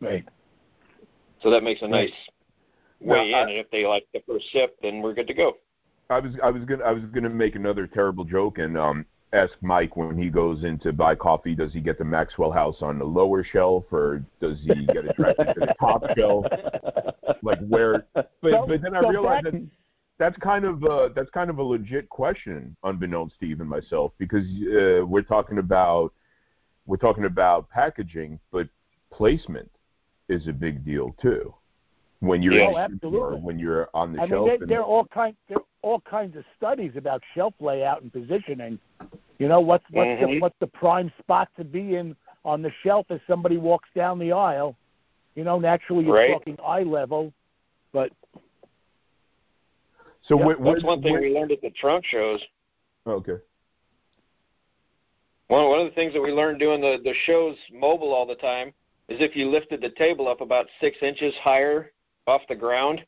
[0.00, 0.26] Right.
[1.42, 2.10] So that makes a nice
[3.00, 5.54] way Now, in, and if they like the first sip, then we're good to go.
[6.10, 9.52] I was I was gonna I was gonna make another terrible joke and um ask
[9.60, 12.98] Mike when he goes in to buy coffee, does he get the Maxwell House on
[12.98, 16.46] the lower shelf or does he get it directly to the top shelf?
[17.42, 18.06] Like where?
[18.14, 19.62] But So- but then I so realized that
[20.20, 24.44] that's kind of uh, that's kind of a legit question, unbeknownst to even myself, because
[24.44, 26.12] uh, we're talking about
[26.86, 28.68] we're talking about packaging, but
[29.10, 29.70] placement
[30.28, 31.52] is a big deal too.
[32.20, 32.68] When you're Yeah.
[32.68, 33.40] in Oh, absolutely.
[33.40, 35.64] when you're on the I mean, shelf, there, and- there are all kinds there are
[35.82, 38.78] all kinds of studies about shelf layout and positioning.
[39.38, 40.40] You know, what's what's the Mhm.
[40.42, 42.14] what's the prime spot to be in
[42.44, 44.76] on the shelf as somebody walks down the aisle.
[45.34, 46.30] You know, naturally you're Right.
[46.30, 47.32] talking eye level,
[47.92, 48.12] but
[50.22, 52.44] so Yeah, where, That's one thing where- we learned at the trunk shows.
[53.06, 53.38] Okay.
[55.48, 58.36] One one of the things that we learned doing the the shows mobile all the
[58.36, 58.68] time
[59.08, 61.92] is if you lifted the table up about six inches higher
[62.28, 63.04] off the ground,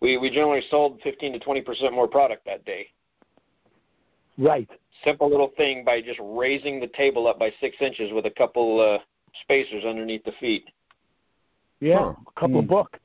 [0.00, 2.88] we we generally sold 15 to 20 percent more product that day.
[4.38, 4.68] right.
[5.04, 8.80] Simple little thing by just raising the table up by six inches with a couple
[8.80, 8.98] uh,
[9.42, 10.64] spacers underneath the feet.
[11.80, 12.14] Yeah, Huh.
[12.26, 12.70] a couple of Hmm.
[12.70, 12.98] books.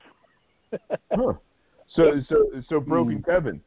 [1.11, 1.33] Huh.
[1.95, 3.61] So so so broken Kevin,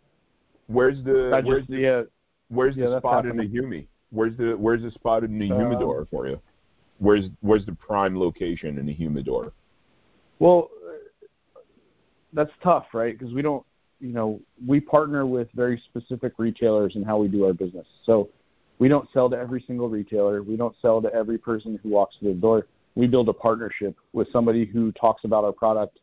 [0.66, 2.08] where's the I where's the
[2.48, 3.50] where's yeah, the spot in the happening.
[3.50, 3.88] humi?
[4.10, 6.40] Where's the where's the spot in the Uh, humidor for you?
[6.98, 9.52] Where's where's the prime location in the humidor?
[10.38, 10.70] Well,
[12.32, 13.18] that's tough, right?
[13.18, 13.64] Because we don't,
[14.00, 17.86] you know, we partner with very specific retailers in how we do our business.
[18.04, 18.28] So
[18.78, 20.42] we don't sell to every single retailer.
[20.42, 22.66] We don't sell to every person who walks through the door.
[22.94, 25.98] We build a partnership with somebody who talks about our product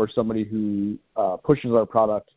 [0.00, 2.30] or somebody who uh, pushes our product.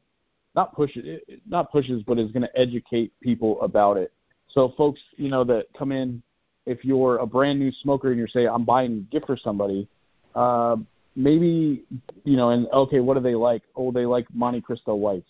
[0.53, 4.11] Not pushes, not pushes, but is going to educate people about it.
[4.49, 6.21] So folks, you know, that come in,
[6.65, 9.87] if you're a brand new smoker and you're saying, I'm buying a gift for somebody,
[10.35, 10.75] uh,
[11.15, 11.83] maybe
[12.25, 13.63] you know, and okay, what do they like?
[13.77, 15.29] Oh, they like Montecristo whites,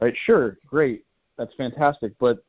[0.00, 0.14] right?
[0.26, 1.04] Sure, great,
[1.38, 2.12] that's fantastic.
[2.20, 2.44] But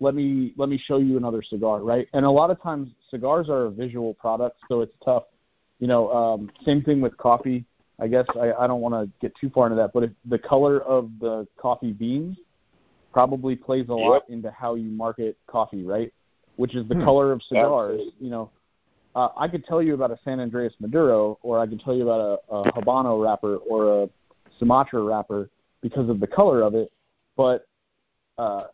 [0.00, 2.08] let me let me show you another cigar, right?
[2.14, 5.24] And a lot of times, cigars are a visual product, so it's tough.
[5.80, 7.64] You know, um, same thing with coffee.
[8.00, 10.38] I guess I, I don't want to get too far into that, but if the
[10.38, 12.36] color of the coffee beans
[13.12, 16.12] probably plays a lot into how you market coffee, right?
[16.56, 17.04] Which is the Hmm.
[17.04, 18.00] color of cigars.
[18.00, 18.24] Absolutely.
[18.24, 18.50] You know,
[19.14, 22.02] uh, I could tell you about a San Andrés Maduro, or I could tell you
[22.02, 24.10] about a, a Habano wrapper or a
[24.58, 25.48] Sumatra wrapper
[25.80, 26.90] because of the color of it,
[27.36, 27.66] but
[28.38, 28.64] uh,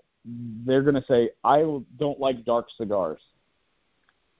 [0.65, 1.59] they're going to say, I
[1.99, 3.21] don't like dark cigars.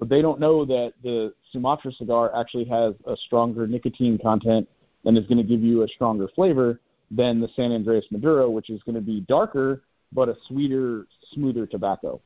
[0.01, 4.67] But they don't know that the Sumatra cigar actually has a stronger nicotine content
[5.05, 6.81] and is going to give you a stronger flavor
[7.11, 9.83] than the San Andrés Maduro, which is going to be darker
[10.13, 12.21] but a sweeter, smoother tobacco.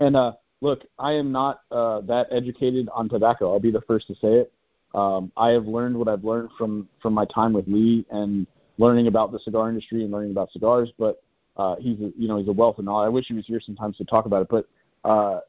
[0.00, 3.52] And uh, look, I am not uh, that educated on tobacco.
[3.52, 4.52] I'll be the first to say it.
[4.94, 8.46] Um, I have learned what I've learned from from my time with Lee and
[8.78, 10.92] learning about the cigar industry and learning about cigars.
[10.98, 11.22] But
[11.56, 13.06] uh, he's a, you know he's a wealth of knowledge.
[13.06, 14.48] I wish he was here sometimes to talk about it.
[14.48, 14.68] But
[15.08, 15.40] uh,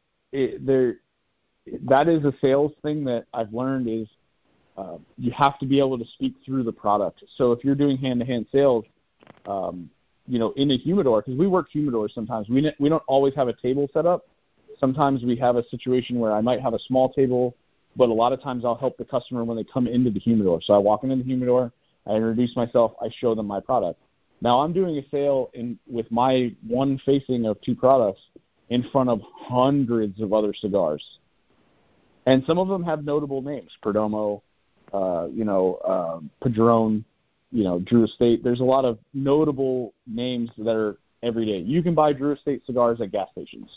[0.60, 0.98] there,
[1.88, 4.08] that is a sales thing that I've learned is
[4.78, 7.24] uh, you have to be able to speak through the product.
[7.38, 8.86] So if you're doing hand-to-hand sales,
[9.46, 9.90] um,
[10.28, 12.50] you know, in a humidor, because we work humidors sometimes.
[12.50, 14.26] We we don't always have a table set up.
[14.80, 17.56] Sometimes we have a situation where I might have a small table,
[17.96, 20.62] but a lot of times I'll help the customer when they come into the humidor.
[20.62, 21.72] So I walk into the humidor,
[22.08, 24.02] I introduce myself, I show them my product.
[24.42, 28.22] Now I'm doing a sale in with my one facing of two products
[28.70, 31.04] in front of hundreds of other cigars,
[32.26, 34.42] and some of them have notable names: Perdomo,
[34.94, 37.06] uh, you know, um, Padron,
[37.52, 38.44] you know, Drew Estate.
[38.44, 41.60] There's a lot of notable names that are every day.
[41.60, 43.70] You can buy Drew Estate cigars at gas stations.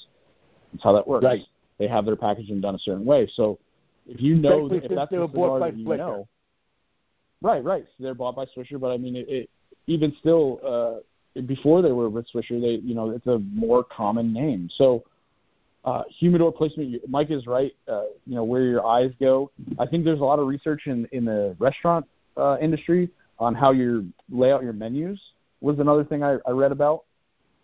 [0.73, 1.25] That's how that works.
[1.25, 1.43] Right.
[1.79, 3.29] They have their packaging done a certain way.
[3.35, 3.59] So
[4.07, 5.99] if you know Especially that if that's a cigar by that you Flickr.
[5.99, 6.29] know,
[7.41, 7.85] Right, right.
[7.97, 9.51] So they're bought by Swisher, but I mean, it, it
[9.87, 11.03] even still, uh,
[11.47, 14.69] before they were with Swisher, they, you know, it's a more common name.
[14.75, 15.05] So,
[15.85, 17.75] uh, humidor placement, Mike is right.
[17.87, 19.51] Uh, you know, where your eyes go.
[19.79, 22.07] I think there's a lot of research in in the restaurant
[22.37, 25.21] uh, industry on how you lay out your menus.
[25.61, 27.05] Was another thing I, I read about,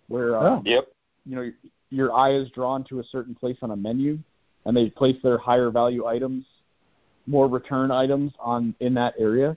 [0.09, 0.63] where uh, oh.
[0.65, 0.87] yep,
[1.27, 1.51] you know,
[1.91, 4.19] your eye is drawn to a certain place on a menu,
[4.65, 6.45] and they place their higher value items,
[7.27, 9.57] more return items on in that area.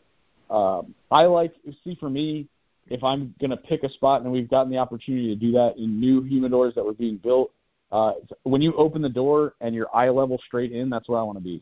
[0.50, 1.54] Um, I like
[1.84, 2.48] see for me
[2.90, 5.78] if I'm going to pick a spot, and we've gotten the opportunity to do that
[5.78, 7.52] in new humidors that were being built.
[7.92, 8.14] Uh,
[8.44, 11.38] when you open the door and your eye level straight in, that's where I want
[11.38, 11.62] to be.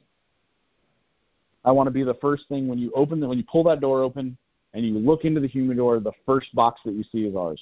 [1.64, 3.82] I want to be the first thing when you open the, when you pull that
[3.82, 4.38] door open
[4.74, 7.62] and you look into the humidor, the first box that you see is ours.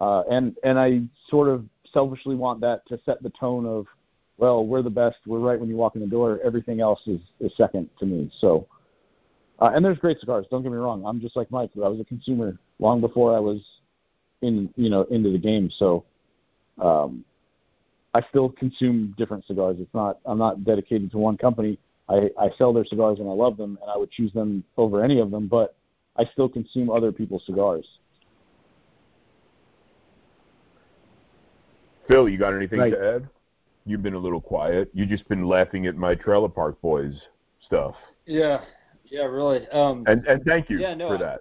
[0.00, 3.86] Uh, and and I sort of selfishly want that to set the tone of,
[4.36, 5.18] well, we're the best.
[5.26, 6.38] We're right when you walk in the door.
[6.44, 8.30] Everything else is, is second to me.
[8.38, 8.68] So
[9.60, 10.46] uh, and there's great cigars.
[10.50, 11.04] Don't get me wrong.
[11.06, 11.70] I'm just like Mike.
[11.76, 13.60] I was a consumer long before I was
[14.42, 15.70] in you know into the game.
[15.78, 16.04] So
[16.80, 17.24] um,
[18.14, 19.76] I still consume different cigars.
[19.80, 21.78] It's not I'm not dedicated to one company.
[22.08, 25.04] I, I sell their cigars and I love them and I would choose them over
[25.04, 25.46] any of them.
[25.46, 25.74] But
[26.16, 27.86] I still consume other people's cigars.
[32.08, 32.90] Phil, you got anything right.
[32.90, 33.28] to add?
[33.84, 34.90] You've been a little quiet.
[34.94, 37.14] You've just been laughing at my Trailer Park Boys
[37.66, 37.94] stuff.
[38.24, 38.62] Yeah,
[39.10, 39.66] yeah, really.
[39.68, 41.40] Um, and and thank you yeah, no, for that.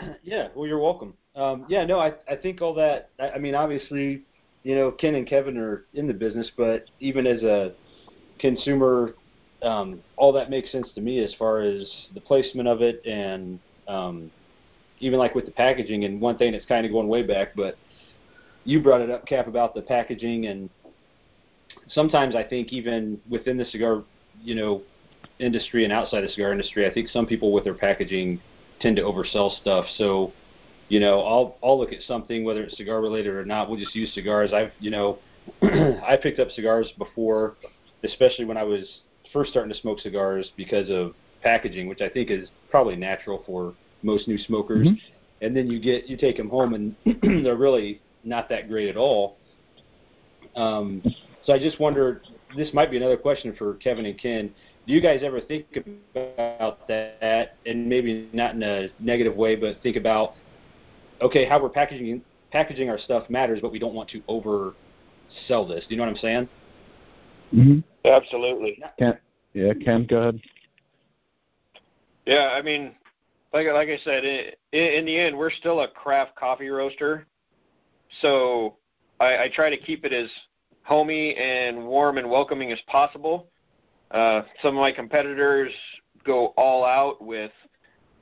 [0.22, 1.12] Yeah, well, you're welcome.
[1.36, 3.10] Um, yeah, no, I I think all that.
[3.20, 4.22] I, I mean, obviously,
[4.62, 7.72] you know, Ken and Kevin are in the business, but even as a
[8.38, 9.14] consumer,
[9.62, 11.84] um, all that makes sense to me as far as
[12.14, 14.30] the placement of it and um,
[15.00, 16.04] even like with the packaging.
[16.04, 17.76] And one thing that's kind of going way back, but
[18.64, 20.70] you brought it up, Cap, about the packaging and
[21.92, 24.04] sometimes I think even within the cigar,
[24.42, 24.82] you know,
[25.40, 28.40] industry and outside the cigar industry, I think some people with their packaging
[28.80, 29.86] tend to oversell stuff.
[29.96, 30.32] So,
[30.88, 33.68] you know, I'll I'll look at something whether it's cigar related or not.
[33.68, 34.52] We'll just use cigars.
[34.52, 35.18] I've you know,
[35.62, 37.56] I picked up cigars before,
[38.04, 38.86] especially when I was
[39.32, 43.74] first starting to smoke cigars because of packaging, which I think is probably natural for
[44.02, 44.88] most new smokers.
[44.88, 45.44] Mm-hmm.
[45.44, 46.96] And then you get you take them home and
[47.44, 49.36] they're really not that great at all.
[50.56, 51.02] Um,
[51.44, 52.22] so I just wonder.
[52.56, 54.52] This might be another question for Kevin and Ken
[54.86, 55.66] do you guys ever think
[56.14, 57.56] about that?
[57.66, 60.34] And maybe not in a negative way but think about
[61.20, 65.84] okay how we're packaging packaging our stuff matters but we don't want to oversell this.
[65.86, 66.48] Do you know what i'm saying?
[67.54, 67.78] Mm-hmm.
[68.06, 68.82] absolutely.
[68.98, 69.18] Ken,
[69.52, 70.40] yeah ken go ahead.
[72.26, 72.92] Yeah i mean
[73.52, 77.26] like like i said in, in the end we're still a craft coffee roaster.
[78.22, 78.76] So
[79.20, 80.28] I, I try to keep it as
[80.82, 83.49] homey and warm and welcoming as possible
[84.10, 85.72] uh, some of my competitors
[86.24, 87.52] go all out with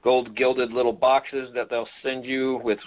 [0.03, 2.79] gold gilded little boxes that they'll send you with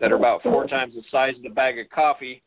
[0.00, 2.42] that are about four times the size of the bag of coffee.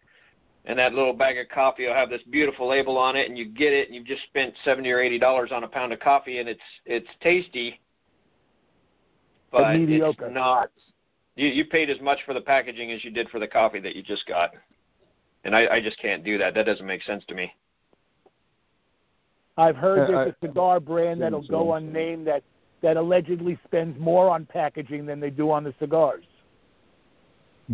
[0.65, 3.45] And that little bag of coffee will have this beautiful label on it, and you
[3.45, 6.39] get it, and you've just spent seventy or eighty dollars on a pound of coffee,
[6.39, 7.79] and it's it's tasty,
[9.51, 9.63] but
[10.01, 10.69] it's not.
[11.35, 13.95] You you paid as much for the packaging as you did for the coffee that
[13.95, 14.51] you just got,
[15.45, 16.53] and I, I just can't do that.
[16.53, 17.51] That doesn't make sense to me.
[19.59, 22.43] I've heard there's a cigar brand that'll go unnamed that
[22.81, 26.23] that allegedly spends more on packaging than they do on the cigars.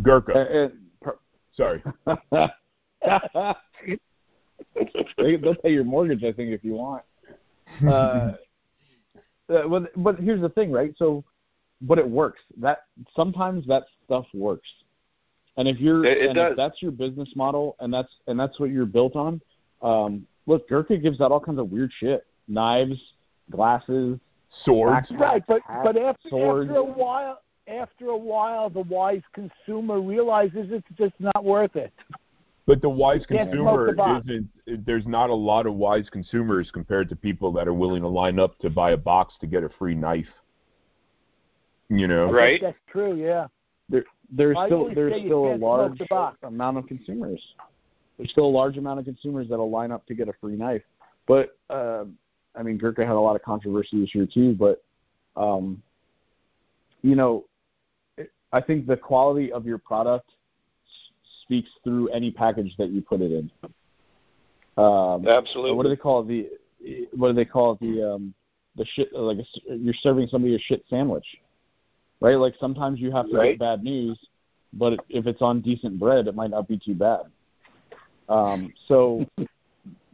[0.02, 0.34] Gurkha.
[0.34, 0.70] Uh,
[1.08, 1.12] uh,
[1.56, 1.84] Sorry.
[5.18, 7.04] they, will pay your mortgage, I think, if you want.
[7.86, 8.36] Uh,
[9.52, 10.94] uh, but, but here's the thing, right?
[10.98, 11.26] So,
[11.82, 12.42] but it works.
[12.62, 12.84] That
[13.16, 14.70] sometimes that stuff works.
[15.58, 18.60] And if you're it, it and if that's your business model and that's and that's
[18.60, 19.42] what you're built on,
[19.82, 23.00] um, look, Gurkha gives out all kinds of weird shit: knives,
[23.52, 24.20] glasses,
[24.64, 25.08] swords.
[25.12, 26.70] Right, but hats, but after swords.
[26.70, 31.93] after a while, after a while, the wise consumer realizes it's just not worth it.
[32.68, 34.86] But the wise consumer isn't.
[34.86, 38.39] There's not a lot of wise consumers compared to people that are willing to line
[38.39, 40.26] up to buy a box to get a free knife.
[41.89, 42.60] You know, right?
[42.60, 43.16] That's true.
[43.16, 43.48] Yeah.
[43.89, 46.02] There, there's still there's still a large
[46.41, 47.39] amount of consumers
[48.18, 50.84] there's still a large amount of consumers that'll line up to get a free knife.
[51.28, 52.05] But uh,
[52.55, 54.53] I mean, Gurkha had a lot of controversy this year too.
[54.53, 54.84] But
[55.36, 55.82] um,
[57.01, 57.45] you know,
[58.51, 60.32] I think the quality of your product
[61.41, 63.51] speaks through any package that you put it in.
[64.78, 65.74] Um, Absolutely.
[65.74, 66.28] What do they call it?
[66.28, 67.07] the?
[67.16, 67.80] What do they call it?
[67.80, 68.34] the um,
[68.76, 69.13] the shit?
[69.13, 71.26] Like a, you're serving somebody a shit sandwich,
[72.20, 72.36] right?
[72.36, 73.51] Like sometimes you have to right.
[73.51, 74.20] get bad news,
[74.74, 77.22] but if it's on decent bread, it might not be too bad.
[78.30, 79.26] Um, so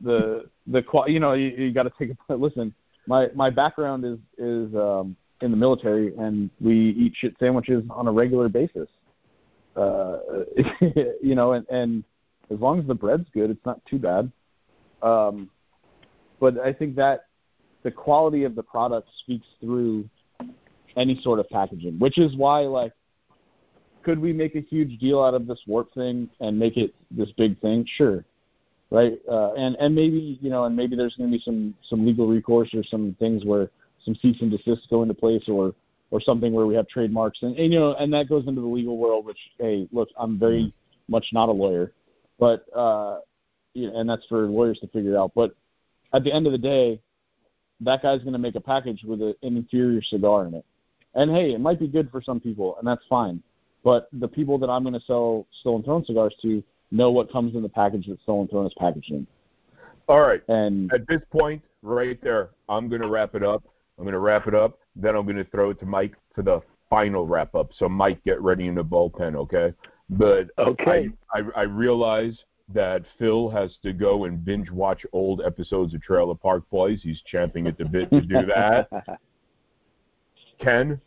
[0.04, 2.74] the the you know you, you got to take a listen.
[3.08, 8.08] My my background is is um, in the military, and we eat shit sandwiches on
[8.08, 8.88] a regular basis.
[9.76, 10.18] Uh,
[11.22, 12.04] you know, and, and
[12.52, 14.32] as long as the bread's good, it's not too bad.
[15.02, 15.50] Um,
[16.40, 17.26] but I think that
[17.84, 20.08] the quality of the product speaks through
[20.96, 22.94] any sort of packaging, which is why, like,
[24.04, 27.32] could we make a huge deal out of this warp thing and make it this
[27.32, 27.86] big thing?
[27.98, 28.24] Sure,
[28.90, 29.20] right?
[29.30, 32.28] Uh, and and maybe you know, and maybe there's going to be some some legal
[32.28, 33.70] recourse or some things where
[34.04, 35.74] some cease and desist go into place, or
[36.12, 38.68] or something where we have trademarks, and, and you know, and that goes into the
[38.68, 39.26] legal world.
[39.26, 40.74] Which, hey, look, I'm very
[41.08, 41.92] much not a lawyer,
[42.40, 43.20] but uh,
[43.74, 45.32] you know, and that's for lawyers to figure out.
[45.36, 45.56] But
[46.14, 47.02] at the end of the day,
[47.82, 50.66] that guy's going to make a package with a, an inferior cigar in it.
[51.14, 53.44] And hey, it might be good for some people, and that's fine.
[53.84, 57.56] But the people that I'm going to sell Stolen Throne cigars to know what comes
[57.56, 59.26] in the package that Stolen Throne is packaged in.
[60.08, 60.42] All right.
[60.50, 63.64] And At this point, right there, I'm going to wrap it up.
[63.98, 64.80] I'm going to wrap it up.
[64.96, 67.72] Then I'm going to throw it to Mike for the final wrap up.
[67.78, 69.74] So, Mike, get ready in the bullpen, okay?
[70.10, 71.10] But Okay.
[71.34, 72.38] I, I, I realize
[72.74, 77.02] that Phil has to go and binge watch old episodes of Trailer Park Boys.
[77.02, 78.90] He's champing at the bit to do that.
[80.60, 81.00] Ken,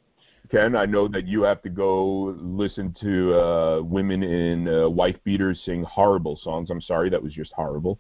[0.51, 5.17] Ken, I know that you have to go listen to uh, women in uh, wife
[5.25, 6.71] beaters sing horrible songs.
[6.71, 7.99] I'm sorry, that was just horrible.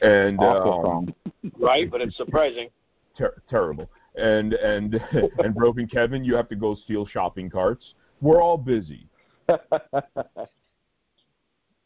[0.00, 1.14] And awful um, song.
[1.58, 2.68] Right, but it's surprising.
[3.16, 3.90] ter- terrible.
[4.14, 4.94] And and
[5.38, 7.94] and Broken Kevin, you have to go steal shopping carts.
[8.20, 9.08] We're all busy.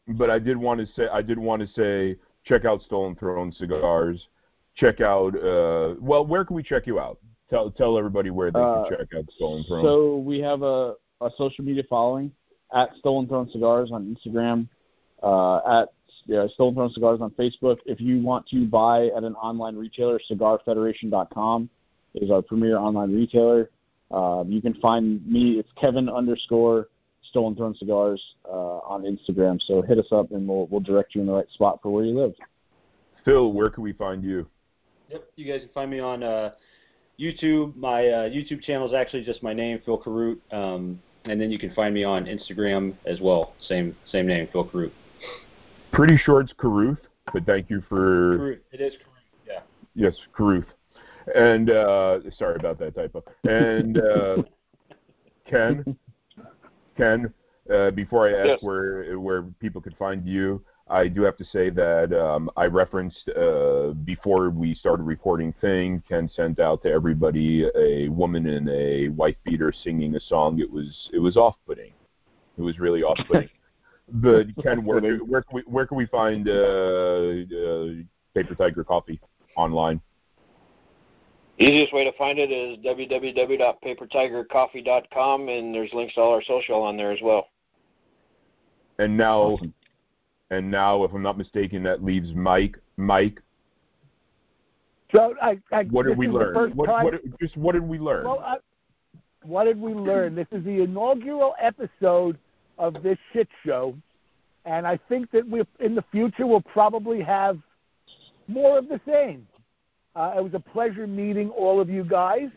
[0.07, 3.51] But I did want to say I did want to say check out Stolen Throne
[3.51, 4.27] cigars.
[4.75, 7.19] Check out uh well, where can we check you out?
[7.49, 9.83] Tell tell everybody where they Uh, can check out Stolen Throne.
[9.83, 12.31] So we have a, a social media following
[12.73, 14.67] at Stolen Throne Cigars on Instagram,
[15.23, 15.89] uh, at
[16.25, 17.77] yeah, Stolen Throne Cigars on Facebook.
[17.85, 21.69] If you want to buy at an online retailer, CigarFederation.com
[22.15, 23.69] is our premier online retailer.
[24.11, 25.59] Uh, you can find me.
[25.59, 26.87] It's Kevin underscore
[27.29, 29.61] Stolen Throne Cigars uh, on Instagram.
[29.61, 32.03] So hit us up and we'll we'll direct you in the right spot for where
[32.03, 32.33] you live.
[33.23, 34.47] Phil, where can we find you?
[35.09, 36.51] Yep, you guys can find me on uh,
[37.19, 37.75] YouTube.
[37.75, 41.59] My uh, YouTube channel is actually just my name, Phil Carute, um, and then you
[41.59, 43.53] can find me on Instagram as well.
[43.67, 44.93] Same same name, Phil Carute.
[45.91, 46.99] Pretty sure it's Caruth,
[47.33, 48.65] but thank you for Carute.
[48.71, 49.47] It is Carute.
[49.47, 49.61] Yeah.
[49.95, 50.65] Yes, Caruth.
[51.35, 53.23] And uh, sorry about that typo.
[53.49, 54.43] And uh,
[55.49, 55.97] Ken,
[56.95, 57.33] Ken,
[57.73, 58.59] uh, before I ask Yes.
[58.61, 63.29] where where people could find you, I do have to say that um, I referenced
[63.29, 66.01] uh, before we started recording thing.
[66.07, 70.59] Ken sent out to everybody a woman in a wife beater singing a song.
[70.59, 71.91] It was it was off putting.
[72.57, 73.49] It was really off putting.
[74.13, 77.89] but Ken, where where can we where can we find uh, uh,
[78.33, 79.19] Paper Tiger Coffee
[79.57, 79.99] online?
[81.59, 86.95] Easiest way to find it is www.papertigercoffee.com, and there's links to all our social on
[86.95, 87.47] there as well.
[88.99, 89.73] And now, Awesome.
[90.49, 92.77] And now, if I'm not mistaken, that leaves Mike.
[92.95, 93.41] Mike,
[95.11, 96.71] So I, I what did we learn?
[96.71, 98.25] What, what, just what did we learn?
[98.25, 98.57] Well, I,
[99.43, 100.35] what did we learn?
[100.35, 102.37] This is the inaugural episode
[102.77, 103.95] of this shit show,
[104.65, 107.59] and I think that we, in the future, we'll probably have
[108.47, 109.47] more of the same.
[110.15, 112.49] Uh, it was a pleasure meeting all of you guys.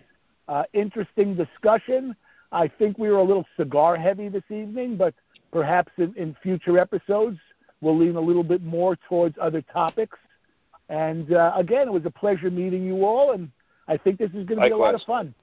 [0.48, 2.16] Uh, interesting discussion.
[2.52, 5.14] I think we were a little cigar heavy this evening, but
[5.52, 7.38] perhaps in, in future episodes
[7.80, 10.18] we'll lean a little bit more towards other topics.
[10.88, 13.50] And uh, again, it was a pleasure meeting you all, and
[13.88, 15.34] I think this is going to be a lot of fun.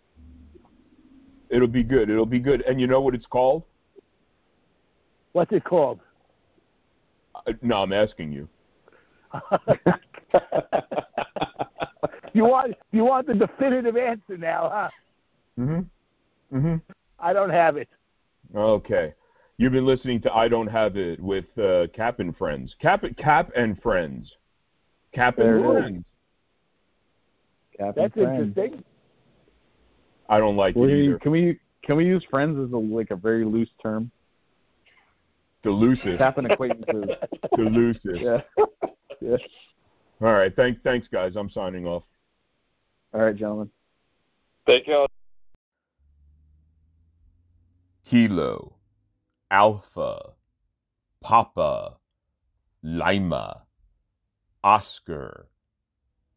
[1.50, 2.10] It'll be good.
[2.10, 2.62] It'll be good.
[2.64, 3.64] And you know what it's called?
[5.32, 6.00] What's it called?
[7.36, 8.50] Uh, No, I'm asking you.
[12.34, 14.90] you want you want the definitive answer now, huh?
[15.60, 16.58] Mm-hmm.
[16.58, 16.76] Mm-hmm.
[17.20, 17.90] I don't have it.
[18.56, 19.14] Okay.
[19.58, 22.76] You've been listening to I Don't Have It with uh, Cap and Friends.
[22.80, 24.32] Cap, Cap and Friends.
[25.14, 25.82] Cap and There it is.
[25.82, 26.06] Friends.
[27.78, 28.58] Captain That's Friends.
[28.58, 28.84] interesting.
[30.30, 31.20] I don't like it either.
[31.20, 34.12] can we can we use friends as a, like a very loose term?
[35.64, 36.18] Delusive.
[36.18, 37.16] Cap and acquaintances.
[37.56, 38.16] Delusive.
[38.16, 38.42] yeah.
[39.22, 39.38] yeah.
[40.22, 40.54] All right.
[40.56, 41.36] Thank, thanks, guys.
[41.36, 42.04] I'm signing off.
[43.14, 43.70] All right, gentlemen.
[44.66, 45.08] Thank you.
[48.04, 48.74] Kilo,
[49.49, 50.34] Alpha,
[51.22, 51.98] Papa,
[52.84, 53.64] Lima,
[54.64, 55.48] Oscar,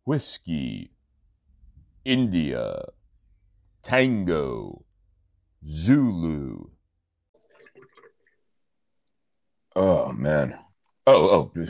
[0.05, 0.93] Whiskey,
[2.05, 2.85] India,
[3.83, 4.85] Tango,
[5.67, 6.71] Zulu.
[9.77, 10.59] Oh man.
[11.07, 11.67] Oh, oh.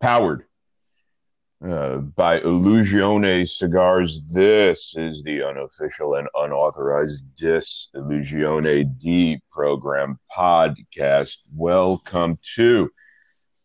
[0.00, 0.44] Powered.
[1.64, 4.22] Uh, by Illusione Cigars.
[4.28, 11.38] This is the unofficial and unauthorized Dis Illusione D program podcast.
[11.54, 12.90] Welcome to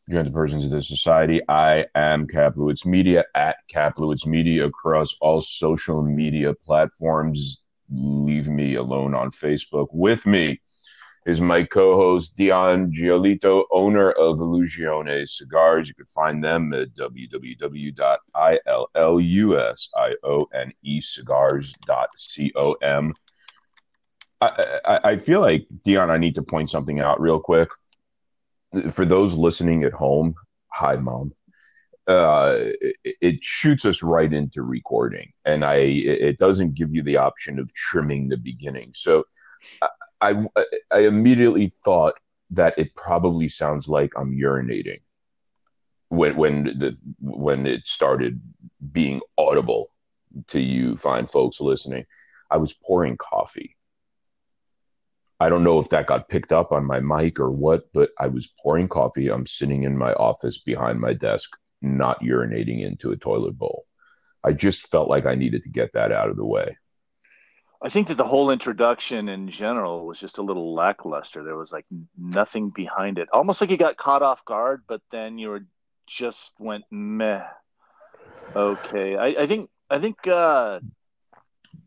[0.10, 1.42] Join the Persons of the Society.
[1.50, 7.62] I am Kaplowitz Media at Kaplowitz Media across all social media platforms.
[7.92, 9.88] Leave me alone on Facebook.
[9.92, 10.62] With me
[11.30, 15.88] is my co-host Dion Giolito, owner of Illusione Cigars.
[15.88, 17.94] You can find them at www.illusione
[24.42, 27.70] I, I, I feel like Dion, I need to point something out real quick
[28.92, 30.34] for those listening at home.
[30.74, 31.34] Hi, mom.
[32.08, 37.18] Uh, it, it, shoots us right into recording, and I it doesn't give you the
[37.18, 38.94] option of trimming the beginning.
[38.96, 39.26] So
[40.22, 40.46] I,
[40.92, 42.16] I immediately thought
[42.52, 45.02] that it probably sounds like I'm urinating
[46.10, 48.42] when when the when it started
[48.92, 49.92] being audible
[50.48, 52.06] to you fine folks listening.
[52.52, 53.78] I was pouring coffee.
[55.40, 58.28] I don't know if that got picked up on my mic or what, but I
[58.28, 59.30] was pouring coffee.
[59.30, 61.52] I'm sitting in my office behind my desk,
[61.82, 63.86] not urinating into a toilet bowl.
[64.44, 66.76] I just felt like I needed to get that out of the way.
[67.82, 71.44] I think that the whole introduction in general was just a little lackluster.
[71.44, 71.86] There was like
[72.18, 75.66] nothing behind it, almost like you got caught off guard, but then you were
[76.06, 77.46] just went meh.
[78.56, 80.80] Okay, I, I think I think uh,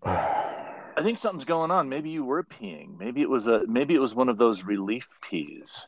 [0.04, 1.88] I think something's going on.
[1.88, 2.98] Maybe you were peeing.
[2.98, 5.86] Maybe it was a maybe it was one of those relief pees.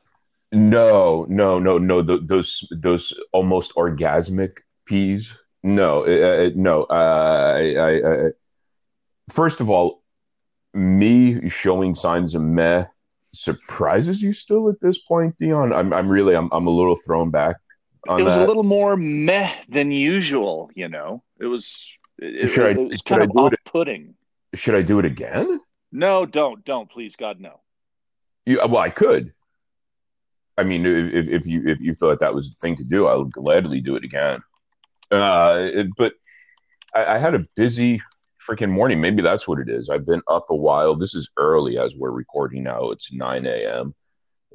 [0.53, 2.03] No, no, no, no.
[2.03, 5.37] those those almost orgasmic pees.
[5.63, 6.85] No, uh, no.
[6.85, 8.31] Uh, I, I, I
[9.31, 10.03] first of all,
[10.73, 12.85] me showing signs of meh
[13.33, 15.73] surprises you still at this point, Dion.
[15.73, 17.57] I'm I'm really I'm I'm a little thrown back.
[18.09, 18.45] it was that.
[18.45, 21.23] a little more meh than usual, you know.
[21.41, 21.87] It was
[22.19, 24.15] it, should it, I, it was kind of off-putting.
[24.53, 25.61] It, should I do it again?
[25.91, 27.61] No, don't, don't, please, God, no.
[28.47, 29.33] You well, I could.
[30.57, 33.25] I mean, if if you if you thought that was the thing to do, I'll
[33.25, 34.41] gladly do it again.
[35.11, 36.15] Uh, but
[36.95, 38.01] I, I had a busy
[38.47, 39.01] freaking morning.
[39.01, 39.89] Maybe that's what it is.
[39.89, 40.95] I've been up a while.
[40.97, 42.91] This is early as we're recording now.
[42.91, 43.95] It's 9 a.m.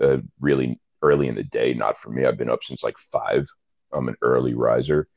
[0.02, 1.74] Uh, really early in the day.
[1.74, 2.26] Not for me.
[2.26, 3.48] I've been up since like five.
[3.94, 5.08] I'm an early riser.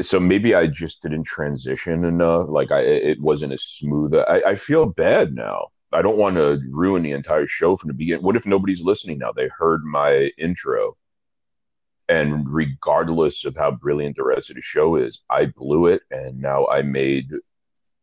[0.00, 2.48] So maybe I just didn't transition enough.
[2.48, 4.14] Like I, it wasn't as smooth.
[4.14, 5.68] I, I feel bad now.
[5.92, 8.24] I don't want to ruin the entire show from the beginning.
[8.24, 9.32] What if nobody's listening now?
[9.32, 10.96] They heard my intro.
[12.08, 16.02] And regardless of how brilliant the rest of the show is, I blew it.
[16.10, 17.30] And now I made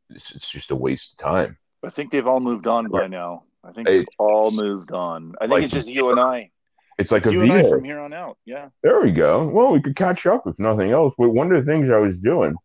[0.09, 1.57] it's, it's just a waste of time.
[1.83, 3.43] I think they've all moved on by now.
[3.63, 5.33] I think they've all moved on.
[5.39, 6.51] I think like, it's just you and I.
[6.97, 8.37] It's like it's a you from here on out.
[8.45, 8.69] Yeah.
[8.83, 9.47] There we go.
[9.47, 11.13] Well, we could catch up if nothing else.
[11.17, 12.55] But one of the things I was doing,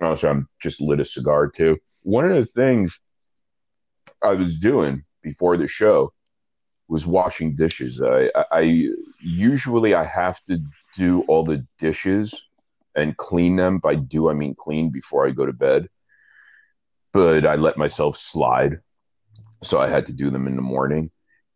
[0.00, 1.78] oh, so I'm just lit a cigar too.
[2.02, 2.98] One of the things
[4.22, 6.12] I was doing before the show
[6.88, 8.00] was washing dishes.
[8.02, 8.88] I, I
[9.20, 10.58] usually I have to
[10.96, 12.46] do all the dishes
[12.96, 13.78] and clean them.
[13.78, 15.88] By do I mean clean before I go to bed
[17.12, 18.78] but I let myself slide.
[19.62, 21.10] So I had to do them in the morning.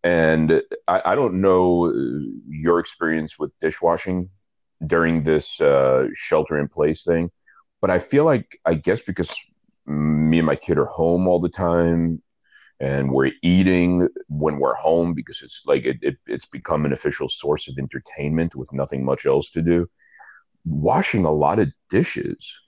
[0.05, 1.93] And I, I don't know uh,
[2.49, 4.31] your experience with dishwashing
[4.85, 7.31] during this uh, shelter in place thing,
[7.81, 9.37] but I feel like, I guess because
[9.87, 12.21] me and my kid are home all the time
[12.81, 17.29] and we're eating when we're home because it's like it, it, it's become an official
[17.29, 19.89] source of entertainment with nothing much else to do
[20.65, 22.61] washing a lot of dishes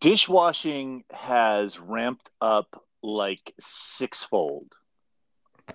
[0.00, 4.72] dishwashing has ramped up like sixfold.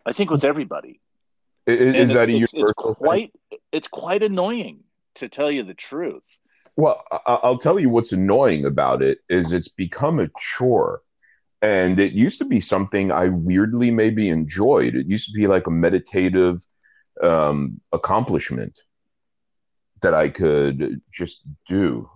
[0.06, 1.02] I think with everybody.
[1.68, 3.32] Is, is that a it's, it's quite
[3.72, 4.84] it's quite annoying
[5.16, 6.24] to tell you the truth.
[6.78, 11.02] Well, I'll tell you what's annoying about it is it's become a chore.
[11.62, 14.96] And it used to be something I weirdly maybe enjoyed.
[14.96, 16.66] It used to be like a meditative
[17.22, 18.80] um, accomplishment
[20.02, 22.10] that I could just do.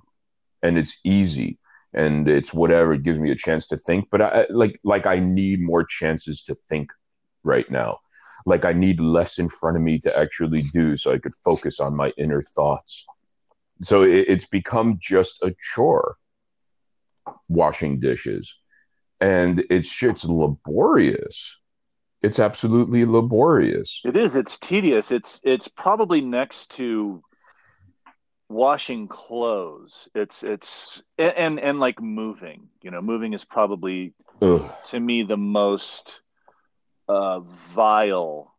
[0.64, 1.60] And it's easy
[1.96, 5.18] and it's whatever it gives me a chance to think but i like like i
[5.18, 6.92] need more chances to think
[7.46, 8.00] right now.
[8.46, 11.80] Like i need less in front of me to actually do so i could focus
[11.80, 13.06] on my inner thoughts.
[13.82, 16.18] So it, it's become just a chore
[17.48, 18.56] washing dishes.
[19.22, 21.58] And it's it's laborious.
[22.22, 24.02] It's absolutely laborious.
[24.04, 24.36] It is.
[24.36, 25.12] It's tedious.
[25.12, 27.24] It's it's probably next to
[28.50, 34.72] washing clothes it's it's and and like moving you know moving is probably Ugh.
[34.86, 36.22] to me the most
[37.08, 38.54] uh vile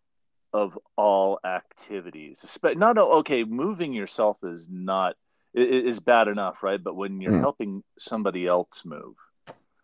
[0.53, 5.15] of all activities but not okay moving yourself is not
[5.55, 6.83] is bad enough, right?
[6.83, 7.41] But when you're Mm.
[7.41, 9.15] helping somebody else move,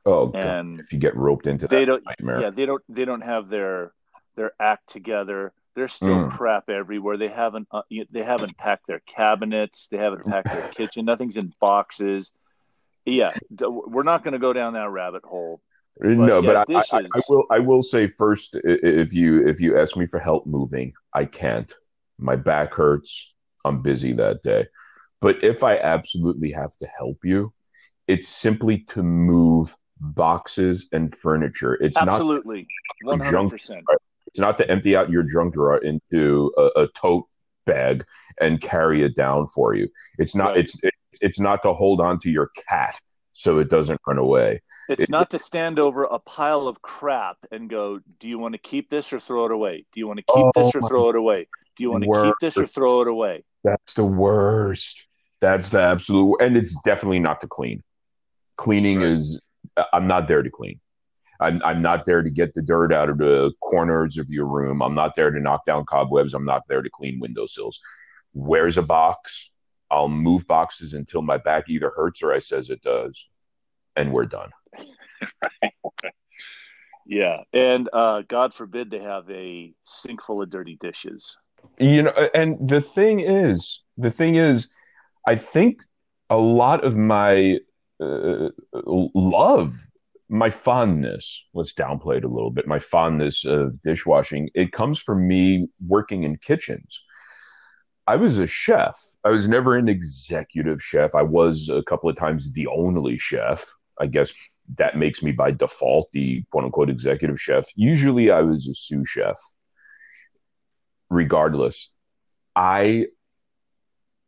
[0.05, 0.37] Oh, God.
[0.37, 2.41] and if you get roped into they that don't, nightmare.
[2.41, 3.93] yeah, they don't, they don't have their
[4.37, 5.53] their act together.
[5.75, 6.31] There's still Mm.
[6.31, 7.17] crap everywhere.
[7.17, 9.89] They haven't, uh, you- they haven't packed their cabinets.
[9.91, 11.05] They haven't packed their kitchen.
[11.07, 12.33] Nothing's in boxes.
[13.05, 15.61] Yeah, we're not going to go down that rabbit hole.
[16.01, 17.45] no, yeah, but I, I, I will.
[17.51, 21.73] I will say first, if you if you ask me for help moving, I can't.
[22.19, 23.35] My back hurts.
[23.65, 24.67] I'm busy that day.
[25.21, 27.53] But if I absolutely have to help you,
[28.09, 31.75] it's simply to move boxes and furniture.
[31.75, 32.67] It's not Absolutely,
[33.03, 33.85] one hundred percent.
[34.33, 37.27] It's not to empty out your junk drawer into a, a tote
[37.67, 38.03] bag
[38.41, 39.89] and carry it down for you.
[40.19, 40.53] It's not.
[40.53, 40.61] Right.
[40.61, 42.99] It's it's it's not to hold on to your cat
[43.35, 44.63] so it doesn't run away.
[44.89, 48.55] It's It- not to stand over a pile of crap and go, "Do you want
[48.55, 49.85] to keep this or throw it away?
[49.93, 51.47] Do you want to keep this Oh, or throw it away?
[51.77, 55.05] Do you want to keep this or throw it away?" That's the worst.
[55.43, 57.83] That's the absolute, and it's definitely not to clean.
[58.57, 59.09] Cleaning Right.
[59.11, 59.39] is.
[59.93, 60.81] I'm not there to clean.
[61.43, 64.83] I'm, I'm not there to get the dirt out of the corners of your room.
[64.83, 66.35] I'm not there to knock down cobwebs.
[66.35, 67.81] I'm not there to clean windowsills.
[68.33, 69.51] Where's a box?
[69.91, 73.29] I'll move boxes until my back either hurts or I says it does,
[73.97, 74.51] and we're done.
[77.07, 81.37] Yeah, and uh, God forbid they have a sink full of dirty dishes.
[81.79, 84.69] You know, and the thing is, the thing is,
[85.27, 85.83] I think
[86.31, 87.59] a lot of my
[88.01, 89.77] uh, love,
[90.33, 95.29] my fondness, let's downplay it a little bit, my fondness of dishwashing, it comes from
[95.29, 97.05] me working in kitchens.
[98.07, 98.99] I was a chef.
[99.25, 101.15] I was never an executive chef.
[101.15, 103.71] I was a couple of times the only chef.
[104.01, 104.33] I guess
[104.79, 107.67] that makes me by default the quote unquote executive chef.
[107.77, 109.39] Usually I was a sous chef.
[111.11, 111.93] Regardless,
[112.57, 113.09] I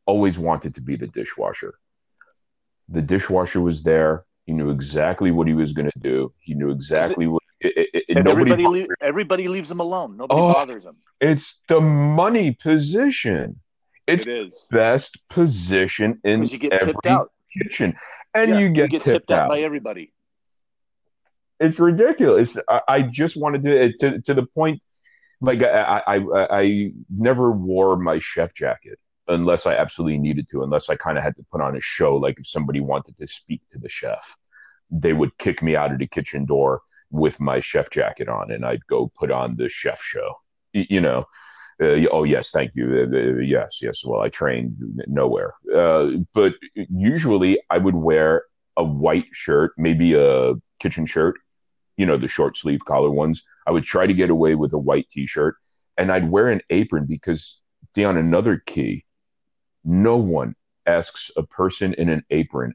[0.05, 1.75] always wanted to be the dishwasher.
[2.91, 4.27] The dishwasher was there.
[4.47, 6.33] He knew exactly what he was going to do.
[6.41, 7.43] He knew exactly what.
[7.61, 10.17] It, it, it, And nobody everybody, leave, everybody leaves them alone.
[10.19, 10.53] Nobody Oh.
[10.53, 10.97] bothers them.
[11.21, 13.59] it's the money position.
[14.07, 17.33] It's It is best position in you get every tipped out.
[17.57, 17.97] kitchen,
[18.35, 20.13] and Yeah, you get, tipped, out, by everybody.
[21.59, 22.59] it's ridiculous.
[22.69, 24.83] I, I just wanted to to to the point.
[25.41, 28.99] Like I, I I I never wore my chef jacket
[29.29, 32.17] unless I absolutely needed to, unless I kind of had to put on a show.
[32.17, 34.37] Like if somebody wanted to speak to the chef,
[34.91, 38.65] they would kick me out of the kitchen door with my chef jacket on, and
[38.65, 40.35] I'd go put on the chef show.
[40.73, 41.27] You know.
[41.83, 43.09] Uh, oh yes, thank you.
[43.13, 44.05] Uh, uh, yes, yes.
[44.05, 44.77] Well, I trained
[45.09, 48.45] nowhere, uh, but usually I would wear
[48.77, 51.35] a white shirt, maybe a kitchen shirt,
[51.97, 53.43] you know, the short sleeve collar ones.
[53.67, 55.57] I would try to get away with a white t shirt
[55.97, 57.61] and I'd wear an apron because,
[57.95, 59.04] Dion, another key
[59.85, 60.55] no one
[60.87, 62.75] asks a person in an apron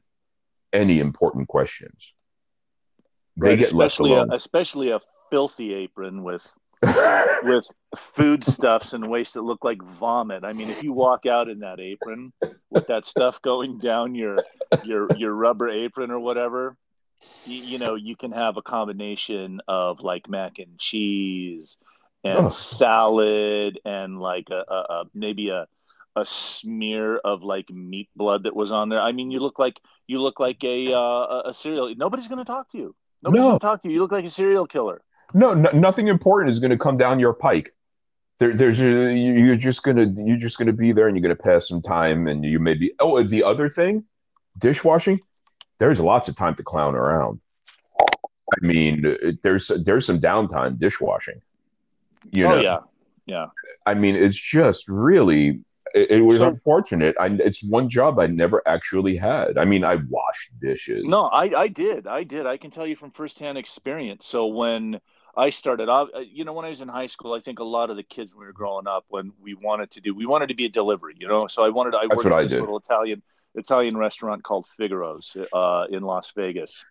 [0.72, 2.14] any important questions.
[3.36, 4.30] They Right, get left especially a, alone.
[4.30, 5.00] especially a
[5.30, 6.46] filthy apron with
[7.42, 7.64] with
[7.96, 10.44] foodstuffs and waste that look like vomit.
[10.44, 12.32] I mean, if you walk out in that apron
[12.70, 14.44] with that stuff going down your
[14.80, 16.76] your your rubber apron or whatever,
[17.44, 21.76] you, you know, you can have a combination of like mac and cheese
[22.24, 22.52] and Ugh.
[22.52, 25.66] salad and like a, a, a maybe a
[26.16, 29.00] a smear of like meat blood that was on there.
[29.00, 31.94] I mean, you look like you look like a uh, a- serial.
[31.96, 32.94] Nobody's going to talk to you.
[33.22, 33.48] Nobody's No.
[33.50, 33.94] going to talk to you.
[33.94, 35.02] You look like a serial killer.
[35.34, 37.74] No, no, nothing important is going to come down your pike.
[38.40, 38.88] There, there's you-
[39.44, 42.44] you're just gonna you're just gonna be there and you're gonna pass some time and
[42.44, 42.92] you may be.
[42.98, 44.04] Oh, the other thing,
[44.58, 45.20] dishwashing.
[45.78, 47.40] There's lots of time to clown around.
[48.00, 51.40] I mean, there's there's some downtime dishwashing.
[52.32, 52.78] You know, oh yeah,
[53.26, 53.46] yeah.
[53.86, 55.60] I mean, it's just really.
[55.94, 57.16] It, it was So- unfortunate.
[57.18, 59.58] I, it's one job I never actually had.
[59.58, 61.04] I mean, I washed dishes.
[61.06, 62.06] No, I I did.
[62.06, 62.46] I did.
[62.46, 64.26] I can tell you from firsthand experience.
[64.26, 65.00] So when
[65.36, 67.64] I started off, uh, you know, when I was in high school, I think a
[67.64, 70.26] lot of the kids when we were growing up, when we wanted to do, we
[70.26, 71.46] wanted to be a delivery, you know.
[71.46, 71.94] So I wanted.
[71.94, 72.60] I That's worked at I this did.
[72.60, 73.22] little Italian
[73.54, 76.84] Italian restaurant called Figaro's uh, in Las Vegas.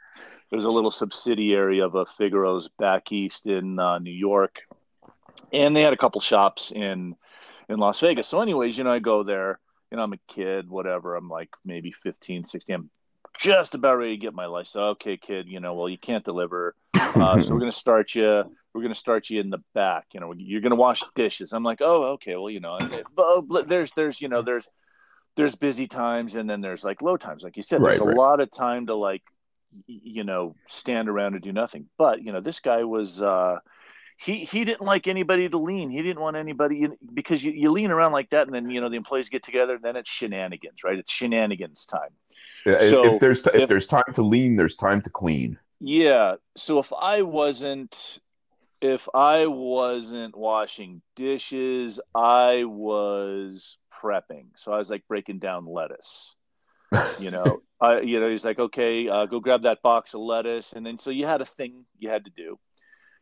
[0.51, 4.61] It was a little subsidiary of a Figaro's back east in uh, New York,
[5.53, 7.15] and they had a couple shops in
[7.69, 8.27] in Las Vegas.
[8.27, 9.59] So, anyways, you know, I go there.
[9.91, 11.15] You know, I'm a kid, whatever.
[11.15, 12.75] I'm like maybe 15, 16.
[12.75, 12.91] I'm
[13.39, 14.75] just about ready to get my license.
[14.75, 15.47] Okay, kid.
[15.47, 16.75] You know, well, you can't deliver,
[17.19, 18.43] uh, so we're gonna start you.
[18.73, 20.07] We're gonna start you in the back.
[20.13, 21.53] You know, you're gonna wash dishes.
[21.53, 22.35] I'm like, oh, okay.
[22.35, 24.69] Well, you know, it- but there's there's you know there's
[25.35, 27.43] there's busy times and then there's like low times.
[27.43, 28.17] Like you said, there's Right, a right.
[28.17, 29.23] lot of time to like
[29.87, 31.87] you know stand around and do nothing.
[31.97, 33.21] But you know, this guy was.
[33.21, 33.57] uh
[34.19, 35.89] he he didn't like anybody to lean.
[35.89, 38.89] He didn't want anybody because you, you lean around like that, and then you know
[38.89, 39.75] the employees get together.
[39.75, 40.99] and Then it's shenanigans, right?
[40.99, 42.09] It's shenanigans time.
[42.65, 45.57] Yeah, so if there's if, if there's time to lean, there's time to clean.
[45.79, 46.35] Yeah.
[46.57, 48.19] So if I wasn't
[48.81, 54.47] if I wasn't washing dishes, I was prepping.
[54.57, 56.35] So I was like breaking down lettuce.
[57.19, 60.73] you know, I you know he's like, okay, uh, go grab that box of lettuce,
[60.73, 62.59] and then so you had a thing you had to do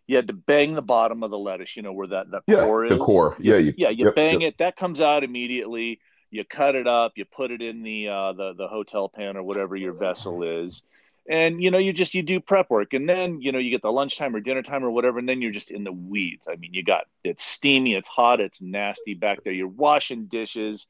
[0.08, 2.64] you had to bang the bottom of the lettuce, you know, where that, that yeah,
[2.64, 2.92] core is.
[2.92, 3.38] Yeah, the core.
[3.40, 3.58] Yeah.
[3.58, 3.90] You, yeah.
[3.90, 4.54] You yep, bang yep.
[4.54, 4.58] it.
[4.58, 6.00] That comes out immediately.
[6.32, 7.14] You cut it up.
[7.16, 10.82] You put it in the, uh, the, the hotel pan or whatever your vessel is.
[11.30, 13.82] And, you know, you just, you do prep work and then, you know, you get
[13.82, 15.20] the lunchtime or dinner time or whatever.
[15.20, 16.48] And then you're just in the weeds.
[16.50, 19.52] I mean, you got, it's steamy, it's hot, it's nasty back there.
[19.52, 20.88] You're washing dishes.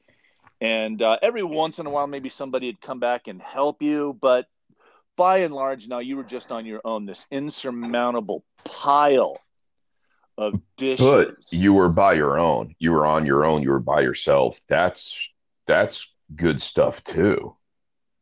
[0.60, 4.16] And uh, every once in a while, maybe somebody would come back and help you,
[4.20, 4.46] but
[5.18, 9.36] by and large, now you were just on your own, this insurmountable pile
[10.38, 11.04] of dishes.
[11.04, 12.74] But you were by your own.
[12.78, 13.62] You were on your own.
[13.62, 14.60] You were by yourself.
[14.68, 15.28] That's
[15.66, 17.56] that's good stuff too.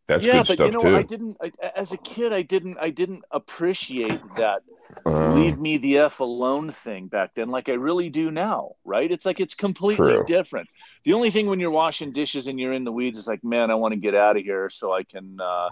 [0.09, 0.97] That's yeah, but you know, too.
[0.97, 1.37] I didn't.
[1.43, 2.79] I, as a kid, I didn't.
[2.81, 4.63] I didn't appreciate that
[5.05, 8.77] uh, "leave me the f alone" thing back then, like I really do now.
[8.85, 9.11] Right?
[9.11, 10.25] It's like it's completely true.
[10.27, 10.69] different.
[11.05, 13.71] The only thing when you're washing dishes and you're in the weeds is like, man,
[13.71, 15.69] I want to get out of here so I can uh,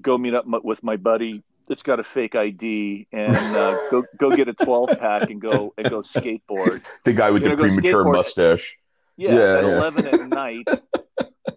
[0.00, 4.30] go meet up with my buddy that's got a fake ID and uh, go go
[4.30, 6.82] get a 12 pack and go and go skateboard.
[7.04, 8.76] The guy with you the know, premature mustache.
[9.16, 9.76] Yeah, yeah at yeah.
[9.76, 10.68] 11 at night.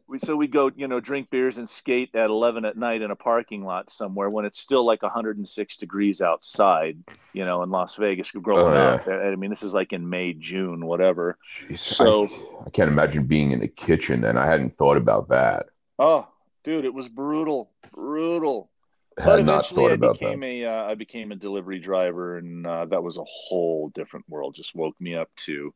[0.07, 3.11] We, so we go, you know, drink beers and skate at 11 at night in
[3.11, 6.97] a parking lot somewhere when it's still like 106 degrees outside,
[7.34, 8.31] you know, in Las Vegas.
[8.31, 11.38] Growing oh, up, I mean, this is like in May, June, whatever.
[11.68, 14.22] Jeez, so I, I can't imagine being in the kitchen.
[14.22, 15.68] Then I hadn't thought about that.
[15.99, 16.27] Oh,
[16.68, 18.69] dude, it was brutal, brutal.
[19.18, 20.45] Had but not thought about I became that.
[20.45, 24.53] A, uh, I became a delivery driver, and uh, that was a whole different world.
[24.53, 25.73] Just woke me up to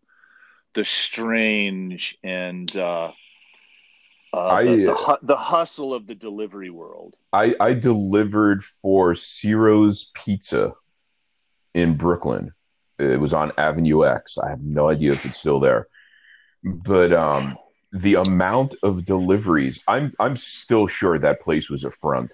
[0.74, 3.12] the strange and uh,
[4.34, 7.16] uh, I, the, the, the, hustle of the delivery world.
[7.34, 10.74] I, I delivered for Ciro's Pizza
[11.74, 12.52] in Brooklyn.
[13.00, 14.38] It was on Avenue X.
[14.38, 15.88] I have no idea if it's still there,
[16.64, 17.58] but um,
[17.92, 22.34] the amount of deliveries, I'm I'm still sure that place was a front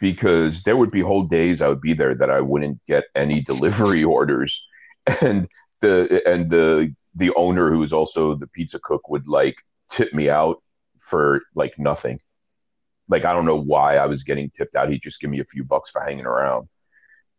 [0.00, 3.40] because there would be whole days I would be there that I wouldn't get any
[3.40, 4.64] delivery orders,
[5.20, 5.48] and
[5.80, 9.56] the and the the owner who is also the pizza cook would like
[9.88, 10.62] tip me out
[11.00, 12.20] for like nothing.
[13.08, 14.90] Like I don't know why I was getting tipped out.
[14.90, 16.68] He'd just give me a few bucks for hanging around.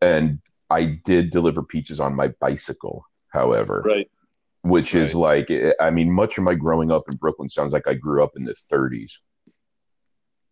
[0.02, 3.82] And I did deliver pizzas on my bicycle, however.
[3.86, 4.10] Right
[4.66, 5.04] which right.
[5.04, 8.24] is like I mean, much of my growing up in Brooklyn sounds like I grew
[8.24, 9.14] up in the 30s.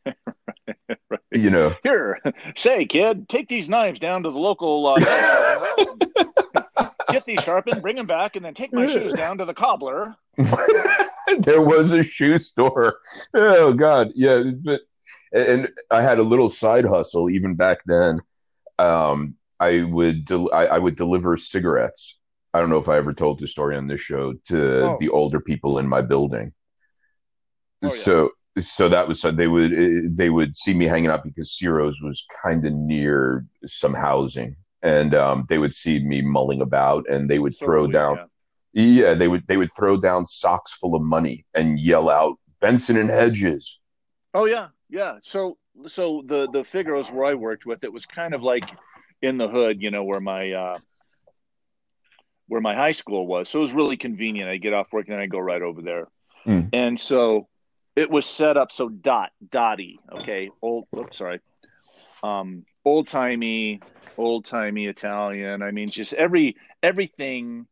[0.06, 1.20] right.
[1.32, 2.20] You know, here,
[2.54, 4.86] say, kid, take these knives down to the local.
[4.86, 4.98] Uh,
[7.10, 10.14] get these sharpened, bring them back, and then take my shoes down to the cobbler.
[10.36, 12.98] there was a shoe store.
[13.32, 14.82] Oh God, yeah, but
[15.32, 18.20] and I had a little side hustle even back then.
[18.78, 22.18] Um, I would del- I, I would deliver cigarettes
[22.56, 24.96] I don't know if I ever told the story on this show to oh.
[24.98, 26.54] the older people in my building.
[27.82, 27.90] Oh, yeah.
[27.90, 32.00] So so that was so they would they would see me hanging out because Ciro's
[32.00, 37.28] was kind of near some housing, and um, they would see me mulling about, and
[37.28, 38.20] they would throw down.
[38.72, 38.84] Yeah.
[38.84, 42.96] yeah, they would they would throw down socks full of money and yell out Benson
[42.96, 43.78] and Hedges.
[44.32, 45.18] Oh yeah, yeah.
[45.22, 48.64] So so the the Figaro's where I worked with, it was kind of like
[49.20, 50.78] in the hood, you know, where my uh,
[52.48, 53.48] where my high school was.
[53.48, 54.48] So it was really convenient.
[54.48, 56.08] I get off work and I go right over there.
[56.46, 56.70] Mm.
[56.72, 57.48] And so
[57.94, 61.40] it was set up so dot dotty, okay, old oops, sorry.
[62.22, 63.80] Um old timey,
[64.16, 65.62] old timey Italian.
[65.62, 67.66] I mean just every everything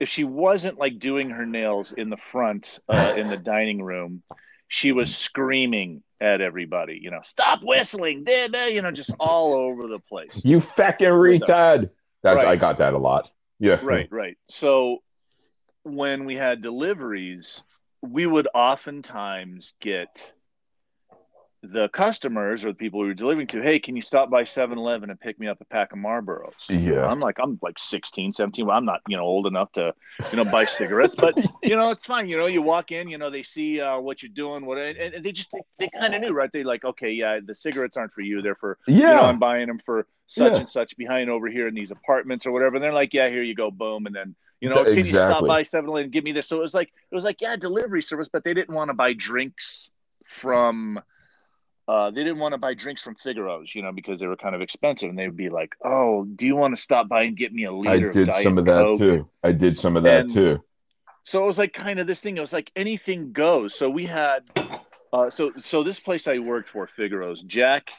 [0.00, 4.22] if she wasn't like doing her nails in the front uh, in the dining room,
[4.68, 9.98] she was screaming at everybody, you know, stop whistling, you know, just all over the
[9.98, 10.40] place.
[10.44, 11.90] You fucking retard.
[12.22, 12.46] That's right.
[12.46, 13.30] I got that a lot.
[13.58, 13.80] Yeah.
[13.82, 14.36] Right, right.
[14.48, 14.98] So
[15.84, 17.62] when we had deliveries,
[18.02, 20.32] we would oftentimes get
[21.72, 25.10] the customers or the people we were delivering to, hey, can you stop by 7-Eleven
[25.10, 26.54] and pick me up a pack of Marlboros?
[26.68, 27.06] Yeah.
[27.06, 28.66] I'm like, I'm like 16, 17.
[28.66, 29.94] Well, I'm not, you know, old enough to,
[30.30, 32.28] you know, buy cigarettes, but you know, it's fine.
[32.28, 34.96] You know, you walk in, you know, they see uh, what you're doing, what, and,
[34.96, 36.50] and they just, they, they kind of knew, right?
[36.52, 38.42] They like, okay, yeah, the cigarettes aren't for you.
[38.42, 40.58] They're for, yeah, you know, I'm buying them for such yeah.
[40.58, 42.76] and such behind over here in these apartments or whatever.
[42.76, 43.70] And they're like, yeah, here you go.
[43.70, 44.06] Boom.
[44.06, 45.02] And then, you know, exactly.
[45.02, 46.48] can you stop by 7-Eleven and give me this?
[46.48, 48.94] So it was like, it was like, yeah, delivery service, but they didn't want to
[48.94, 49.90] buy drinks
[50.24, 51.00] from,
[51.86, 54.54] uh, they didn't want to buy drinks from Figaro's, you know, because they were kind
[54.54, 57.36] of expensive, and they would be like, "Oh, do you want to stop by and
[57.36, 58.98] get me a liter?" I did some of that Coke?
[58.98, 59.28] too.
[59.42, 60.64] I did some of that And- too.
[61.26, 62.36] So it was like kind of this thing.
[62.36, 63.74] It was like anything goes.
[63.74, 64.40] So we had,
[65.12, 67.90] uh, so so this place I worked for, Figaro's, Jack,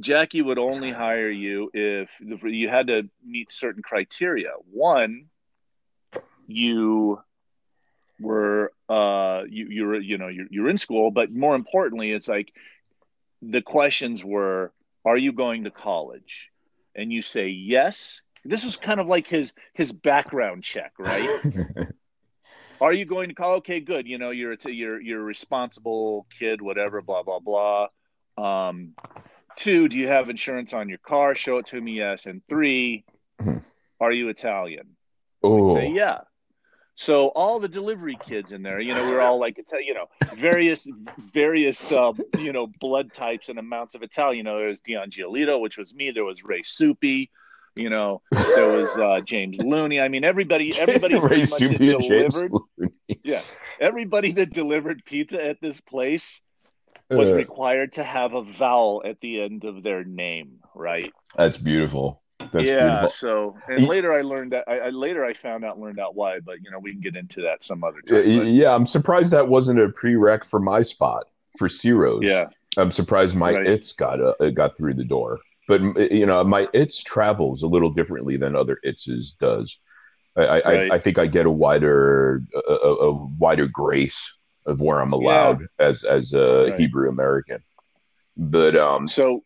[0.00, 4.50] Jackie would only hire you if you had to meet certain criteria.
[4.70, 5.26] One,
[6.46, 7.20] you
[8.20, 12.28] were uh you you were you know you're, you're in school, but more importantly, it's
[12.28, 12.52] like
[13.42, 14.72] the questions were,
[15.04, 16.48] are you going to college?
[16.94, 18.20] And you say yes.
[18.44, 21.28] This is kind of like his his background check, right?
[22.80, 26.26] are you going to call okay good you know you're a, you're you're a responsible
[26.38, 27.86] kid whatever blah blah blah
[28.38, 28.94] um
[29.56, 33.04] two do you have insurance on your car show it to me yes and three
[33.40, 33.58] Hmm.
[34.00, 34.96] are you italian
[35.44, 36.18] oh, say yeah
[37.00, 40.88] so all the delivery kids in there you know we're all like you know various
[41.32, 44.38] various uh, you know blood types and amounts of italian.
[44.38, 46.10] You know there's dion giolito which was me.
[46.10, 47.30] There was ray soupy
[47.76, 48.20] you know.
[48.32, 50.00] There was uh, james looney.
[50.00, 52.52] I mean everybody everybody Ray pretty much had Supia, James delivered.
[53.22, 53.42] Yeah,
[53.80, 56.40] everybody that delivered pizza at this place
[57.10, 61.12] was Uh, required to have a vowel at the end of their name, right?
[61.36, 62.20] that's beautiful.
[62.52, 62.88] That's yeah.
[62.88, 63.10] beautiful.
[63.10, 64.64] So, and You- later I learned that.
[64.68, 67.16] I, I later I found out, learned out why, but you know we can get
[67.16, 68.36] into that some other time.
[68.38, 71.24] But, yeah, I'm surprised that wasn't a prereq for my spot
[71.58, 72.22] for Ciro's.
[72.22, 72.46] yeah,
[72.76, 73.66] I'm surprised my Right.
[73.66, 75.40] its got uh, it got through the door.
[75.66, 75.82] But
[76.12, 79.04] you know, my its travels a little differently than other its
[79.40, 79.78] does.
[80.36, 80.92] I, I, Right.
[80.92, 84.32] I, I think I get a wider a, a, a wider grace
[84.64, 86.80] of where I'm allowed as as a Right.
[86.80, 87.62] Hebrew American.
[88.36, 89.42] But um, So,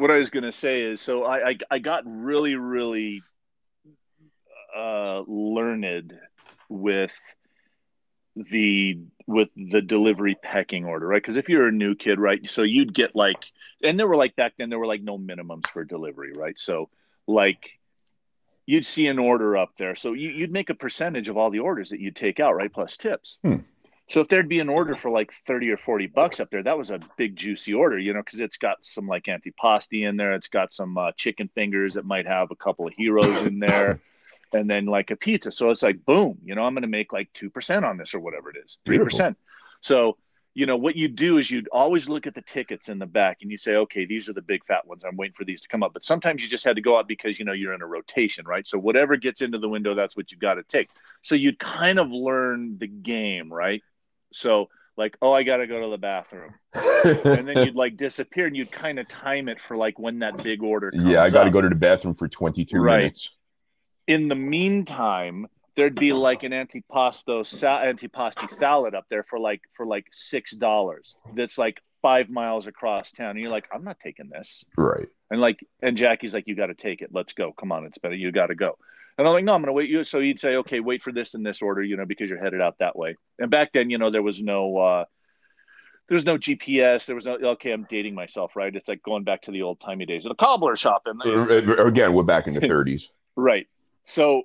[0.00, 3.22] what I was going to say is, so I, I I got really really
[4.76, 6.18] uh, learned
[6.68, 7.14] with
[8.34, 11.22] the with the delivery pecking order, right?
[11.22, 13.36] Because if you're a new kid, right, so you'd get like,
[13.82, 16.58] and there were like back then there were like no minimums for delivery, right?
[16.58, 16.88] So
[17.26, 17.78] like
[18.66, 21.58] you'd see an order up there, so you, you'd make a percentage of all the
[21.58, 23.38] orders that you'd take out, right, plus tips.
[23.44, 23.56] Hmm.
[24.10, 26.76] So if there'd be an order for like 30 or 40 bucks up there, that
[26.76, 30.32] was a big juicy order, you know, because it's got some like antipasti in there.
[30.32, 34.00] It's got some uh, chicken fingers It might have a couple of heroes in there
[34.52, 35.52] and then like a pizza.
[35.52, 38.18] So it's like, boom, you know, I'm going to make like 2% on this or
[38.18, 38.98] whatever it is, 3%.
[38.98, 39.34] Beautiful.
[39.80, 40.16] So,
[40.54, 43.38] you know, what you do is you'd always look at the tickets in the back
[43.42, 45.04] and you say, okay, these are the big fat ones.
[45.04, 45.92] I'm waiting for these to come up.
[45.92, 48.44] But sometimes you just had to go out because, you know, you're in a rotation,
[48.44, 48.66] right?
[48.66, 50.90] So whatever gets into the window, that's what you got to take.
[51.22, 53.84] So you'd kind of learn the game, right?
[54.32, 56.54] So, like, oh, I got to go to the bathroom.
[56.74, 60.42] And then you'd like disappear and you'd kind of time it for like when that
[60.42, 61.52] big order comes yeah, I got to up.
[61.54, 62.98] go to the bathroom for 22 Right.
[62.98, 63.30] minutes.
[64.06, 65.46] In the meantime,
[65.76, 70.50] there'd be like an antipasto sa- antipasti salad up there for like for like six
[70.52, 71.14] dollars.
[71.34, 74.64] That's like five miles across town, and you're like, I'm not taking this.
[74.76, 75.06] Right.
[75.30, 77.10] And like, and Jackie's like, you got to take it.
[77.12, 77.52] Let's go.
[77.52, 78.14] Come on, it's better.
[78.14, 78.76] You got to go.
[79.18, 80.04] And I'm like, no, I'm going to wait you.
[80.04, 82.60] So he'd say, okay, wait for this in this order, you know, because you're headed
[82.60, 83.16] out that way.
[83.38, 85.04] And back then, you know, there was no, uh,
[86.08, 87.06] there was no GPS.
[87.06, 88.74] There was no, okay, I'm dating myself, right?
[88.74, 91.02] It's like going back to the old timey days of the cobbler shop.
[91.06, 93.08] And Again, we're back in the 30s.
[93.36, 93.68] Right.
[94.04, 94.44] So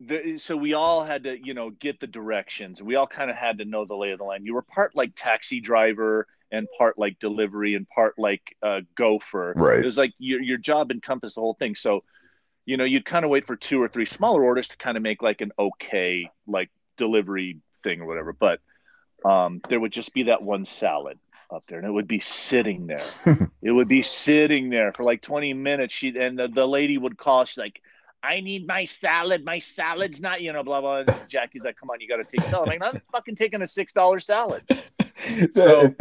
[0.00, 2.82] the, so we all had to, you know, get the directions.
[2.82, 4.46] We all kind of had to know the lay of the land.
[4.46, 9.54] You were part like taxi driver and part like delivery and part like uh, gopher.
[9.56, 9.78] Right.
[9.78, 11.74] It was like your your job encompassed the whole thing.
[11.74, 12.04] So,
[12.64, 15.02] you know, you'd kind of wait for two or three smaller orders to kind of
[15.02, 18.32] make like an okay like delivery thing or whatever.
[18.32, 18.60] But
[19.24, 21.18] um, there would just be that one salad
[21.50, 23.04] up there, and it would be sitting there.
[23.62, 25.94] it would be sitting there for like twenty minutes.
[25.94, 27.44] She and the, the lady would call.
[27.44, 27.80] She's like.
[28.22, 29.44] I need my salad.
[29.44, 30.98] My salad's not, you know, blah blah.
[30.98, 33.62] And Jackie's like, "Come on, you got to take salad." I'm like, "I'm fucking taking
[33.62, 34.62] a six dollar salad."
[35.54, 35.94] So-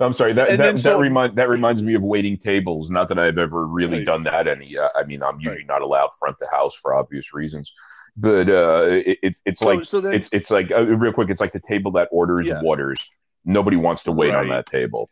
[0.00, 0.32] I'm sorry.
[0.32, 2.90] That that, then that so- remind that reminds me of waiting tables.
[2.90, 4.06] Not that I've ever really Right.
[4.06, 4.78] done that any.
[4.78, 7.70] Uh, I mean, I'm usually not allowed front the house for obvious reasons.
[8.16, 11.28] But uh, it, it's it's So, like so it's it's like uh, real quick.
[11.28, 12.62] It's like the table that orders Yeah.
[12.62, 13.08] waters.
[13.44, 15.10] Nobody wants to wait on that table.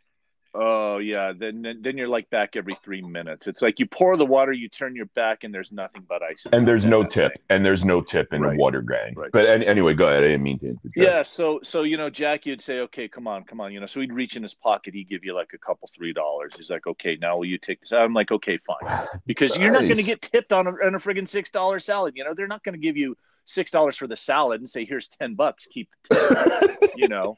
[0.53, 3.47] Oh yeah, then, then you're like back every three minutes.
[3.47, 6.45] It's like you pour the water, you turn your back, and there's nothing but ice.
[6.51, 7.33] And there's no tip.
[7.33, 7.43] thing.
[7.49, 8.55] And there's no tip in Right.
[8.55, 9.13] a water gang.
[9.15, 9.31] Right.
[9.31, 10.23] But an- anyway, go ahead.
[10.23, 10.97] I didn't mean to interject.
[10.97, 13.85] Yeah, so so you know, Jackie would say, "Okay, come on, come on," you know.
[13.85, 16.53] So he'd reach in his pocket, he'd give you like a couple three dollars.
[16.57, 19.81] He's like, "Okay, now will you take this?" I'm like, "Okay, fine," because you're not
[19.83, 22.13] going to get tipped on a, on a friggin' six dollar salad.
[22.15, 23.15] You know, they're not going to give you
[23.51, 27.37] six dollars for the salad and say, "Here's ten bucks, keep the you know,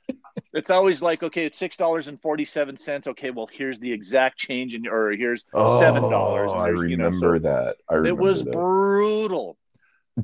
[0.53, 2.77] it's always like, "Okay, it's six dollars forty seven.
[2.87, 6.51] Okay, well, here's the exact change, in, or here's seven oh, dollars.
[6.53, 7.77] Oh, I you know, remember so that.
[7.89, 8.53] I remember it was that.
[8.53, 9.57] brutal.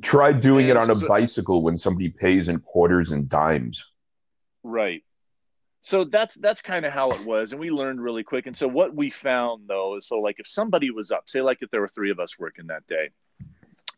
[0.01, 3.85] Try doing it on a so- bicycle when somebody pays in quarters and dimes.
[4.63, 5.03] Right.
[5.81, 8.67] so that's that's kind of how it was and we learned really quick and so
[8.67, 11.79] what we found though is so like if somebody was up say like if there
[11.79, 13.09] were three of us working that day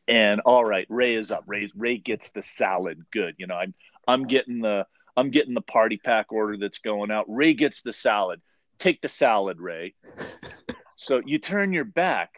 [0.07, 1.43] and all right ray is up.
[1.47, 3.35] Ray ray gets the salad good.
[3.37, 3.73] You know i'm
[4.07, 7.25] i'm getting the i'm getting the party pack order that's going out.
[7.27, 8.41] Ray gets the salad.
[8.79, 9.93] Take the salad ray.
[10.97, 12.29] So you turn your back.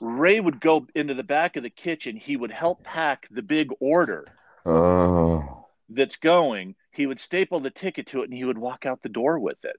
[0.00, 2.14] Ray would go into the back of the kitchen.
[2.14, 4.26] He would help pack the big order
[4.66, 5.64] Oh.
[5.88, 9.08] that's going, he would staple the ticket to it and he would walk out the
[9.08, 9.76] door with it.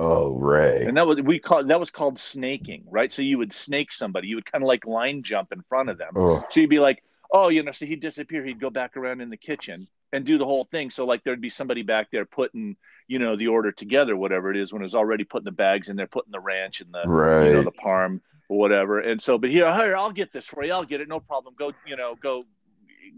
[0.00, 0.84] Oh, Ray.
[0.86, 3.12] And that was we call that was called snaking, right?
[3.12, 5.98] So you would snake somebody, you would kind of like line jump in front of
[5.98, 6.12] them.
[6.14, 6.46] Oh.
[6.50, 7.02] So you'd be like,
[7.32, 10.38] oh, you know, so he'd disappear, he'd go back around in the kitchen and do
[10.38, 10.90] the whole thing.
[10.90, 12.76] So like there'd be somebody back there putting,
[13.08, 15.88] you know, the order together, whatever it is, when it was already putting the bags
[15.88, 17.46] in there, putting the ranch and the Right.
[17.46, 19.00] you know, the parm or whatever.
[19.00, 20.72] And so, but here, here, I'll get this for you.
[20.72, 21.08] I'll get it.
[21.08, 21.54] No problem.
[21.58, 22.44] Go, you know, go,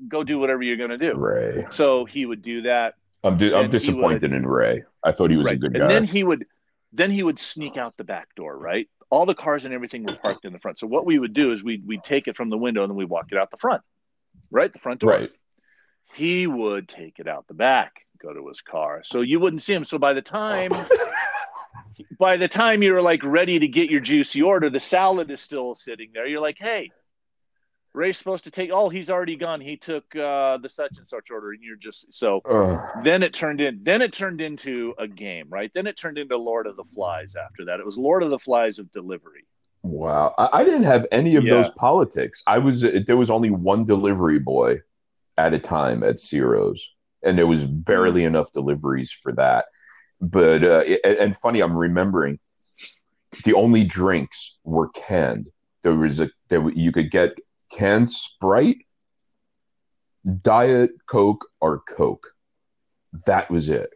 [0.09, 1.15] go do whatever you're going to do.
[1.15, 1.67] Ray.
[1.73, 2.95] So he would do that.
[3.23, 4.83] I'm di- I'm disappointed in Ray.
[5.05, 5.81] I thought he was a good guy.
[5.81, 6.47] And then he would,
[6.93, 8.89] then he would sneak out the back door, right?
[9.11, 10.79] All the cars and everything were parked in the front.
[10.79, 12.97] So what we would do is we'd, we'd take it from the window and then
[12.97, 13.83] we walk it out the front,
[14.51, 14.73] right?
[14.73, 15.11] The front door.
[15.11, 15.31] right.
[16.15, 19.03] He would take it out the back, go to his car.
[19.05, 19.85] So you wouldn't see him.
[19.85, 20.73] So by the time,
[22.19, 25.75] by the time you're like ready to get your juicy order, the salad is still
[25.75, 26.27] sitting there.
[26.27, 26.91] You're like, hey,
[27.93, 28.71] Ray's supposed to take.
[28.73, 29.61] Oh, he's already gone.
[29.61, 32.41] He took uh, the such and such order, and you're just so.
[32.45, 32.79] Ugh.
[33.05, 33.81] Then it turned in.
[33.83, 35.71] Then it turned into a game, right?
[35.75, 37.35] Then it turned into Lord of the Flies.
[37.35, 39.45] After that, it was Lord of the Flies of delivery.
[39.83, 40.35] Wow.
[40.39, 41.55] I, I didn't have any of Yeah.
[41.55, 42.43] those politics.
[42.47, 44.79] I was there was only one delivery boy
[45.37, 46.95] at a time at Ciro's,
[47.25, 49.67] and there was barely enough deliveries for that.
[50.21, 52.39] But uh, and, and funny, I'm remembering
[53.45, 55.49] the only drinks were canned.
[55.83, 57.31] There was a there you could get
[57.71, 58.79] canned Sprite,
[60.43, 62.29] Diet Coke, or Coke.
[63.27, 63.91] That was it.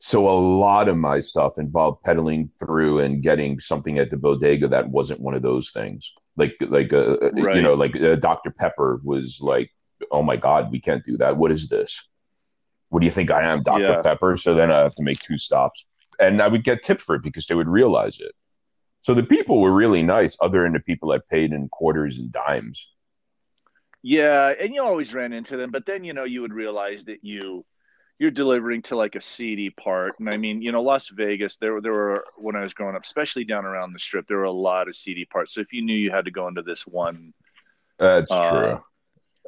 [0.00, 4.68] So a lot of my stuff involved pedaling through and getting something at the bodega
[4.68, 6.12] that wasn't one of those things.
[6.36, 9.70] Like like uh, you know like uh, Dr Pepper was like,
[10.12, 11.36] oh my god, we can't do that.
[11.36, 12.08] What is this?
[12.90, 14.00] What do you think I am, Dr Yeah.
[14.02, 14.36] Pepper?
[14.36, 15.84] So then I have to make two stops,
[16.20, 18.32] and I would get tipped for it because they would realize it.
[19.08, 22.30] So the people were really nice, other than the people that paid in quarters and
[22.30, 22.86] dimes.
[24.02, 27.24] Yeah, and you always ran into them, but then you know you would realize that
[27.24, 27.64] you
[28.18, 30.18] you're delivering to like a seedy part.
[30.18, 32.96] And I mean, you know, Las Vegas, there were there were when I was growing
[32.96, 35.54] up, especially down around the strip, there were a lot of seedy parts.
[35.54, 37.32] So if you knew you had to go into this one
[37.98, 38.84] That's Uh, true.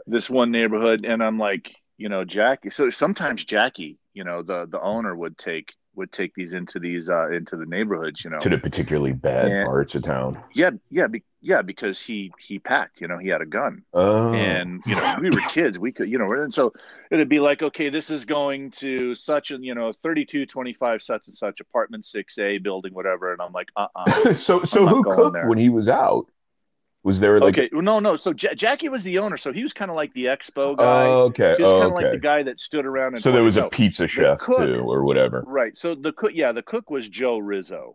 [0.06, 4.66] this one neighborhood and I'm like, you know, Jackie so sometimes Jackie, you know, the
[4.70, 8.40] the owner would take would take these into these uh into the neighborhoods, you know.
[8.40, 9.64] To the particularly bad Yeah.
[9.64, 10.42] parts of town.
[10.54, 13.82] Yeah, yeah, be, yeah, because he he packed, you know, he had a gun.
[13.94, 16.72] Oh, and you know we were kids we could you know and so
[17.10, 21.36] it'd be like okay this is going to such a you know 3225 such and
[21.36, 25.48] such apartment 6a building whatever and i'm like uh-uh so so who cooked there.
[25.48, 26.26] when he was out?
[27.02, 29.72] Was there like okay no no so J- jackie was the owner so he was
[29.72, 32.04] kind of like the expo guy Oh, okay, he was kind of okay.
[32.04, 33.72] like the guy that stood around and so there was a out.
[33.72, 35.42] pizza chef cook- too, or whatever.
[35.46, 37.92] right so the cook yeah the cook was joe rizzo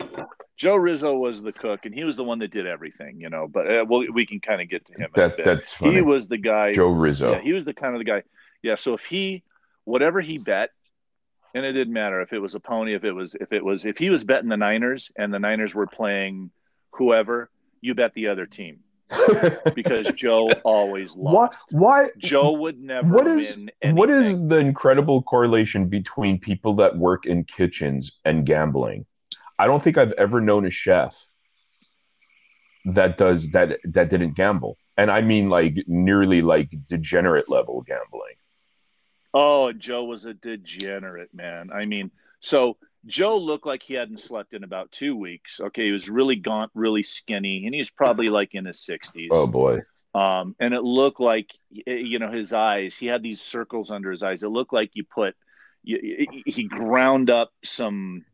[0.58, 3.48] joe rizzo was the cook and he was the one that did everything you know
[3.48, 5.94] but uh, well, we can kind of get to him That that's funny.
[5.96, 7.34] he was the guy Joe Rizzo.
[7.34, 8.24] Yeah, he was the kind of the guy.
[8.64, 9.44] Yeah, so if he,
[9.84, 10.72] whatever he bet,
[11.54, 13.86] and it didn't matter if it was a pony, if it was, if it was,
[13.86, 16.50] if he was betting the Niners and the Niners were playing
[16.94, 17.52] whoever,
[17.82, 18.80] you bet the other team
[19.76, 21.32] because Joe always why?
[21.34, 21.66] lost.
[21.72, 22.10] Why?
[22.18, 27.44] Joe would never What is what is the incredible correlation between people that work in
[27.44, 29.06] kitchens and gambling?
[29.58, 31.28] I don't think I've ever known a chef
[32.86, 38.36] that does that that didn't gamble, and I mean like nearly like degenerate level gambling.
[39.34, 41.70] Oh, Joe was a degenerate, man.
[41.72, 45.60] I mean, so Joe looked like he hadn't slept in about two weeks.
[45.60, 49.30] Okay, he was really gaunt, really skinny, and he was probably like in his sixties.
[49.32, 49.82] Oh boy,
[50.14, 52.98] um, and it looked like you know his eyes.
[52.98, 54.44] He had these circles under his eyes.
[54.44, 55.36] It looked like you put
[55.84, 58.26] you, he ground up some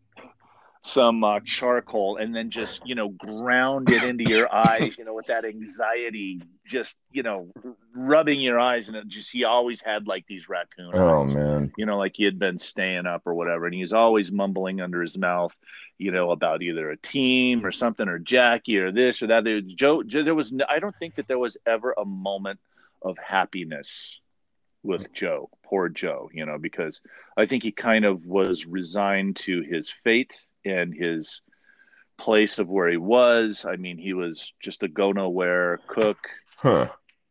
[0.83, 4.97] some uh, charcoal and then just you know ground it into your eyes.
[4.97, 7.51] You know, with that anxiety, just you know
[7.95, 11.71] rubbing your eyes, and it just he always had like these raccoon oh eyes man,
[11.77, 13.65] you know, like he had been staying up or whatever.
[13.65, 15.53] And he's always mumbling under his mouth,
[15.97, 19.43] you know, about either a team or something or Jackie or this or that.
[19.43, 22.59] There- Joe, Joe there was, no, I don't think that there was ever a moment
[23.01, 24.19] of happiness
[24.83, 27.01] with Joe, poor Joe, you know, because
[27.37, 31.41] I think he kind of was resigned to his fate and his
[32.17, 33.65] place of where he was.
[33.67, 36.17] I mean, he was just a go nowhere cook
[36.57, 36.87] huh?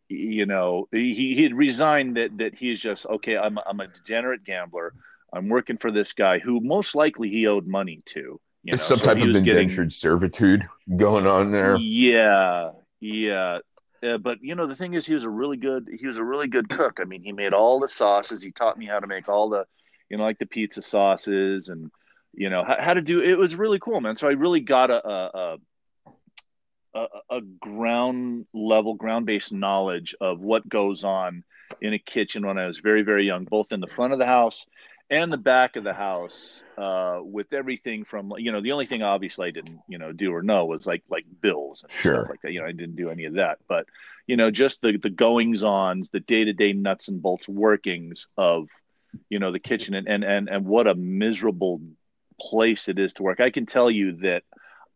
[0.08, 4.42] you know he he had resigned that that he's just okay i'm i'm a degenerate
[4.44, 4.92] gambler
[5.32, 8.40] I'm working for this guy who most likely he owed money to.
[8.64, 10.66] You know, Some so type of indentured getting- servitude
[10.96, 11.76] going on there.
[11.76, 13.58] Yeah, yeah.
[14.02, 15.86] Uh, but you know the thing is, he was a really good.
[16.00, 16.98] He was a really good cook.
[17.00, 18.42] I mean, he made all the sauces.
[18.42, 19.66] He taught me how to make all the,
[20.08, 21.92] you know, like the pizza sauces and
[22.34, 23.20] you know how, how to do.
[23.20, 24.16] It was really cool, man.
[24.16, 25.56] So I really got a a,
[26.94, 31.44] a, a ground level, ground based knowledge of what goes on
[31.80, 34.26] in a kitchen when I was very very young, both in the front of the
[34.26, 34.66] house
[35.10, 39.02] and the back of the house uh, with everything from you know the only thing
[39.02, 42.12] obviously I didn't you know do or know was like like bills and Sure.
[42.12, 43.86] stuff like that you know I didn't do any of that but
[44.26, 48.28] you know just the the goings ons the day to day nuts and bolts workings
[48.36, 48.68] of
[49.28, 51.80] you know the kitchen and, and and and what a miserable
[52.40, 54.42] place it is to work I can tell you that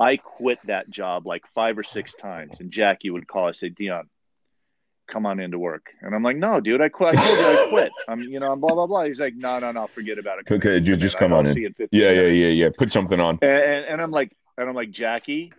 [0.00, 3.68] I quit that job like five or six times and Jackie would call and say
[3.68, 4.08] Dion
[5.06, 7.56] come on into work and I'm like no dude I quit I told you I
[7.68, 10.38] quit I'm you know I'm blah blah blah he's like no no no forget about
[10.38, 11.52] it Okay, ju- just come on in.
[11.52, 12.68] see you in 15 Yeah, yeah, yeah, yeah.
[12.76, 13.38] Put something on.
[13.42, 15.52] And, and, and I'm like, and I'm like, Jackie,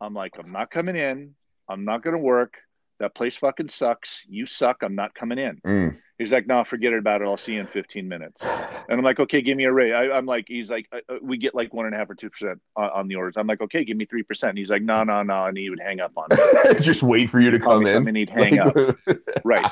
[0.00, 1.34] I'm like, I'm not coming in.
[1.68, 2.54] I'm not going to work.
[3.00, 4.24] That place fucking sucks.
[4.28, 4.78] You suck.
[4.82, 5.60] I'm not coming in.
[5.66, 5.96] Mm.
[6.18, 7.26] He's like, no, forget it about it.
[7.26, 8.42] I'll see you in 15 minutes.
[8.44, 9.92] And I'm like, okay, give me a rate.
[9.92, 12.16] I, I'm like, he's like, uh, uh, we get like one and a half or
[12.16, 13.36] two percent on, on the orders.
[13.36, 14.58] I'm like, okay, give me three percent.
[14.58, 16.74] He's like, no, no, no, and he would hang up on me.
[16.80, 17.96] just wait for you to Call come me in.
[17.96, 18.74] something, he'd hang up.
[19.44, 19.70] Right.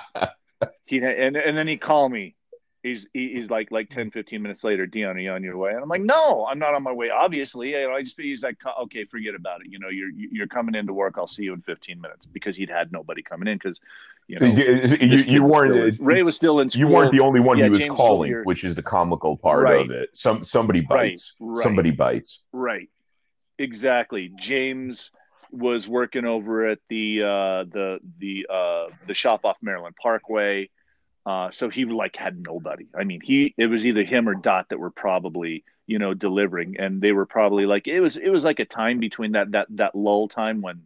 [0.85, 2.37] He and and then he'd call me.
[2.87, 5.71] He's he's like like 10, 15 minutes later, Dion, are you on your way?
[5.73, 7.11] And I'm like, no, I'm not on my way.
[7.11, 9.67] Obviously, know, I just he's like, okay, forget about it.
[9.71, 11.15] You know, you're you're coming into work.
[11.19, 13.81] I'll see you in 15 minutes because he'd had nobody coming in because
[14.29, 15.95] you know you, you, you weren't.
[15.95, 16.81] still Ray was still in school.
[16.81, 19.65] you weren't the only one Yeah, he was James calling, which is the comical part
[19.65, 19.81] Right.
[19.81, 20.11] of it.
[20.17, 21.35] Some somebody bites.
[21.41, 21.63] right.
[21.63, 22.45] Somebody bites.
[22.53, 22.89] Right.
[23.59, 24.33] Exactly.
[24.39, 25.11] James
[25.51, 30.69] was working over at the uh the the uh the shop off Maryland Parkway.
[31.27, 32.87] Uh so he like had nobody.
[32.99, 36.77] I mean, he it was either him or Dot that were probably, you know, delivering
[36.79, 39.67] and they were probably like it was it was like a time between that that
[39.71, 40.83] that lull time when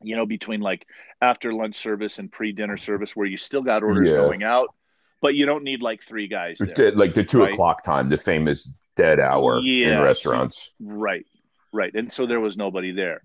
[0.00, 0.86] you know between like
[1.20, 4.16] after lunch service and pre-dinner service where you still got orders Yeah.
[4.16, 4.74] going out
[5.20, 6.90] but you don't need like three guys there.
[6.92, 7.52] like the two Right.
[7.52, 10.70] o'clock time, the famous dead hour in restaurants.
[10.80, 11.24] Right,
[11.72, 11.94] right.
[11.94, 13.22] And so there was nobody there.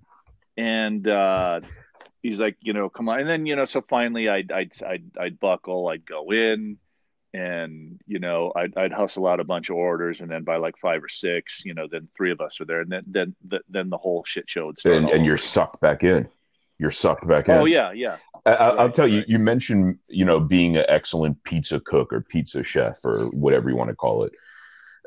[0.56, 1.62] And uh,
[2.28, 3.22] he's like, you know, come on.
[3.22, 6.78] And then, you know, so finally I'd, I'd, I'd, I'd buckle, I'd go in
[7.34, 10.20] and, you know, I'd, I'd hustle out a bunch of orders.
[10.20, 12.82] And then by like five or six, you know, then three of us are there.
[12.82, 14.96] And then, then, the, then the whole shit show would start.
[14.98, 16.28] And, and you're sucked back in.
[16.80, 17.56] You're sucked back in.
[17.56, 18.18] Oh, yeah, yeah.
[18.46, 19.30] I, I- I'll Right, tell you, right.
[19.30, 23.78] you mentioned, you know, being an excellent pizza cook or pizza chef or whatever you
[23.78, 24.34] want to call it.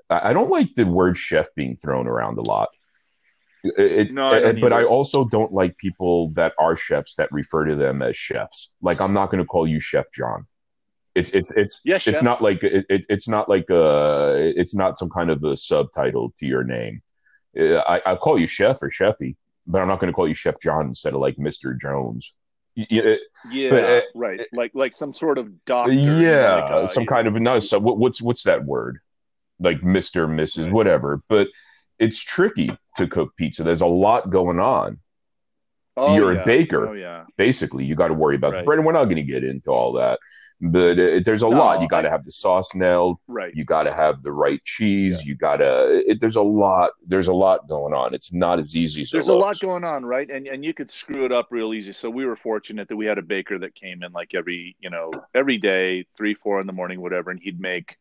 [0.08, 2.70] I don't like the word chef being thrown around a lot.
[3.62, 7.64] It- No, I it- but I also don't like people that are chefs that refer
[7.66, 8.72] to them as chefs.
[8.80, 10.46] Like I'm not going to call you Chef John.
[11.14, 12.24] It's it's it's Yes, it's chef.
[12.24, 16.32] not like it, it, it's not like uh it's not some kind of a subtitle
[16.38, 17.02] to your name.
[17.58, 19.34] Uh, I I call you Chef or Chefy,
[19.66, 22.32] but I'm not going to call you Chef John instead of like Mister Jones.
[22.76, 23.18] Y- y-
[23.50, 24.40] Yeah, But, uh, right.
[24.52, 25.92] Like, like some sort of doctor.
[25.92, 27.58] yeah, like, uh, some kind of no.
[27.58, 29.00] So what, what's what's that word?
[29.58, 30.64] Like Mister, Mrs.
[30.66, 30.72] Right.
[30.72, 31.22] Whatever.
[31.28, 31.48] But
[32.00, 33.62] it's tricky to cook pizza.
[33.62, 34.98] There's a lot going on.
[35.96, 36.88] Oh, you're a baker.
[36.88, 37.24] Oh, yeah.
[37.36, 39.70] Basically, you got to worry about the bread, and we're not going to get into
[39.70, 40.18] all that.
[40.62, 41.80] But uh, there's a No, lot.
[41.80, 43.16] You got to have the sauce nailed.
[43.26, 43.54] Right.
[43.54, 45.24] You got to have the right cheese.
[45.24, 46.16] You got to.
[46.20, 46.90] There's a lot.
[47.06, 48.12] There's a lot going on.
[48.12, 50.28] It's not as easy as There's a lot going on, right?
[50.30, 51.94] And and you could screw it up real easy.
[51.94, 54.90] So we were fortunate that we had a baker that came in like every, you
[54.90, 57.96] know, every day, three, four in the morning, whatever, and he'd make,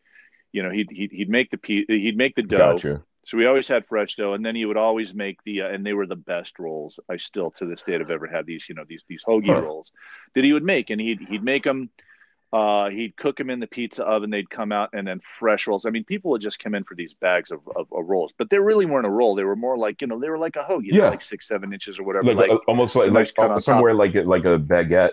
[0.51, 2.73] you know, he'd he'd, he'd make the pe- he'd make the dough.
[2.73, 3.03] Gotcha.
[3.26, 5.86] So we always had fresh dough, and then he would always make the, uh, and
[5.86, 7.00] they were the best rolls.
[7.10, 9.62] I still to this date have ever had these, you know, these these hoagie Huh.
[9.62, 9.91] rolls
[10.36, 11.90] that he would make, and he'd he'd make them.
[12.52, 14.32] Uh, he'd cook them in the pizza oven.
[14.32, 15.86] They'd come out, and then fresh rolls.
[15.86, 18.50] I mean, people would just come in for these bags of, of, of rolls, but
[18.50, 19.36] they really weren't a roll.
[19.36, 21.10] They were more like, you know, they were like a hoagie, Yeah.
[21.10, 22.34] like six, seven inches or whatever.
[22.34, 25.12] Like, Like, uh, almost like, a like on somewhere like a, like a baguette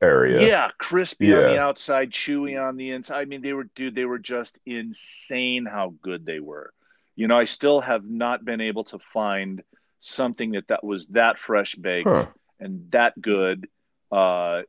[0.00, 0.46] area.
[0.46, 0.70] yeah.
[0.78, 3.22] crispy on the outside, chewy on the inside.
[3.22, 6.72] I mean, they were, dude, they were just insane how good they were.
[7.16, 9.62] You know, I still have not been able to find
[10.00, 12.26] something that that was that fresh baked Huh.
[12.60, 13.68] and that good
[14.12, 14.62] uh,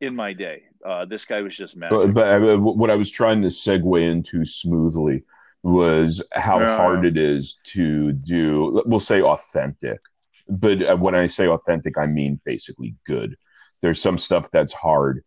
[0.00, 0.62] in my day.
[0.84, 4.44] Uh, this guy was just But, but uh, what I was trying to segue into
[4.44, 5.24] smoothly
[5.62, 6.76] was how Yeah.
[6.76, 10.00] hard it is to do, we'll say authentic.
[10.48, 13.36] But uh, when I say authentic, I mean basically good.
[13.82, 15.24] There's some stuff that's hard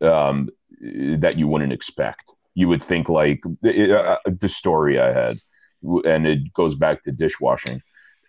[0.00, 0.48] um,
[0.80, 2.24] that you wouldn't expect.
[2.54, 5.36] You would think, like, uh, the story I had,
[6.04, 7.80] and it goes back to dishwashing,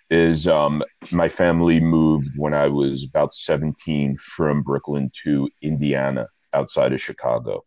[0.09, 6.93] is um, my family moved when I was about 17 from Brooklyn to Indiana outside
[6.93, 7.63] of Chicago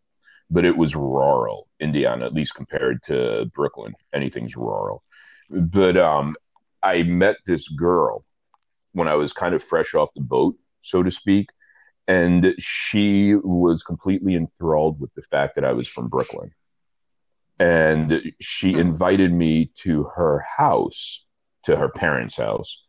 [0.49, 3.93] but it was rural Indiana, at least compared to Brooklyn.
[4.13, 5.03] Anything's rural.
[5.49, 6.35] But um,
[6.81, 8.25] I met this girl
[8.93, 11.49] when I was kind of fresh off the boat, so to speak.
[12.07, 16.51] And she was completely enthralled with the fact that I was from Brooklyn.
[17.59, 18.79] And she Hmm.
[18.79, 21.25] invited me to her house,
[21.63, 22.85] to her parents' house.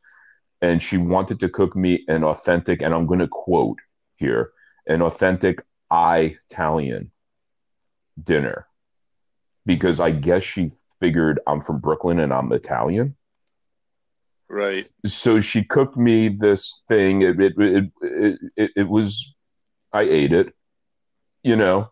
[0.62, 3.78] And she wanted to cook me an authentic, and I'm going to quote
[4.16, 4.52] here,
[4.86, 7.10] an authentic Italian
[8.22, 8.66] dinner.
[9.66, 10.70] Because I guess she
[11.00, 13.16] figured I'm from Brooklyn and I'm Italian
[14.48, 14.90] Right.
[15.06, 19.34] so she cooked me this thing it it it, it, it, it was
[19.92, 20.52] i ate it
[21.42, 21.90] you know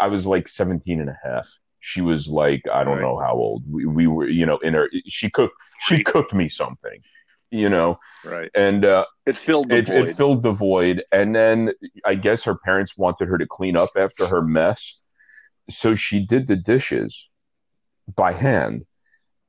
[0.00, 1.48] i was like 17 and a half
[1.80, 3.02] she was like i don't Right.
[3.02, 6.48] know how old we, we were you know in her she cooked she cooked me
[6.48, 7.00] something
[7.50, 8.50] you know Right.
[8.54, 10.08] and uh It filled the it, void.
[10.08, 11.72] it filled the void and then
[12.04, 15.00] i guess her parents wanted her to clean up after her mess
[15.70, 17.28] so she did the dishes
[18.16, 18.84] by hand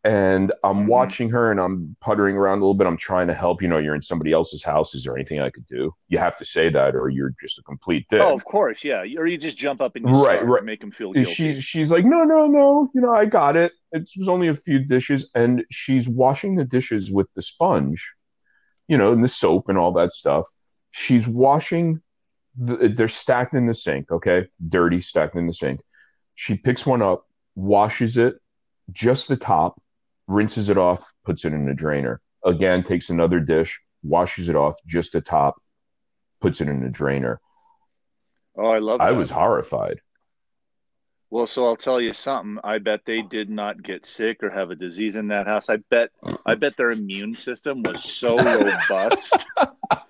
[0.06, 0.88] and i'm Mhm.
[0.88, 2.88] watching her and i'm puttering around a little bit.
[2.88, 4.96] I'm trying to help you know you're in somebody else's house.
[4.96, 5.94] Is there anything i could do?
[6.08, 8.22] You have to say that or you're just a complete dick.
[8.22, 9.02] Oh, of course, yeah.
[9.18, 10.60] Or you just jump up and you Right, right.
[10.60, 11.30] and make them feel guilty.
[11.34, 12.90] she's she's like no no no.
[12.94, 13.74] You know i got it.
[13.92, 18.14] It was only a few dishes and she's washing the dishes with the sponge
[18.88, 20.48] you know and the soap and all that stuff.
[20.92, 22.02] She's washing
[22.58, 24.48] the, they're stacked in the sink okay?
[24.70, 25.82] Dirty stacked in the sink.
[26.36, 28.36] She picks one up washes it
[28.94, 29.82] just the top
[30.30, 34.76] rinses it off puts it in the drainer again takes another dish washes it off
[34.86, 35.62] just the top
[36.40, 37.42] puts it in the drainer
[38.58, 39.02] oh, I love.
[39.02, 40.00] i was horrified
[41.32, 42.58] Well, so I'll tell you something.
[42.64, 45.70] I bet they did not get sick or have a disease in that house.
[45.70, 46.10] I bet.
[46.44, 49.46] I bet their immune system was so robust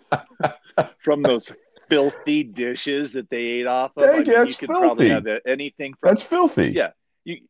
[1.04, 1.52] from those
[1.90, 4.04] filthy dishes that they ate off of.
[4.04, 5.30] Dang, I mean, you could probably filthy.
[5.30, 6.92] have anything from that's filthy yeah.
[7.26, 7.42] You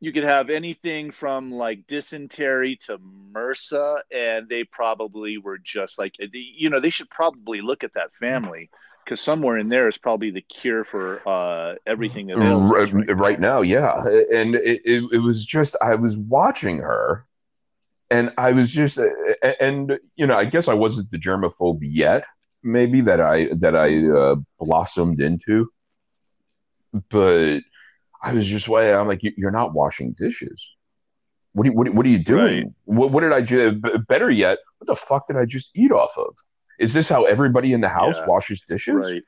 [0.00, 2.98] you could have anything from like dysentery to
[3.32, 8.14] MRSA, and they probably were just like you know they should probably look at that
[8.14, 8.70] family
[9.04, 13.40] because somewhere in there is probably the cure for uh, everything that right, right right
[13.40, 13.62] now.
[13.62, 14.04] yeah.
[14.32, 17.24] And it, it, it was just i was watching her
[18.10, 18.98] and i was just
[19.60, 22.24] and you know i guess i wasn't the germaphobe yet
[22.62, 25.70] maybe that i that i uh, blossomed into
[27.10, 27.60] but
[28.22, 30.70] i was just way i'm like "You- you're not washing dishes
[31.52, 32.72] what are you, what, what are you doing Right.
[32.84, 33.72] what, what did i do
[34.08, 36.34] better yet what the fuck did i just eat off of
[36.78, 38.26] is this how everybody in the house Yeah.
[38.26, 39.22] washes dishes Right.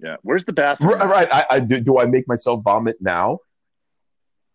[0.00, 0.16] Yeah.
[0.22, 0.98] Where's the bathroom?
[0.98, 1.28] Right, right.
[1.32, 3.38] I, I do, do I make myself vomit now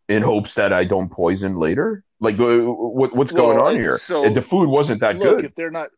[0.10, 2.04] in hopes that I don't poison later?
[2.20, 3.98] Like, uh, what, what's going on here?
[3.98, 5.46] so- the food wasn't that Look, good.
[5.46, 5.90] if they're not,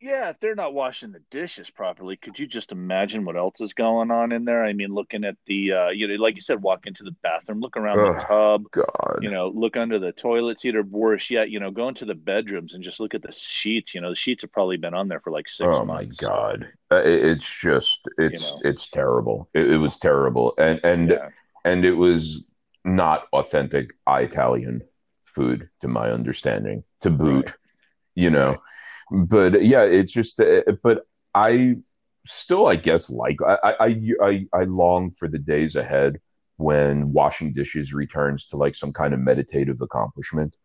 [0.00, 3.74] yeah, if they're not washing the dishes properly, could you just imagine what else is
[3.74, 4.64] going on in there?
[4.64, 7.60] I mean, looking at the, uh, you know, like you said, walk into the bathroom,
[7.60, 9.18] look around the tub, God.
[9.20, 12.14] you know, look under the toilet seat, or worse yet, you know, go into the
[12.14, 13.94] bedrooms and just look at the sheets.
[13.94, 16.22] You know, the sheets have probably been on there for like six oh months.
[16.22, 16.68] Oh my God.
[16.90, 18.60] Uh, it's just, it's, know.
[18.64, 19.50] it's terrible.
[19.52, 20.54] It, it was terrible.
[20.56, 21.28] And, and, Yeah.
[21.66, 22.46] and it was
[22.86, 24.80] not authentic Italian
[25.26, 27.54] food to my understanding to boot, Right.
[28.14, 28.56] you know.
[29.10, 31.76] But yeah, it's just, uh, but I
[32.26, 36.20] still, I guess, like I, I, I, I long for the days ahead
[36.56, 40.56] when washing dishes returns to like some kind of meditative accomplishment,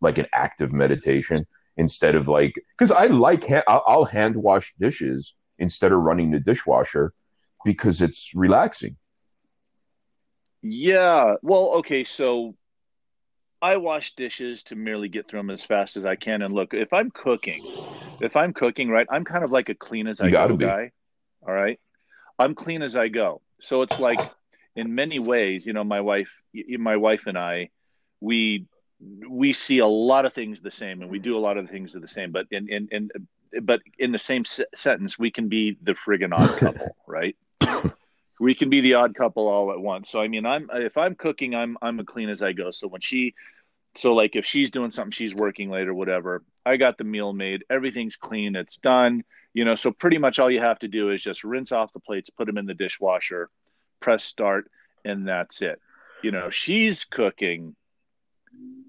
[0.00, 1.46] like an active meditation
[1.76, 6.30] instead of like because I like ha- I'll, I'll hand wash dishes instead of running
[6.30, 7.12] the dishwasher
[7.64, 8.96] because it's relaxing.
[10.62, 11.34] Yeah.
[11.42, 12.04] Well, okay.
[12.04, 12.54] So
[13.62, 16.42] I wash dishes to merely get through them as fast as I can.
[16.42, 17.62] And look, if I'm cooking,
[18.20, 20.64] if I'm cooking, right, I'm kind of like a clean as I go be.
[20.64, 20.92] guy.
[21.46, 21.78] All right.
[22.38, 23.42] I'm clean as I go.
[23.60, 24.18] So it's like,
[24.76, 27.70] in many ways, you know, my wife, my wife and I,
[28.20, 28.66] we
[29.28, 31.92] we see a lot of things the same, and we do a lot of things
[31.92, 32.32] the same.
[32.32, 33.10] But in in, in
[33.62, 37.36] but in the same se- sentence, we can be the friggin' odd couple, right?
[38.40, 40.10] We can be the odd couple all at once.
[40.10, 42.70] So I mean, I'm if I'm cooking, I'm I'm a clean as I go.
[42.70, 43.34] So when she,
[43.94, 47.32] so like if she's doing something, she's working late or whatever, I got the meal
[47.32, 49.22] made, everything's clean, it's done.
[49.52, 52.00] You know, so pretty much all you have to do is just rinse off the
[52.00, 53.50] plates, put them in the dishwasher,
[54.00, 54.70] press start,
[55.04, 55.80] and that's it.
[56.22, 57.74] You know, she's cooking,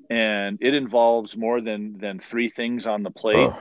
[0.09, 3.59] and it involves more than than three things on the plate Ugh.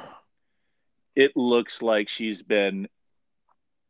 [1.17, 2.89] it looks like she's been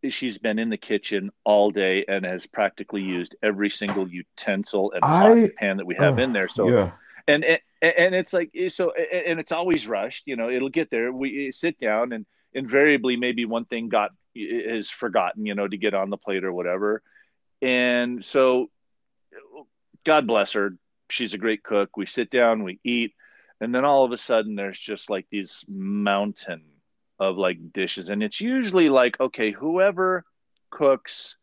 [0.08, 5.04] she's been in the kitchen all day and has practically used every single utensil and
[5.04, 6.90] I- pan that we have in there so yeah,
[7.28, 10.50] and, and and it's like eh, so eh, eh, and it's always rushed you know
[10.50, 15.54] it'll get there we sit down and invariably maybe one thing got is forgotten you
[15.54, 17.02] know to get on the plate or whatever
[17.62, 18.70] and so
[20.04, 20.76] God bless her.
[21.10, 21.96] She's a great cook.
[21.96, 23.14] We sit down, we eat,
[23.60, 26.62] and then all of a sudden there's just like these mountain
[27.20, 28.08] of like dishes.
[28.08, 30.24] And it's usually like, okay, whoever
[30.70, 31.36] cooks,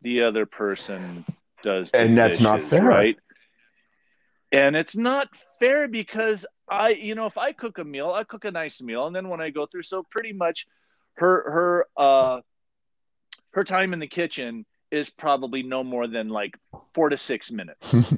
[0.00, 1.26] the other person
[1.62, 1.90] does.
[1.90, 2.84] And that's dishes, not fair.
[2.84, 3.18] Right.
[4.52, 5.28] And it's not
[5.58, 9.08] fair because I, you know, if I cook a meal, I cook a nice meal.
[9.08, 10.68] And then when I go through, so pretty much
[11.14, 12.40] her, her, uh,
[13.50, 16.56] her time in the kitchen is probably no more than like
[16.94, 17.92] four to six minutes.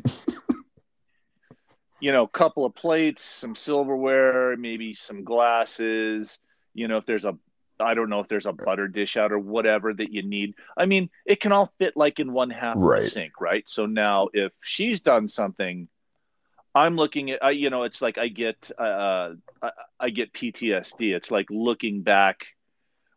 [2.01, 6.39] you know, a couple of plates, some silverware, maybe some glasses.
[6.79, 7.37] You know, if there's a,
[7.81, 10.55] I don't know if there's a butter dish out or whatever that you need.
[10.77, 12.99] I mean, it can all fit like in one half Right.
[12.99, 13.69] of the sink, right?
[13.69, 15.89] So now if she's done something,
[16.75, 21.15] I'm looking at, I, you know, it's like I get, uh, I, I get PTSD.
[21.15, 22.47] It's like looking back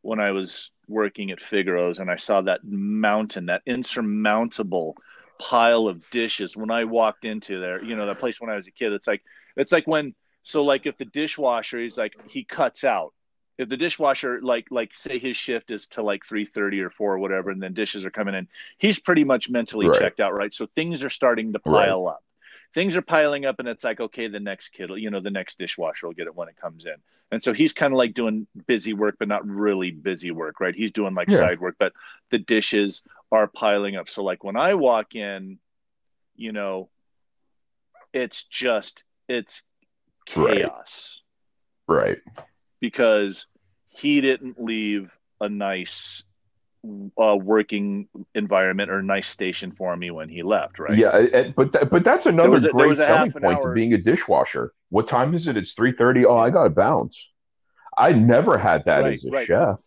[0.02, 4.96] when I was working at Figaro's and I saw that mountain, that insurmountable
[5.40, 8.68] pile of dishes when I walked into there, you know, that place when I was
[8.68, 8.94] a kid.
[8.94, 9.22] It's like
[9.56, 10.14] it's like when
[10.44, 13.14] so like if the dishwasher he's like he cuts out.
[13.58, 17.14] If the dishwasher like like say his shift is to like three thirty or four
[17.14, 18.48] or whatever, and then dishes are coming in,
[18.78, 20.00] he's pretty much mentally Right.
[20.00, 20.54] checked out, right?
[20.54, 21.88] So things are starting to Right.
[21.88, 22.24] pile up.
[22.74, 25.60] Things are piling up, and it's like, okay, the next kid, you know, the next
[25.60, 26.96] dishwasher will get it when it comes in.
[27.32, 30.74] And so he's kind of like doing busy work, but not really busy work, right?
[30.76, 31.38] He's doing like Yeah.
[31.40, 31.94] side work, but
[32.30, 33.02] the dishes
[33.32, 34.10] are piling up.
[34.10, 35.60] So like when I walk in,
[36.36, 36.90] you know,
[38.14, 39.64] it's just it's
[40.36, 40.62] Right.
[40.62, 41.22] chaos
[41.88, 42.20] right.
[42.82, 43.48] Because
[43.90, 45.10] he didn't leave
[45.40, 46.24] a nice
[47.22, 50.98] uh, working environment or nice station for me when he left, right?
[50.98, 54.74] Yeah, and- but that, but that's another a- great selling point to being a dishwasher.
[54.90, 55.56] What time is it?
[55.56, 56.26] It's three thirty.
[56.26, 57.32] Oh, I got to bounce.
[57.98, 59.46] I never had that Right, as a right.
[59.46, 59.80] chef.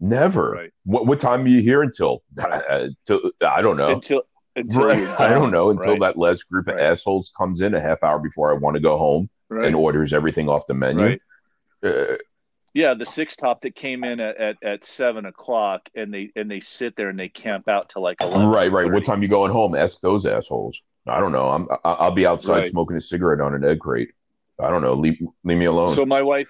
[0.00, 0.52] Never.
[0.52, 0.70] Right.
[0.84, 2.22] What what time are you here until?
[2.36, 2.90] Right.
[3.06, 3.94] till I don't know.
[3.94, 4.22] Until
[4.56, 8.18] until I don't know until that last group of assholes comes in a half hour
[8.18, 11.18] before I want to go home and orders everything off the menu.
[11.82, 12.16] Uh,
[12.74, 16.50] Yeah, the six top that came in at, at, at seven o'clock, and they and
[16.50, 18.46] they sit there and they camp out till like eleven.
[18.48, 18.90] right, right.
[18.92, 19.74] What time you going home?
[19.74, 20.80] Ask those assholes.
[21.06, 21.48] I don't know.
[21.48, 22.66] I'm I- I'll be outside Right.
[22.66, 24.10] smoking a cigarette on an egg crate.
[24.60, 24.94] I don't know.
[24.94, 25.94] Leave leave me alone.
[25.94, 26.48] So my wife,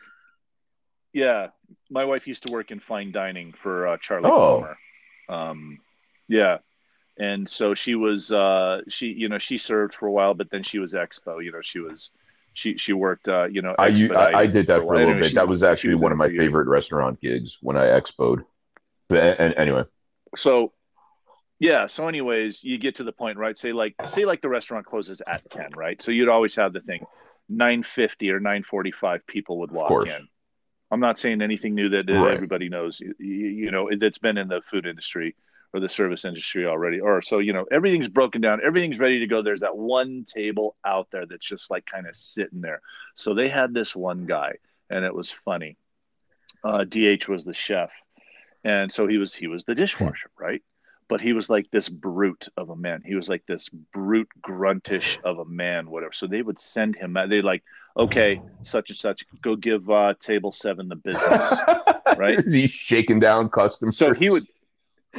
[1.12, 1.48] yeah,
[1.90, 4.60] my wife used to work in fine dining for uh, Charlie Oh.
[4.60, 4.78] Palmer.
[5.28, 5.78] Um,
[6.26, 6.58] yeah,
[7.18, 10.62] and so she was uh, she you know she served for a while, but then
[10.62, 11.42] she was expo.
[11.44, 12.10] You know she was
[12.58, 15.34] she she worked uh, you know I expedited did that for a little Anyway, bit.
[15.36, 16.44] That was actually was one of my it for years.
[16.44, 18.44] favorite restaurant gigs when I expoed.
[19.08, 19.84] But and, anyway,
[20.36, 20.72] so
[21.60, 24.86] yeah so anyways you get to the point right say like say like the restaurant
[24.86, 27.00] closes at 10 right so you'd always have the thing
[27.48, 30.28] 950 or 945 people would walk in
[30.90, 32.34] i'm not saying anything new that, that Right.
[32.34, 35.34] everybody knows you, you know that's been in the food industry
[35.74, 39.26] or the service industry already or so you know everything's broken down everything's ready to
[39.26, 39.42] go.
[39.42, 42.80] There's that one table out there that's just like kind of sitting there.
[43.14, 44.54] So they had this one guy
[44.90, 45.76] and it was funny.
[46.64, 47.90] Uh, dh was the chef
[48.64, 50.62] and so he was he was the dishwasher right?
[51.08, 53.02] But he was like this brute of a man.
[53.04, 56.12] He was like this brute gruntish of a man whatever.
[56.12, 57.62] So they would send him they like
[57.96, 61.54] okay such and such go give uh, table seven the business
[62.16, 62.38] Right.
[62.38, 63.96] Is he shaking down customers?
[63.96, 64.46] so he would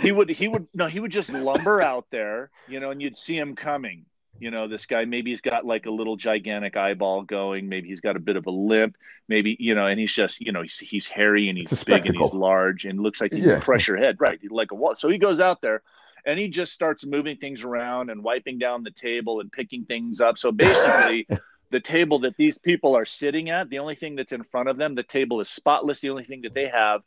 [0.02, 3.18] he would he would no he would just lumber out there you know and you'd
[3.18, 4.06] see him coming.
[4.40, 7.68] You know this guy maybe he's got like a little gigantic eyeball going.
[7.68, 8.96] Maybe he's got a bit of a limp.
[9.28, 12.16] Maybe you know and he's just you know he's, he's hairy and he's big and
[12.16, 13.54] he's large and looks like he Yeah.
[13.54, 14.16] can crush your head.
[14.20, 14.96] Right like a wall.
[14.96, 15.82] So he goes out there
[16.26, 20.22] and he just starts moving things around and wiping down the table and picking things
[20.22, 20.38] up.
[20.38, 21.28] So basically
[21.72, 24.78] the table that these people are sitting at the only thing that's in front of
[24.78, 26.00] them the table is spotless.
[26.00, 27.02] The only thing that they have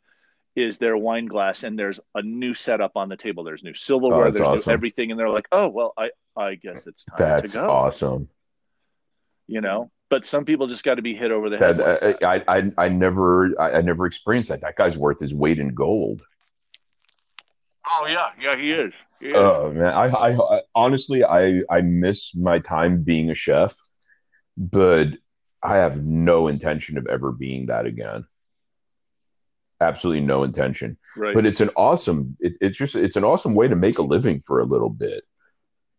[0.55, 4.27] is their wine glass and there's a new setup on the table there's new silverware
[4.27, 4.69] Oh, there's awesome.
[4.69, 7.69] new everything and they're like oh well i i guess it's time That's to go
[7.69, 8.29] awesome.
[9.47, 12.19] you know but some people just got to be hit over the head That like
[12.19, 12.43] that.
[12.47, 14.61] I, I I never I, I never experienced that.
[14.61, 16.21] That guy's worth his weight in gold.
[17.89, 19.35] oh yeah yeah he is, He is.
[19.35, 23.75] Oh man, I, I, I honestly I I miss my time being a chef,
[24.55, 25.07] but
[25.63, 28.25] I have no intention of ever being that again.
[29.81, 30.97] Absolutely no intention.
[31.17, 32.37] right But it's an awesome.
[32.39, 35.23] It, it's just it's an awesome way to make a living for a little bit.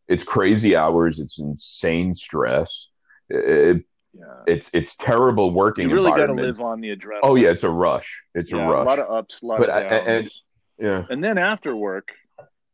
[0.09, 1.21] It's crazy hours.
[1.21, 2.89] It's insane stress.
[3.29, 3.85] It,
[4.17, 7.51] yeah it's it's terrible working you really got to live on the adrenaline Oh yeah,
[7.51, 8.23] it's a rush.
[8.35, 8.85] It's Yeah, a rush.
[8.85, 10.05] a lot of ups a lot But of I- downs.
[10.07, 10.31] and-
[10.79, 11.05] yeah.
[11.11, 12.13] and then after work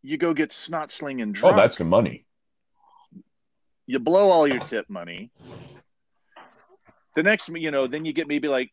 [0.03, 1.57] you go get snot slinging oh, drunk.
[1.57, 2.27] Oh, that's the money.
[3.87, 5.31] you blow all your tip money.
[7.17, 8.71] The next, you know, then you get maybe like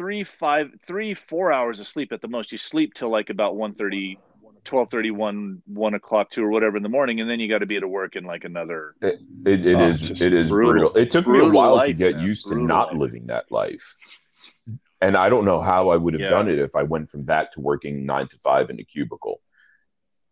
[0.00, 2.52] three, five, three, four hours of sleep at the most.
[2.52, 6.78] You sleep till like about 1.30, 1 twelve thirty one, one o'clock, two or whatever
[6.78, 8.94] in the morning, and then you got to be at work in like another.
[9.02, 10.88] It, it, it Oh, is it is brutal.
[10.88, 10.96] brutal.
[10.96, 12.24] It took me a while to get man.
[12.24, 12.96] used to Brutal not life.
[12.96, 13.96] living that life.
[15.02, 16.30] And I don't know how I would have Yeah.
[16.30, 19.42] done it if I went from that to working nine to five in a cubicle.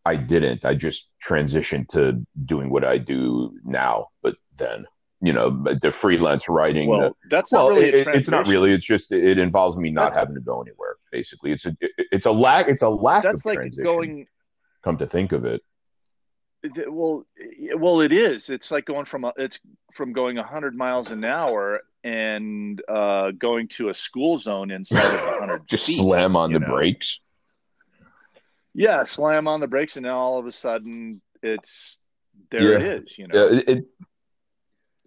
[0.06, 0.64] I didn't.
[0.64, 4.08] I just transitioned to doing what I do now.
[4.22, 4.86] But then,
[5.20, 6.88] you know, the freelance writing.
[6.88, 7.88] Well, the- that's well, not really.
[7.88, 8.72] it- it- it's not really.
[8.72, 10.96] It's just it involves me not That's- having to go anywhere.
[11.10, 12.68] Basically, it's a it's a lack.
[12.68, 13.84] It's a lack That's of like transition.
[13.84, 14.26] going.
[14.82, 15.62] come to think of it.
[16.88, 17.24] Well,
[17.76, 18.50] well, it is.
[18.50, 19.60] It's like going from a, it's
[19.94, 25.20] from going 100 miles an hour and uh, going to a school zone inside of
[25.40, 26.66] 100 Just feet, slam on the know?
[26.68, 27.20] brakes.
[28.74, 31.98] Yeah, slam on the brakes, and now all of a sudden it's
[32.50, 32.62] there.
[32.62, 32.78] Yeah.
[32.78, 33.18] It is.
[33.18, 33.84] You know, Uh, it,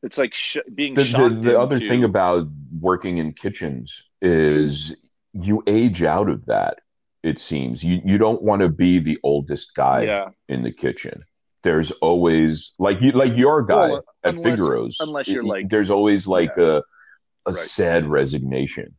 [0.03, 2.47] it's like sh- being the, the, shocked the other into- thing about
[2.79, 4.95] working in kitchens is
[5.33, 6.79] you age out of that
[7.23, 7.83] it seems.
[7.83, 11.23] You you don't want to be the oldest guy yeah, in the kitchen.
[11.61, 15.91] There's always like you like your guy Well, at unless- Figaro's unless you're like- there's
[15.91, 16.77] always like a
[17.45, 17.55] a Right.
[17.55, 18.95] sad resignation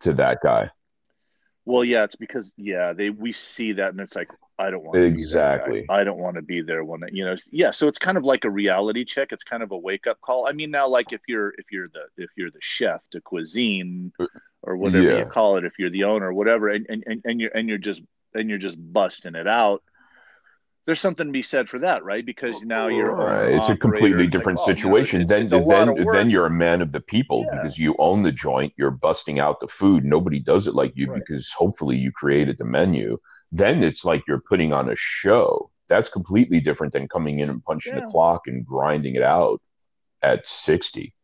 [0.00, 0.70] to that guy.
[1.66, 4.28] Well, yeah, it's because yeah, they we see that and it's like
[4.60, 5.80] I don't want to Exactly.
[5.82, 5.86] Be.
[5.88, 7.34] I don't want to be there when it, you know.
[7.50, 9.28] Yeah, so it's kind of like a reality check.
[9.32, 10.46] It's kind of a wake up call.
[10.46, 14.12] I mean, now like if you're if you're the if you're the chef de cuisine
[14.62, 15.18] or whatever Yeah.
[15.20, 17.68] you call it, if you're the owner or whatever, and, and, and, and you're and
[17.68, 18.02] you're just
[18.34, 19.82] and you're just busting it out.
[20.86, 22.24] There's something to be said for that, right?
[22.24, 23.52] Because now you're Right.
[23.52, 27.44] it's a completely different oh, situation then then then you're a man of the people
[27.46, 27.56] Yeah.
[27.56, 31.06] because you own the joint you're busting out the food nobody does it like you
[31.06, 31.20] Right.
[31.20, 33.18] because hopefully you created the menu
[33.52, 35.70] then it's like you're putting on a show.
[35.88, 38.00] That's completely different than coming in and punching Yeah.
[38.00, 39.60] the clock and grinding it out
[40.22, 41.14] at 60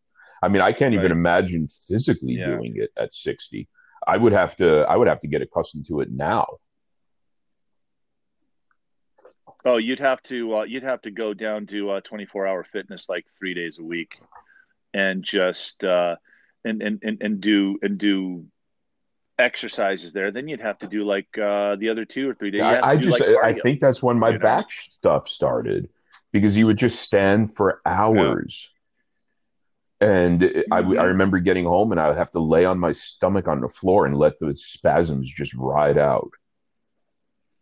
[0.43, 2.57] i mean i can't even imagine physically Yeah.
[2.57, 3.69] doing it at 60
[4.07, 6.47] i would have to i would have to get accustomed to it now.
[9.65, 13.09] Oh, you'd have to uh, you'd have to go down to uh, 24 hour fitness
[13.09, 14.21] like three days a week,
[14.95, 16.17] and just uh,
[16.65, 18.47] and, and and and do and do
[19.39, 20.31] exercises there.
[20.31, 22.61] Then you'd have to do like uh, the other two or three days.
[22.61, 24.43] You'd have to I, I just like, I think that's when my you know?
[24.43, 25.89] back stuff started
[26.33, 28.71] because you would just stand for hours.
[30.01, 31.03] And I, I, Mhm.
[31.07, 34.05] remember getting home and I would have to lay on my stomach on the floor
[34.05, 36.31] and let the spasms just ride out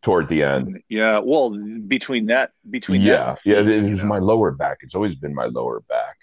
[0.03, 0.83] toward the end.
[0.89, 1.19] yeah.
[1.21, 1.51] Well,
[1.87, 4.09] between that between Yeah, that, yeah, it was know.
[4.09, 4.79] my lower back.
[4.81, 6.17] It's always been my lower back.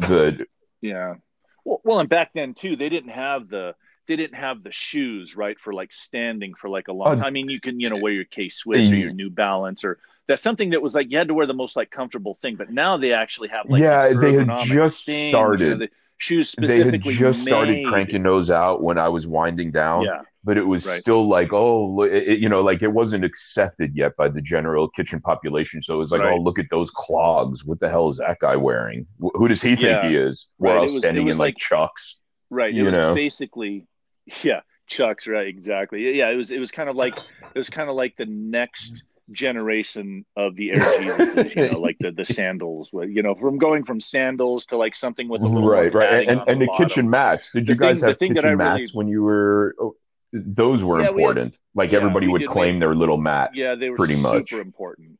[0.00, 0.46] The
[0.80, 1.16] Yeah.
[1.64, 3.74] Well, well, and back then too, they didn't have the
[4.06, 7.24] they didn't have the shoes right for like standing for like a long Oh, time.
[7.24, 9.98] I mean, you can you know wear your K Swiss or your New Balance or
[10.28, 12.56] that's something that was like you had to wear the most like comfortable thing.
[12.56, 15.78] But now they actually have like Yeah, they had just things, started.
[15.80, 20.04] the shoes they had just started cranking those out when I was winding down.
[20.04, 21.00] Yeah, but it was Right.
[21.00, 24.88] still like, oh, it, it- you know, like it wasn't accepted yet by the general
[24.88, 25.82] kitchen population.
[25.82, 26.34] So it was like, Right.
[26.38, 27.64] oh, look at those clogs.
[27.64, 29.06] What the hell is that guy wearing?
[29.20, 30.08] Who does he think Yeah.
[30.08, 30.48] he is?
[30.58, 30.70] Right.
[30.72, 32.18] We're all was- standing in like like- chucks.
[32.50, 32.70] right.
[32.72, 33.14] It You was know.
[33.14, 33.86] basically
[34.42, 35.26] yeah, Chucks.
[35.26, 36.16] Right, exactly.
[36.16, 39.02] Yeah, it was it was kind of like it was kind of like the next
[39.32, 42.90] generation of the Air Jesus, you know, like the the sandals.
[42.92, 46.28] You know, from going from sandals to like something with a little Right, right.
[46.28, 46.88] And, and the bottom.
[46.88, 47.52] kitchen mats.
[47.52, 49.22] Did The you guys thing- the have thing that kitchen I really- mats when you
[49.22, 49.74] were?
[49.80, 49.94] Oh,
[50.32, 51.58] those were Yeah, we had- important.
[51.74, 53.50] like yeah, everybody would claim we- their little mat.
[53.54, 54.52] Yeah, they were pretty super much.
[54.52, 55.18] important.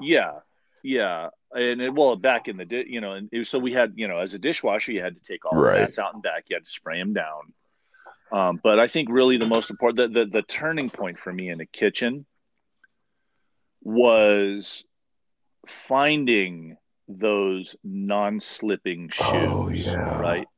[0.00, 0.38] Yeah,
[0.82, 3.72] yeah, and it, well, back in the di- you know, and it was, so we
[3.72, 5.74] had you know, as a dishwasher, you had to take all Right.
[5.74, 6.44] the mats out and back.
[6.48, 7.52] You had to spray them down.
[8.32, 11.50] Um, but I think really the most important, the, the the turning point for me
[11.50, 12.24] in the kitchen
[13.82, 14.84] was
[15.66, 16.76] finding
[17.08, 19.26] those non-slipping shoes.
[19.26, 20.18] Oh, yeah.
[20.18, 20.48] right.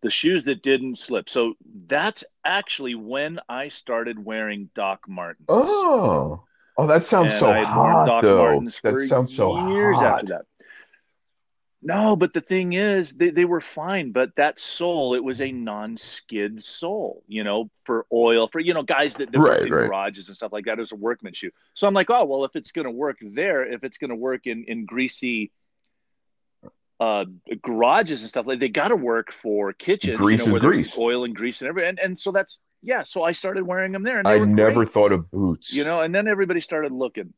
[0.00, 1.28] The shoes that didn't slip.
[1.28, 1.54] So
[1.86, 5.46] that's actually when I started wearing Doc Martens.
[5.48, 6.42] Oh,
[6.76, 8.66] oh, that sounds And so I hot, Doc though.
[8.82, 10.06] That sounds so years hot.
[10.06, 10.42] after that.
[11.84, 14.12] No, but the thing is, they, they were fine.
[14.12, 18.84] But that sole, it was a non-skid sole, you know, for oil, for you know,
[18.84, 19.68] guys that, that Right, right.
[19.88, 20.78] garages and stuff like that.
[20.78, 21.50] It was a workman shoe.
[21.74, 24.16] So I'm like, oh well, if it's going to work there, if it's going to
[24.16, 25.50] work in in greasy
[27.00, 27.24] uh
[27.62, 30.96] garages and stuff like they got to work for kitchens Grease you know, grease.
[30.96, 34.04] oil and grease and everything and, and so that's yeah so i started wearing them
[34.04, 35.74] there and I never great thought of boots.
[35.74, 37.32] you know and then everybody started looking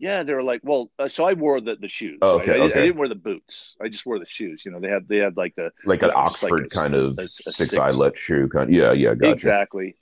[0.00, 2.48] yeah they were like well uh, so i wore the, the shoes Oh, right?
[2.48, 2.80] okay, I, okay.
[2.80, 5.18] I didn't wear the boots i just wore the shoes you know they had they
[5.18, 8.18] had like the like an just like Oxford a- kind of a- a six, eyelet
[8.18, 8.74] shoe kind.
[8.74, 9.32] Yeah, yeah, gotcha.
[9.32, 9.96] exactly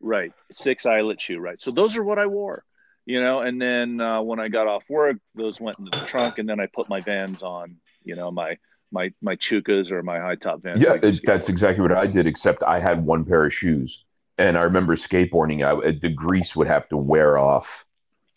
[0.00, 2.64] right six eyelet shoe right so those are what i wore
[3.06, 6.38] you know and then uh, when i got off work those went into the trunk
[6.38, 8.56] and then i put my vans on you know my
[8.92, 12.26] my my chukkas or my high top vans Yeah, it, that's exactly what I did.
[12.26, 14.04] Except I had one pair of shoes,
[14.38, 15.64] and I remember skateboarding.
[15.64, 17.84] I, the grease would have to wear off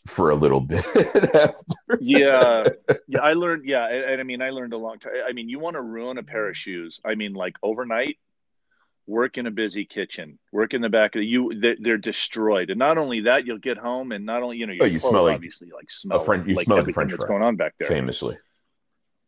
[0.05, 0.85] for a little bit
[1.35, 1.97] after.
[2.01, 2.63] yeah,
[3.07, 3.21] yeah.
[3.21, 3.63] I learned.
[3.65, 5.13] Yeah, and, and I mean, I learned a long time.
[5.27, 6.99] I mean, you want to ruin a pair of shoes?
[7.05, 8.17] I mean, like overnight,
[9.07, 11.57] work in a busy kitchen, work in the back of the, you.
[11.59, 14.73] They're, they're destroyed, and not only that, you'll get home and not only you know
[14.81, 17.11] Oh, you clothes smell like obviously like smell a French- you like smell like French
[17.11, 17.30] that's fry.
[17.30, 17.88] going on back there.
[17.88, 18.38] Famously,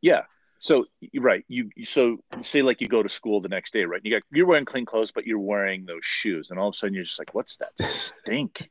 [0.01, 0.23] Yeah.
[0.59, 0.85] So
[1.19, 4.01] right, you so say like you go to school the next day, right?
[4.03, 6.77] You got you're wearing clean clothes, but you're wearing those shoes, and all of a
[6.77, 8.69] sudden you're just like, "What's that stink?"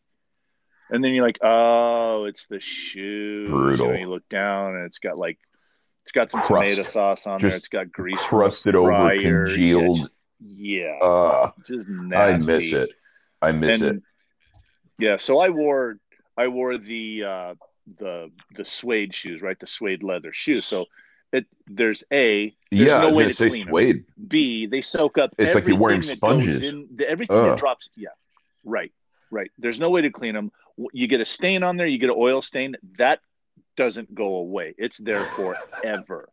[0.91, 3.47] And then you're like, "Oh, it's the shoe.
[3.47, 3.95] Brutal.
[3.95, 5.39] You, you look down, and it's got like
[6.05, 6.75] it's got some Crust.
[6.77, 7.57] tomato sauce on Just there.
[7.57, 9.45] It's got grease crusted over, fryer.
[9.47, 9.97] congealed.
[9.97, 12.91] Yeah, just, yeah, uh, just I miss it.
[13.41, 14.03] I miss and it.
[14.99, 15.97] yeah, so I wore
[16.37, 17.55] I wore the uh,
[17.99, 19.59] the the suede shoes, right?
[19.59, 20.65] The suede leather shoes.
[20.67, 20.85] So
[21.33, 24.05] it there's a there's Yeah, no way to say clean suede.
[24.29, 25.35] B they soak up.
[25.39, 26.73] It's like you're wearing everything that goes sponges.
[26.73, 27.51] In, everything Ugh.
[27.51, 27.89] that drops.
[27.97, 28.09] Yeah,
[28.65, 28.93] right,
[29.31, 29.51] right.
[29.59, 30.53] There's no way to clean them.
[30.93, 31.87] You get a stain on there.
[31.87, 32.77] You get an oil stain.
[32.99, 33.21] That
[33.77, 34.75] doesn't go away.
[34.79, 36.29] It's there forever.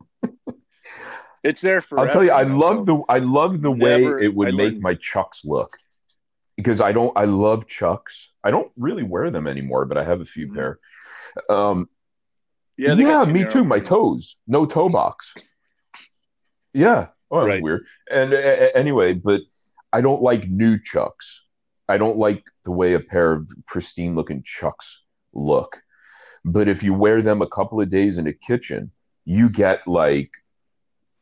[1.43, 2.07] it's there forever.
[2.07, 4.59] I'll tell you, I love the I love the way Never- it would I make
[4.73, 5.75] learned- my chucks look.
[6.57, 8.31] Because I don't I love chucks.
[8.43, 10.55] I don't really wear them anymore, but I have a few Mhm.
[10.55, 10.79] pair.
[11.49, 11.89] Um
[12.77, 13.63] Yeah, yeah, too me narrow too.
[13.63, 15.33] My toes, no toe box.
[16.73, 17.63] Yeah, oh, that Right.
[17.63, 17.85] weird.
[18.09, 18.37] And uh,
[18.75, 19.41] anyway, but
[19.93, 21.40] I don't like new chucks.
[21.91, 25.01] I don't like the way a pair of pristine looking chucks
[25.33, 25.81] look.
[26.45, 28.91] But if you wear them a couple of days in a kitchen,
[29.25, 30.31] you get like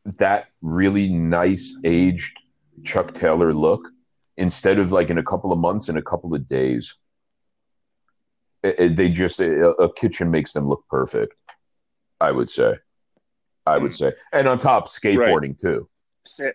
[0.06, 2.38] that really nice aged
[2.84, 3.82] Chuck Taylor look
[4.38, 6.94] instead of like in a couple of months in a couple of days.
[8.62, 11.34] It- it- they just a, a kitchen makes them look perfect.
[12.22, 12.76] I would say.
[13.66, 15.88] I would say, and on top, skateboarding too.
[16.26, 16.52] Sa-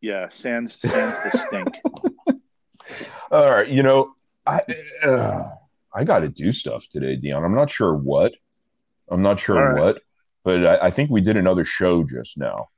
[0.00, 1.68] yeah, sans sans the stink.
[3.30, 4.14] All right, you know,
[4.46, 4.60] I
[5.02, 5.42] uh,
[5.94, 7.44] I got to do stuff today, Dion.
[7.44, 8.34] I'm not sure what.
[9.08, 9.80] I'm not sure right.
[9.80, 10.02] what,
[10.44, 12.68] but I, I think we did another show just now.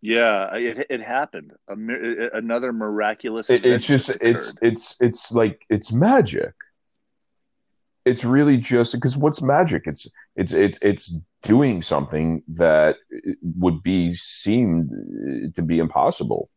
[0.00, 1.52] Yeah, it it happened.
[1.68, 3.50] A, another miraculous.
[3.50, 6.54] It, it's just it's it's it's like it's magic.
[8.06, 9.82] It's really just because what's magic?
[9.86, 12.96] It's it's it's it's doing something that
[13.58, 14.90] would be seemed
[15.54, 16.48] to be impossible.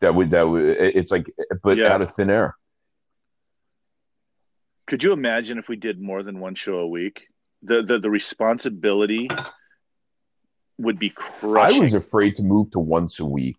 [0.00, 1.26] That would that would it's like
[1.62, 1.94] but Yeah.
[1.94, 2.56] out of thin air.
[4.86, 7.28] Could you imagine if we did more than one show a week?
[7.62, 9.30] The the, the responsibility
[10.78, 11.78] would be crushing.
[11.78, 13.56] I was afraid to move to once a week,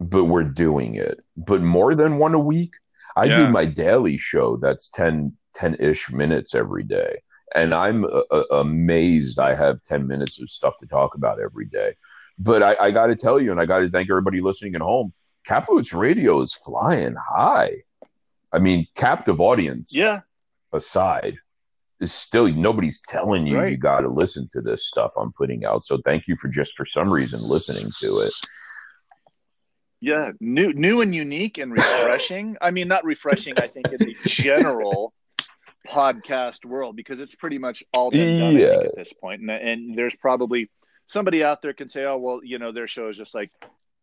[0.00, 1.20] but we're doing it.
[1.36, 2.72] But more than one a week,
[3.16, 3.46] I Yeah.
[3.46, 7.16] do my daily show that's 10 10-ish minutes every day.
[7.54, 11.66] And I'm uh, uh, amazed I have 10 minutes of stuff to talk about every
[11.66, 11.94] day.
[12.38, 14.80] But I, I got to tell you, and I got to thank everybody listening at
[14.80, 15.12] home,
[15.46, 17.72] Kaplowitz Radio is flying high.
[18.52, 20.20] I mean, captive audience yeah,
[20.72, 21.36] aside,
[22.00, 25.84] is still nobody's telling you you got to listen to this stuff I'm putting out.
[25.84, 28.32] So thank you for just for some reason listening to it.
[30.00, 32.56] yeah, new new and unique and refreshing.
[32.60, 33.54] I mean, not refreshing.
[33.58, 35.12] I think in the general
[35.88, 38.80] podcast world because it's pretty much all been done Yeah.
[38.84, 39.40] at this point.
[39.42, 40.70] And and there's probably
[41.06, 43.50] somebody out there can say, oh well, you know, their show is just like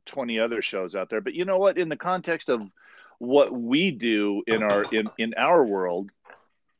[0.05, 1.21] 20 other shows out there.
[1.21, 1.77] But you know what?
[1.77, 2.61] In the context of
[3.19, 6.09] what we do in our in in our world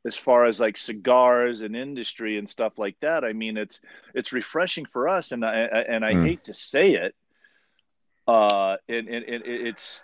[0.04, 3.80] as far as like cigars and industry and stuff like that i mean it's
[4.14, 6.22] it's refreshing for us and i and i Mm.
[6.22, 7.14] hate to say it
[8.26, 10.02] uh and, and, and it's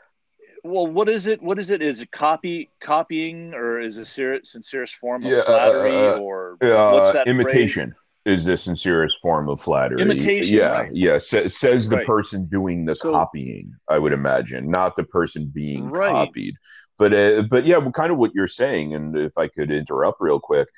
[0.65, 4.45] well what is it what is it is it copy copying or is it ser-
[4.45, 7.95] sincerest form of Yeah, uh, flattery uh, or Uh, what's that imitation
[8.28, 10.00] is the sincerest form of flattery.
[10.02, 10.90] Imitation, yeah, right.
[10.94, 11.18] yeah.
[11.18, 12.06] Sa- says the Right.
[12.06, 13.72] person doing the So- copying.
[13.88, 16.10] I would imagine, not the person being Right.
[16.12, 16.55] copied.
[16.98, 18.94] But uh, but yeah, well, kind of what you're saying.
[18.94, 20.68] And if I could interrupt real quick,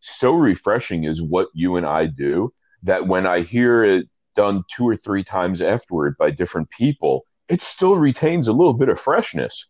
[0.00, 2.52] so refreshing is what you and I do
[2.84, 7.60] that when I hear it done two or three times afterward by different people, it
[7.60, 9.68] still retains a little bit of freshness.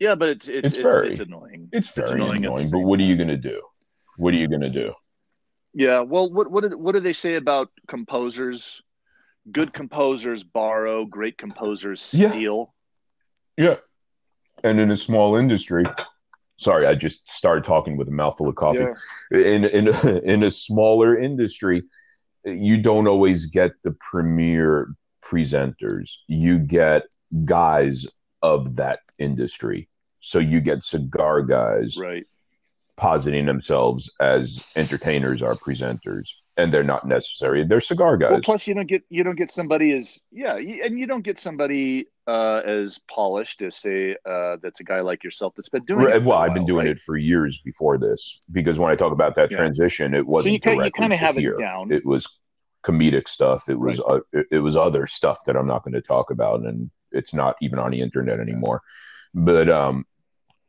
[0.00, 2.98] yeah but it's it's It's it's, very- it's annoying It's very annoying annoying, but what
[2.98, 3.62] are you going to do?
[4.16, 4.92] What are you going to do?
[5.72, 8.80] Yeah, well, what what did, what do they say about composers?
[9.50, 12.30] Good composers borrow, great composers Yeah.
[12.30, 12.74] steal.
[13.56, 13.76] Yeah.
[14.62, 15.84] And in a small industry,
[16.56, 18.86] sorry, I just started talking with a mouthful of coffee.
[19.32, 19.88] In in
[20.24, 21.82] in a smaller industry,
[22.44, 26.12] you don't always get the premier presenters.
[26.28, 27.02] You get
[27.44, 28.06] guys
[28.42, 29.88] of that industry.
[30.20, 32.24] So you get cigar guys Right.
[32.96, 36.28] Positing themselves as entertainers are presenters.
[36.56, 37.64] and they're not necessary.
[37.66, 38.30] They're cigar guys.
[38.30, 41.40] Well, plus you don't get you don't get somebody as yeah, and you don't get
[41.40, 46.06] somebody uh, as polished as say uh, that's a guy like yourself that's been doing
[46.06, 46.22] Right, it.
[46.24, 46.96] well, i've been doing right?
[46.96, 49.56] it for years before this because when I talk about that Yeah.
[49.56, 51.56] transition, it wasn't you kind you kind of have here.
[51.56, 51.90] it down.
[51.90, 52.28] It was
[52.84, 53.68] comedic stuff.
[53.68, 56.60] It was uh, it, it was other stuff that I'm not going to talk about,
[56.60, 58.82] and it's not even on the internet anymore.
[59.34, 60.06] But um,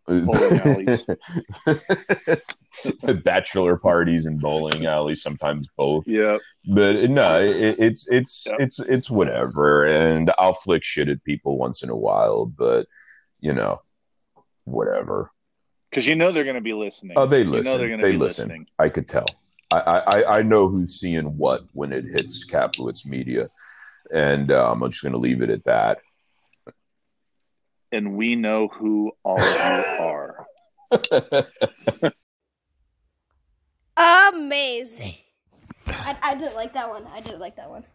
[0.08, 1.06] Bowling alleys.
[3.24, 6.06] bachelor parties and bowling alleys, sometimes both.
[6.08, 6.38] yeah,
[6.68, 8.56] But no, it, it's it's Yep.
[8.60, 12.88] it's it's whatever, and I'll flick shit at people once in a while, but
[13.40, 13.82] you know,
[14.66, 15.30] whatever.
[15.90, 17.18] because you know they're going to be listening.
[17.18, 17.64] Oh, they You listen.
[17.72, 18.50] know they're going to they be listen.
[18.50, 18.68] listening.
[18.80, 19.26] I could tell.
[19.72, 23.50] I, I I know who's seeing what when it hits Kaplowitz Media,
[24.14, 26.00] and um, I'm just going to leave it at that.
[27.96, 30.46] And we know who all of you are.
[34.34, 35.16] Amazing.
[35.88, 37.08] I, I did like that one.
[37.08, 37.86] I didn't like that one.